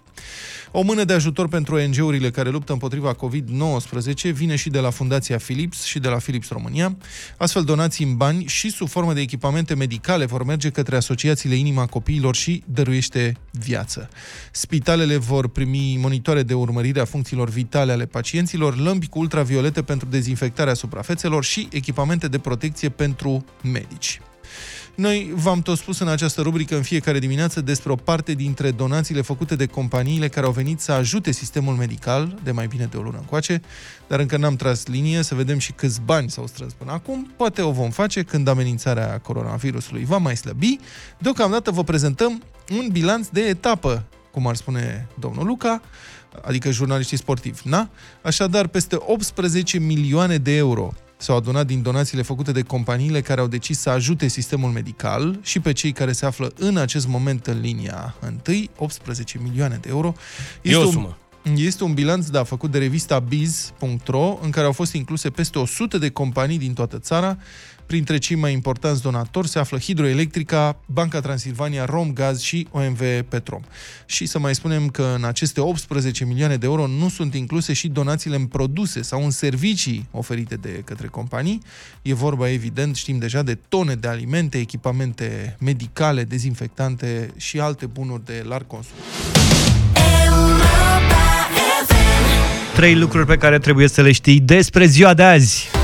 O 0.72 0.82
mână 0.82 1.04
de 1.04 1.14
ajutor 1.14 1.48
pentru 1.48 1.76
ONG-urile 1.76 2.30
care 2.30 2.50
luptă 2.50 2.72
împotriva 2.72 3.16
COVID-19 3.16 4.32
vine 4.34 4.56
și 4.56 4.70
de 4.70 4.80
la 4.80 4.90
Fundația 4.90 5.38
Philips 5.38 5.84
și 5.84 6.00
de 6.00 6.08
la 6.08 6.16
Philips 6.16 6.50
România. 6.50 6.98
Astfel, 7.38 7.64
donații 7.64 8.06
în 8.06 8.16
bani 8.16 8.46
și 8.46 8.70
sub 8.70 8.88
formă 8.88 9.14
de 9.14 9.22
echipamente 9.22 9.76
medicale 9.76 10.26
vor 10.26 10.44
merge 10.44 10.70
către 10.70 10.96
asociațiile 10.96 11.56
Inima 11.56 11.86
Copiilor 11.86 12.36
și 12.36 12.64
Dăruiește 12.66 13.34
Viață. 13.52 14.10
Spitalele 14.52 15.18
vor 15.18 15.48
primi 15.48 15.98
monitoare 16.02 16.44
de 16.44 16.54
urmărire 16.54 17.00
a 17.00 17.06
funcțiilor 17.06 17.50
vitale 17.50 17.92
ale 17.92 18.06
pacienților, 18.06 18.78
lămpi 18.78 19.08
cu 19.08 19.20
ultraviolete 19.20 19.82
pentru 19.82 20.08
dezinfectarea 20.10 20.74
suprafețelor 21.18 21.44
și 21.44 21.68
echipamente 21.72 22.28
de 22.28 22.40
protecție 22.40 22.90
pentru 22.90 23.46
medici. 23.64 24.22
Noi 24.96 25.32
v-am 25.36 25.62
tot 25.62 25.78
spus 25.78 26.00
în 26.00 26.08
această 26.08 26.42
rubrică 26.42 26.76
în 26.76 26.82
fiecare 26.82 27.20
dimineață 27.20 27.62
despre 27.62 27.92
o 27.92 27.96
parte 27.96 28.34
dintre 28.34 28.72
donațiile 28.72 29.22
făcute 29.22 29.56
de 29.56 29.66
companiile 29.66 30.28
care 30.28 30.46
au 30.46 30.52
venit 30.52 30.80
să 30.80 30.92
ajute 30.92 31.32
sistemul 31.32 31.76
medical 31.76 32.40
de 32.44 32.52
mai 32.52 32.68
bine 32.68 32.86
de 32.86 32.98
o 32.98 33.02
lună 33.02 33.18
încoace, 33.18 33.62
dar 34.08 34.20
încă 34.20 34.38
n-am 34.38 34.56
tras 34.56 34.88
linie 34.88 35.22
să 35.22 35.36
vedem 35.36 35.58
și 35.58 35.72
câți 35.72 36.02
bani 36.02 36.30
s-au 36.30 36.48
strâns 36.48 36.74
până 36.74 36.92
acum. 36.92 37.32
Poate 37.38 37.62
o 37.62 37.72
vom 37.72 37.90
face 37.90 38.24
când 38.24 38.48
amenințarea 38.48 39.20
coronavirusului 39.20 40.06
va 40.06 40.18
mai 40.18 40.38
slăbi. 40.38 40.80
Deocamdată 41.20 41.72
vă 41.72 41.84
prezentăm 41.84 42.44
un 42.72 42.88
bilanț 42.92 43.28
de 43.28 43.42
etapă, 43.42 44.04
cum 44.32 44.48
ar 44.48 44.56
spune 44.56 45.08
domnul 45.20 45.46
Luca, 45.46 45.82
adică 46.42 46.72
jurnaliștii 46.72 47.18
sportivi, 47.18 47.62
na? 47.64 47.90
Așadar, 48.22 48.68
peste 48.68 48.96
18 49.00 49.80
milioane 49.80 50.38
de 50.38 50.56
euro 50.56 50.94
s-au 51.18 51.36
adunat 51.38 51.66
din 51.66 51.82
donațiile 51.82 52.22
făcute 52.24 52.52
de 52.52 52.62
companiile 52.62 53.22
care 53.22 53.42
au 53.42 53.48
decis 53.48 53.80
să 53.80 53.90
ajute 53.90 54.28
sistemul 54.28 54.70
medical 54.72 55.40
și 55.42 55.60
pe 55.60 55.72
cei 55.72 55.92
care 55.92 56.12
se 56.12 56.26
află 56.26 56.52
în 56.58 56.78
acest 56.78 57.08
moment 57.08 57.48
în 57.48 57.60
linia 57.60 58.16
întâi, 58.20 58.70
18 58.78 59.40
milioane 59.44 59.78
de 59.82 59.90
euro. 59.90 60.14
E 60.62 60.76
o 60.76 60.86
un- 60.86 60.92
sumă. 60.92 61.18
este 61.56 61.84
un 61.84 61.94
bilanț, 61.94 62.28
da, 62.28 62.44
făcut 62.44 62.72
de 62.72 62.78
revista 62.78 63.20
Biz.ro, 63.20 64.40
în 64.42 64.50
care 64.50 64.66
au 64.66 64.72
fost 64.72 64.94
incluse 64.94 65.30
peste 65.30 65.60
100 65.60 65.98
de 65.98 66.10
companii 66.10 66.58
din 66.58 66.74
toată 66.74 67.00
țara. 67.00 67.38
Printre 67.88 68.18
cei 68.18 68.36
mai 68.36 68.54
importanți 68.54 69.02
donatori 69.02 69.48
se 69.48 69.60
află 69.60 69.78
Hidroelectrica, 69.78 70.80
Banca 70.86 71.20
Transilvania, 71.20 71.86
Romgaz 71.86 72.42
și 72.42 72.68
OMV 72.72 73.00
Petrom. 73.30 73.62
Și 74.06 74.26
să 74.26 74.40
mai 74.40 74.56
spunem 74.56 74.88
că 74.88 75.14
în 75.16 75.24
aceste 75.24 75.62
18 75.62 76.26
milioane 76.26 76.56
de 76.56 76.66
euro 76.66 76.88
nu 76.88 77.10
sunt 77.10 77.34
incluse 77.34 77.74
și 77.74 77.88
donațiile 77.88 78.36
în 78.36 78.46
produse 78.46 79.02
sau 79.02 79.24
în 79.24 79.30
servicii 79.30 80.08
oferite 80.12 80.56
de 80.56 80.82
către 80.86 81.08
companii. 81.08 81.62
E 82.02 82.14
vorba, 82.14 82.50
evident, 82.50 82.96
știm 82.96 83.18
deja, 83.18 83.42
de 83.42 83.58
tone 83.70 83.96
de 83.96 84.08
alimente, 84.08 84.58
echipamente 84.58 85.56
medicale, 85.60 86.24
dezinfectante 86.24 87.30
și 87.38 87.60
alte 87.60 87.86
bunuri 87.86 88.26
de 88.26 88.44
larg 88.48 88.68
consum. 88.68 88.96
Trei 92.74 92.96
lucruri 92.96 93.26
pe 93.26 93.38
care 93.38 93.60
trebuie 93.60 93.88
să 93.88 94.02
le 94.02 94.12
știi 94.12 94.40
despre 94.40 94.86
ziua 94.86 95.14
de 95.14 95.24
azi. 95.24 95.77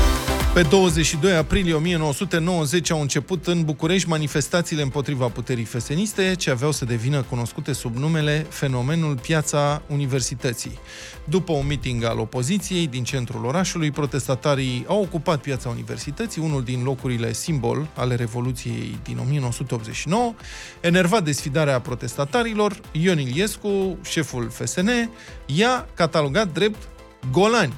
Pe 0.54 0.62
22 0.62 1.36
aprilie 1.36 1.74
1990 1.74 2.90
au 2.90 3.00
început 3.00 3.46
în 3.46 3.64
București 3.64 4.08
manifestațiile 4.08 4.82
împotriva 4.82 5.28
puterii 5.28 5.64
feseniste, 5.64 6.34
ce 6.34 6.50
aveau 6.50 6.72
să 6.72 6.84
devină 6.84 7.22
cunoscute 7.22 7.72
sub 7.72 7.96
numele 7.96 8.46
fenomenul 8.48 9.18
Piața 9.18 9.82
Universității. 9.88 10.78
După 11.24 11.52
un 11.52 11.66
meeting 11.66 12.04
al 12.04 12.18
opoziției 12.18 12.86
din 12.86 13.04
centrul 13.04 13.44
orașului, 13.44 13.90
protestatarii 13.90 14.84
au 14.88 15.00
ocupat 15.00 15.40
Piața 15.40 15.68
Universității, 15.68 16.42
unul 16.42 16.62
din 16.62 16.82
locurile 16.82 17.32
simbol 17.32 17.88
ale 17.94 18.14
Revoluției 18.14 18.98
din 19.02 19.18
1989. 19.18 20.34
Enervat 20.80 21.24
de 21.24 21.32
sfidarea 21.32 21.80
protestatarilor, 21.80 22.80
Ion 22.92 23.18
Iliescu, 23.18 23.98
șeful 24.04 24.50
FSN, 24.50 24.88
i-a 25.46 25.86
catalogat 25.94 26.52
drept 26.52 26.88
golani. 27.30 27.74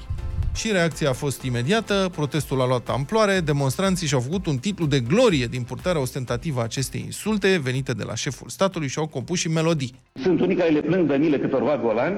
Și 0.57 0.73
reacția 0.73 1.09
a 1.09 1.13
fost 1.13 1.43
imediată, 1.43 2.11
protestul 2.15 2.61
a 2.61 2.67
luat 2.67 2.89
amploare, 2.89 3.41
demonstranții 3.41 4.07
și-au 4.07 4.21
făcut 4.21 4.47
un 4.47 4.59
titlu 4.59 4.87
de 4.87 5.01
glorie 5.01 5.47
din 5.47 5.63
purtarea 5.63 6.01
ostentativă 6.01 6.61
a 6.61 6.63
acestei 6.63 7.03
insulte 7.05 7.61
venite 7.69 7.93
de 7.93 8.05
la 8.11 8.15
șeful 8.15 8.49
statului 8.49 8.89
și 8.89 8.99
au 8.99 9.07
compus 9.07 9.39
și 9.39 9.49
melodii. 9.49 9.95
Sunt 10.23 10.41
unii 10.41 10.57
care 10.57 10.71
le 10.71 10.81
plâng 10.81 11.09
de 11.11 11.17
mile 11.17 11.39
câtorva 11.39 11.77
golani. 11.85 12.17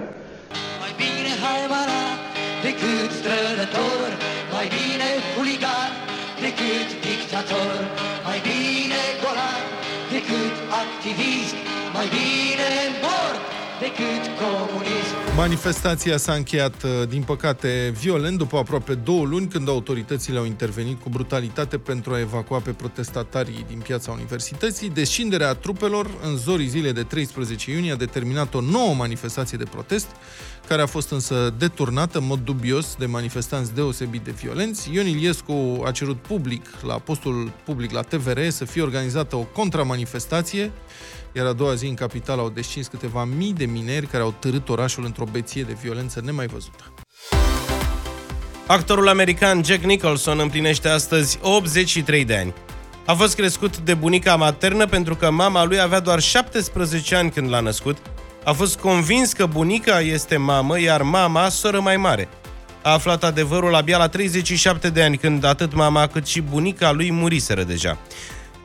Mai 0.83 0.93
bine 1.03 1.33
haimana 1.45 2.01
decât 2.67 3.11
strădător, 3.21 4.09
mai 4.55 4.67
bine 4.77 5.09
huligan 5.35 5.93
decât 6.45 6.89
dictator, 7.09 7.79
mai 8.29 8.39
bine 8.49 9.01
golan 9.23 9.63
decât 10.15 10.55
activist, 10.83 11.57
mai 11.97 12.07
bine 12.17 12.71
mort 13.05 13.43
decât 13.85 14.25
comunist. 14.41 15.08
Manifestația 15.39 16.17
s-a 16.17 16.33
încheiat, 16.33 16.83
uh, 16.83 17.09
din 17.09 17.23
păcate, 17.23 17.93
violent 18.01 18.39
după 18.39 18.57
aproape 18.57 18.95
două 18.95 19.25
luni, 19.25 19.49
când 19.49 19.69
autoritățile 19.69 20.39
au 20.39 20.45
intervenit 20.45 21.01
cu 21.01 21.09
brutalitate 21.09 21.79
pentru 21.79 22.13
a 22.13 22.19
evacua 22.19 22.59
pe 22.59 22.71
protestatarii 22.71 23.65
din 23.69 23.79
piața 23.79 24.13
universității. 24.13 24.91
Descinderea 24.91 25.55
trupelor 25.55 26.11
în 26.25 26.37
zorii 26.37 26.67
zilei 26.67 26.93
de 26.93 27.03
13 27.03 27.71
iunie 27.71 27.93
a 27.93 27.97
determinat 27.97 28.55
o 28.55 28.61
nouă 28.61 28.95
manifestație 28.95 29.59
de 29.59 29.65
protest, 29.65 30.07
care 30.69 30.83
a 30.83 30.87
fost 30.87 31.11
însă 31.11 31.55
deturnată 31.59 32.19
în 32.19 32.27
mod 32.27 32.39
dubios 32.39 32.95
de 32.99 33.07
manifestanți 33.07 33.75
deosebit 33.75 34.25
de 34.25 34.31
violenți. 34.31 34.91
Ion 34.93 35.07
Iliescu 35.07 35.83
a 35.85 35.91
cerut 35.91 36.17
public, 36.17 36.67
la 36.83 36.95
postul 36.95 37.53
public 37.65 37.91
la 37.91 38.01
TVR, 38.01 38.49
să 38.49 38.65
fie 38.65 38.83
organizată 38.83 39.37
o 39.37 39.43
contramanifestație, 39.43 40.73
iar 41.33 41.47
a 41.47 41.53
doua 41.53 41.75
zi 41.75 41.87
în 41.87 41.95
capitală 41.95 42.41
au 42.41 42.49
descins 42.49 42.87
câteva 42.87 43.25
mii 43.25 43.53
de 43.53 43.65
mineri 43.65 44.07
care 44.07 44.23
au 44.23 44.35
târât 44.39 44.69
orașul 44.69 45.05
într-o 45.05 45.25
beție 45.25 45.63
de 45.63 45.77
violență 45.83 46.21
nemai 46.25 46.47
văzută. 46.47 46.93
Actorul 48.67 49.09
american 49.09 49.65
Jack 49.65 49.83
Nicholson 49.83 50.39
împlinește 50.39 50.89
astăzi 50.89 51.39
83 51.43 52.25
de 52.25 52.37
ani. 52.37 52.55
A 53.07 53.15
fost 53.15 53.35
crescut 53.35 53.79
de 53.79 53.95
bunica 53.95 54.37
maternă 54.37 54.87
pentru 54.87 55.17
că 55.17 55.31
mama 55.31 55.65
lui 55.65 55.81
avea 55.81 56.01
doar 56.01 56.21
17 56.21 57.15
ani 57.15 57.31
când 57.31 57.51
l-a 57.51 57.61
născut. 57.61 57.97
A 58.45 58.53
fost 58.53 58.79
convins 58.79 59.33
că 59.33 59.47
bunica 59.47 60.01
este 60.01 60.37
mamă, 60.37 60.81
iar 60.81 61.03
mama 61.03 61.49
soră 61.49 61.81
mai 61.81 61.97
mare. 61.97 62.29
A 62.83 62.93
aflat 62.93 63.25
adevărul 63.25 63.75
abia 63.75 63.99
la 63.99 64.09
37 64.09 64.91
de 64.91 65.03
ani, 65.03 65.17
când 65.17 65.45
atât 65.45 65.75
mama 65.75 66.07
cât 66.07 66.27
și 66.27 66.41
bunica 66.41 66.93
lui 66.93 67.13
muriseră 67.13 67.63
deja. 67.63 67.99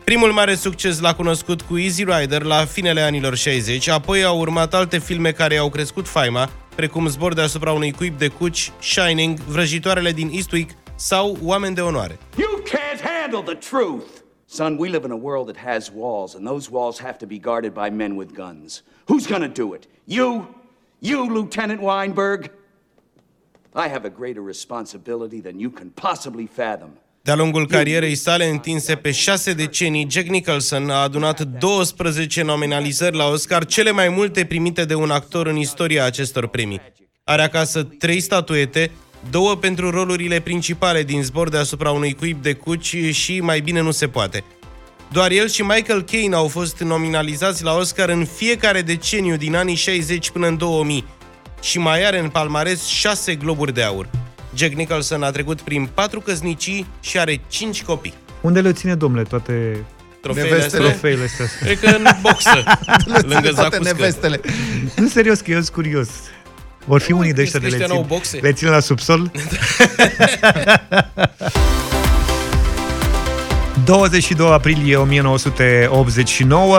Primul 0.04 0.32
mare 0.32 0.56
succes 0.56 1.00
l-a 1.00 1.16
cunoscut 1.16 1.62
cu 1.62 1.78
Easy 1.78 2.04
Rider 2.04 2.42
la 2.42 2.66
finele 2.66 3.02
anilor 3.02 3.36
60, 3.36 3.94
apoi 3.94 4.24
au 4.24 4.40
urmat 4.40 4.74
alte 4.74 4.98
filme 4.98 5.32
care 5.32 5.58
au 5.58 5.70
crescut 5.70 6.08
faima, 6.08 6.50
precum 6.76 7.08
Zbor 7.08 7.34
deasupra 7.34 7.72
unui 7.72 7.92
cuib 7.92 8.18
de 8.18 8.28
cuci, 8.28 8.72
Shining, 8.80 9.40
Vrăjitoarele 9.40 10.12
din 10.12 10.30
Eastwick 10.34 10.72
sau 10.96 11.38
Oameni 11.44 11.76
de 11.76 11.82
onoare. 11.82 12.20
You 12.38 12.62
can't 12.64 13.02
handle 13.02 13.54
the 13.54 13.68
truth. 13.70 14.06
Son, 14.46 14.78
we 14.78 14.90
live 14.90 15.06
in 15.06 15.12
a 15.12 15.20
world 15.22 15.54
that 15.54 15.74
has 15.74 15.92
walls, 15.96 16.36
and 16.36 16.48
those 16.48 16.70
walls 16.72 17.00
have 17.00 17.18
to 17.18 17.26
be 17.26 17.40
guarded 17.40 17.74
by 17.74 17.90
men 17.90 18.16
with 18.16 18.34
guns. 18.34 18.84
Who's 19.08 19.28
gonna 19.28 19.48
do 19.48 19.74
it? 19.74 19.84
You? 20.04 20.56
You, 21.00 21.34
Lieutenant 21.34 21.82
Weinberg? 21.82 22.50
I 23.76 23.88
have 23.88 24.06
a 24.06 24.10
greater 24.10 24.42
responsibility 24.42 25.42
than 25.42 25.60
you 25.60 25.72
can 25.72 25.90
possibly 25.90 26.48
fathom. 26.48 26.92
De-a 27.26 27.36
lungul 27.36 27.68
carierei 27.68 28.16
sale 28.16 28.46
întinse 28.46 28.96
pe 28.96 29.12
șase 29.12 29.54
decenii, 29.54 30.08
Jack 30.10 30.28
Nicholson 30.28 30.90
a 30.90 31.02
adunat 31.02 31.42
12 31.42 32.42
nominalizări 32.42 33.16
la 33.16 33.28
Oscar, 33.28 33.66
cele 33.66 33.92
mai 33.92 34.10
multe 34.10 34.46
primite 34.46 34.86
de 34.86 34.96
un 34.96 35.10
actor 35.10 35.48
în 35.48 35.56
istoria 35.56 36.06
acestor 36.06 36.48
premii. 36.48 36.82
Are 37.24 37.42
acasă 37.42 37.84
trei 37.84 38.20
statuete, 38.20 38.92
două 39.30 39.56
pentru 39.56 39.90
rolurile 39.90 40.40
principale 40.40 41.04
din 41.04 41.24
zbor 41.24 41.50
deasupra 41.50 41.92
unui 41.92 42.14
cuib 42.14 42.42
de 42.42 42.54
cuci 42.54 42.96
și 43.12 43.40
Mai 43.40 43.60
bine 43.60 43.82
nu 43.82 43.92
se 43.92 44.08
poate. 44.08 44.44
Doar 45.12 45.32
el 45.32 45.50
și 45.50 45.62
Michael 45.62 46.04
Caine 46.04 46.36
au 46.36 46.48
fost 46.48 46.80
nominalizați 46.80 47.64
la 47.64 47.76
Oscar 47.76 48.10
în 48.10 48.26
fiecare 48.26 48.82
deceniu 48.82 49.36
din 49.36 49.56
anii 49.56 49.76
60 49.76 50.30
până 50.30 50.48
în 50.48 50.58
2000 50.58 51.06
și 51.62 51.80
mai 51.80 52.06
are 52.06 52.20
în 52.20 52.30
palmares 52.30 52.86
șase 52.86 53.36
globuri 53.36 53.74
de 53.74 53.84
aur. 53.84 54.23
Jack 54.56 54.74
Nicholson 54.74 55.24
a 55.24 55.32
trecut 55.32 55.62
prin 55.62 55.90
patru 55.94 56.20
căsnicii 56.20 56.88
și 57.00 57.20
are 57.20 57.42
cinci 57.48 57.84
copii. 57.84 58.14
Unde 58.42 58.62
le 58.62 58.72
ține, 58.74 58.96
domnule, 58.96 59.24
toate 59.24 59.86
Trofeele 60.22 60.50
Nevestele. 60.50 60.84
astea? 60.84 61.00
trofeile 61.00 61.24
astea? 61.24 61.46
Cred 61.60 61.80
că 61.80 61.88
în 61.96 62.06
boxă, 62.22 62.64
lângă 63.32 63.50
toate 63.50 63.52
zacuscă. 63.54 63.84
nevestele. 63.84 64.40
Nu, 64.96 65.08
serios, 65.08 65.40
că 65.40 65.52
eu 65.52 65.62
sunt 65.62 65.70
curios. 65.76 66.08
Vor 66.86 67.02
fi 67.02 67.12
unii 67.12 67.34
de 67.34 67.42
ăștia 67.42 67.60
de 67.60 67.68
crezi 67.68 67.82
le 67.82 67.86
că 67.88 67.94
ăștia 67.94 67.96
țin, 67.96 68.06
n-au 68.08 68.18
boxe? 68.18 68.38
le 68.42 68.54
țin 68.54 68.70
la 68.70 68.80
subsol? 68.80 69.32
22 73.86 74.52
aprilie 74.52 74.96
1989, 74.96 76.78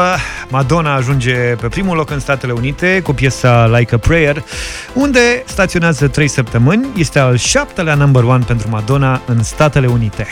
Madonna 0.48 0.94
ajunge 0.94 1.34
pe 1.34 1.68
primul 1.68 1.96
loc 1.96 2.10
în 2.10 2.18
Statele 2.20 2.52
Unite 2.52 3.00
cu 3.02 3.12
piesa 3.12 3.66
Like 3.66 3.94
a 3.94 3.98
Prayer, 3.98 4.44
unde 4.92 5.42
staționează 5.46 6.08
3 6.08 6.28
săptămâni. 6.28 6.86
Este 6.96 7.18
al 7.18 7.36
șaptelea 7.36 7.94
number 7.94 8.22
one 8.22 8.44
pentru 8.46 8.68
Madonna 8.70 9.20
în 9.26 9.42
Statele 9.42 9.86
Unite. 9.86 10.26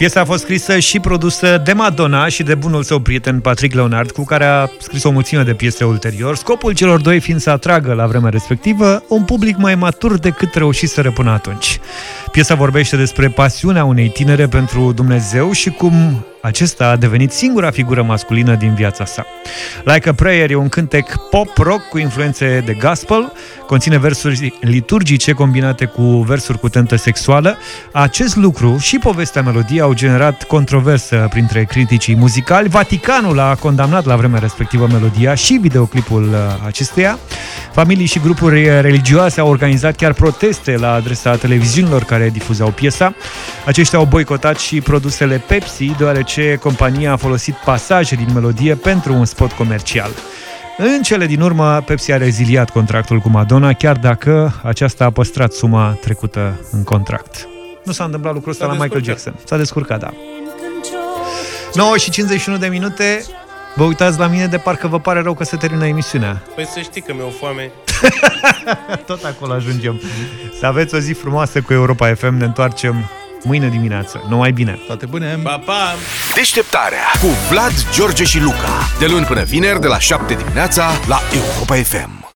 Piesa 0.00 0.20
a 0.20 0.24
fost 0.24 0.42
scrisă 0.42 0.78
și 0.78 1.00
produsă 1.00 1.60
de 1.64 1.72
Madonna 1.72 2.28
și 2.28 2.42
de 2.42 2.54
bunul 2.54 2.82
său 2.82 2.98
prieten 2.98 3.40
Patrick 3.40 3.74
Leonard, 3.74 4.10
cu 4.10 4.24
care 4.24 4.44
a 4.44 4.68
scris 4.78 5.02
o 5.02 5.10
mulțime 5.10 5.42
de 5.42 5.54
piese 5.54 5.84
ulterior, 5.84 6.36
scopul 6.36 6.72
celor 6.72 7.00
doi 7.00 7.20
fiind 7.20 7.40
să 7.40 7.50
atragă 7.50 7.92
la 7.92 8.06
vremea 8.06 8.30
respectivă 8.30 9.02
un 9.08 9.24
public 9.24 9.56
mai 9.56 9.74
matur 9.74 10.18
decât 10.18 10.54
reușiseră 10.54 11.10
până 11.10 11.30
atunci. 11.30 11.80
Piesa 12.32 12.54
vorbește 12.54 12.96
despre 12.96 13.28
pasiunea 13.28 13.84
unei 13.84 14.08
tinere 14.08 14.46
pentru 14.46 14.92
Dumnezeu 14.92 15.52
și 15.52 15.70
cum 15.70 16.24
acesta 16.42 16.88
a 16.88 16.96
devenit 16.96 17.32
singura 17.32 17.70
figură 17.70 18.02
masculină 18.02 18.54
din 18.54 18.74
viața 18.74 19.04
sa. 19.04 19.26
Like 19.84 20.08
a 20.08 20.14
Prayer 20.14 20.50
e 20.50 20.54
un 20.54 20.68
cântec 20.68 21.16
pop-rock 21.30 21.88
cu 21.88 21.98
influențe 21.98 22.62
de 22.66 22.72
gospel, 22.72 23.32
conține 23.66 23.98
versuri 23.98 24.54
liturgice 24.60 25.32
combinate 25.32 25.84
cu 25.84 26.02
versuri 26.02 26.58
cu 26.58 26.68
tentă 26.68 26.96
sexuală. 26.96 27.56
Acest 27.92 28.36
lucru 28.36 28.78
și 28.78 28.98
povestea 28.98 29.42
melodiei 29.42 29.80
au 29.80 29.92
generat 29.92 30.42
controversă 30.42 31.26
printre 31.30 31.64
criticii 31.64 32.16
muzicali. 32.16 32.68
Vaticanul 32.68 33.38
a 33.38 33.54
condamnat 33.54 34.04
la 34.04 34.16
vremea 34.16 34.38
respectivă 34.38 34.86
melodia 34.86 35.34
și 35.34 35.58
videoclipul 35.60 36.22
uh, 36.22 36.66
acesteia. 36.66 37.18
Familii 37.72 38.06
și 38.06 38.18
grupuri 38.18 38.80
religioase 38.80 39.40
au 39.40 39.48
organizat 39.48 39.96
chiar 39.96 40.12
proteste 40.12 40.76
la 40.76 40.92
adresa 40.92 41.36
televiziunilor 41.36 42.04
care 42.04 42.19
difuzau 42.28 42.70
piesa. 42.70 43.14
Aceștia 43.66 43.98
au 43.98 44.04
boicotat 44.04 44.58
și 44.58 44.80
produsele 44.80 45.42
Pepsi, 45.46 45.84
deoarece 45.98 46.58
compania 46.62 47.12
a 47.12 47.16
folosit 47.16 47.54
pasaje 47.54 48.14
din 48.14 48.28
melodie 48.34 48.74
pentru 48.74 49.12
un 49.12 49.24
spot 49.24 49.52
comercial. 49.52 50.10
În 50.78 51.02
cele 51.02 51.26
din 51.26 51.40
urmă, 51.40 51.82
Pepsi 51.86 52.12
a 52.12 52.16
reziliat 52.16 52.70
contractul 52.70 53.18
cu 53.18 53.28
Madonna, 53.28 53.72
chiar 53.72 53.96
dacă 53.96 54.60
aceasta 54.62 55.04
a 55.04 55.10
păstrat 55.10 55.52
suma 55.52 55.98
trecută 56.00 56.60
în 56.70 56.84
contract. 56.84 57.48
Nu 57.84 57.92
s-a 57.92 58.04
întâmplat 58.04 58.32
lucrul 58.32 58.52
ăsta 58.52 58.64
S-a 58.64 58.72
la 58.72 58.76
Michael 58.82 59.00
descurcat. 59.02 59.22
Jackson. 59.24 59.44
S-a 59.44 59.56
descurcat, 59.56 60.00
da. 60.00 60.12
9 61.74 61.96
și 61.96 62.10
51 62.10 62.56
de 62.56 62.66
minute. 62.66 63.24
Vă 63.74 63.84
uitați 63.84 64.18
la 64.18 64.26
mine 64.26 64.46
de 64.46 64.56
parcă 64.56 64.86
vă 64.86 65.00
pare 65.00 65.20
rău 65.20 65.34
că 65.34 65.44
se 65.44 65.56
termină 65.56 65.86
emisiunea. 65.86 66.42
Păi 66.54 66.66
să 66.66 66.80
știi 66.80 67.00
că 67.00 67.12
mi-o 67.14 67.28
foame. 67.28 67.70
Tot 69.06 69.24
acolo 69.24 69.52
ajungem. 69.52 70.00
Să 70.58 70.66
aveți 70.66 70.94
o 70.94 70.98
zi 70.98 71.12
frumoasă 71.12 71.60
cu 71.60 71.72
Europa 71.72 72.14
FM. 72.14 72.34
Ne 72.36 72.44
întoarcem 72.44 73.10
mâine 73.44 73.68
dimineață. 73.68 74.26
Numai 74.28 74.52
bine! 74.52 74.78
Toate 74.86 75.06
bune! 75.06 75.38
Pa, 75.42 75.62
pa! 75.64 75.94
Deșteptarea 76.34 77.04
cu 77.20 77.26
Vlad, 77.50 77.72
George 77.92 78.24
și 78.24 78.40
Luca. 78.40 78.88
De 78.98 79.06
luni 79.06 79.24
până 79.24 79.42
vineri, 79.42 79.80
de 79.80 79.86
la 79.86 79.98
7 79.98 80.34
dimineața, 80.34 80.90
la 81.08 81.20
Europa 81.32 81.74
FM. 81.74 82.19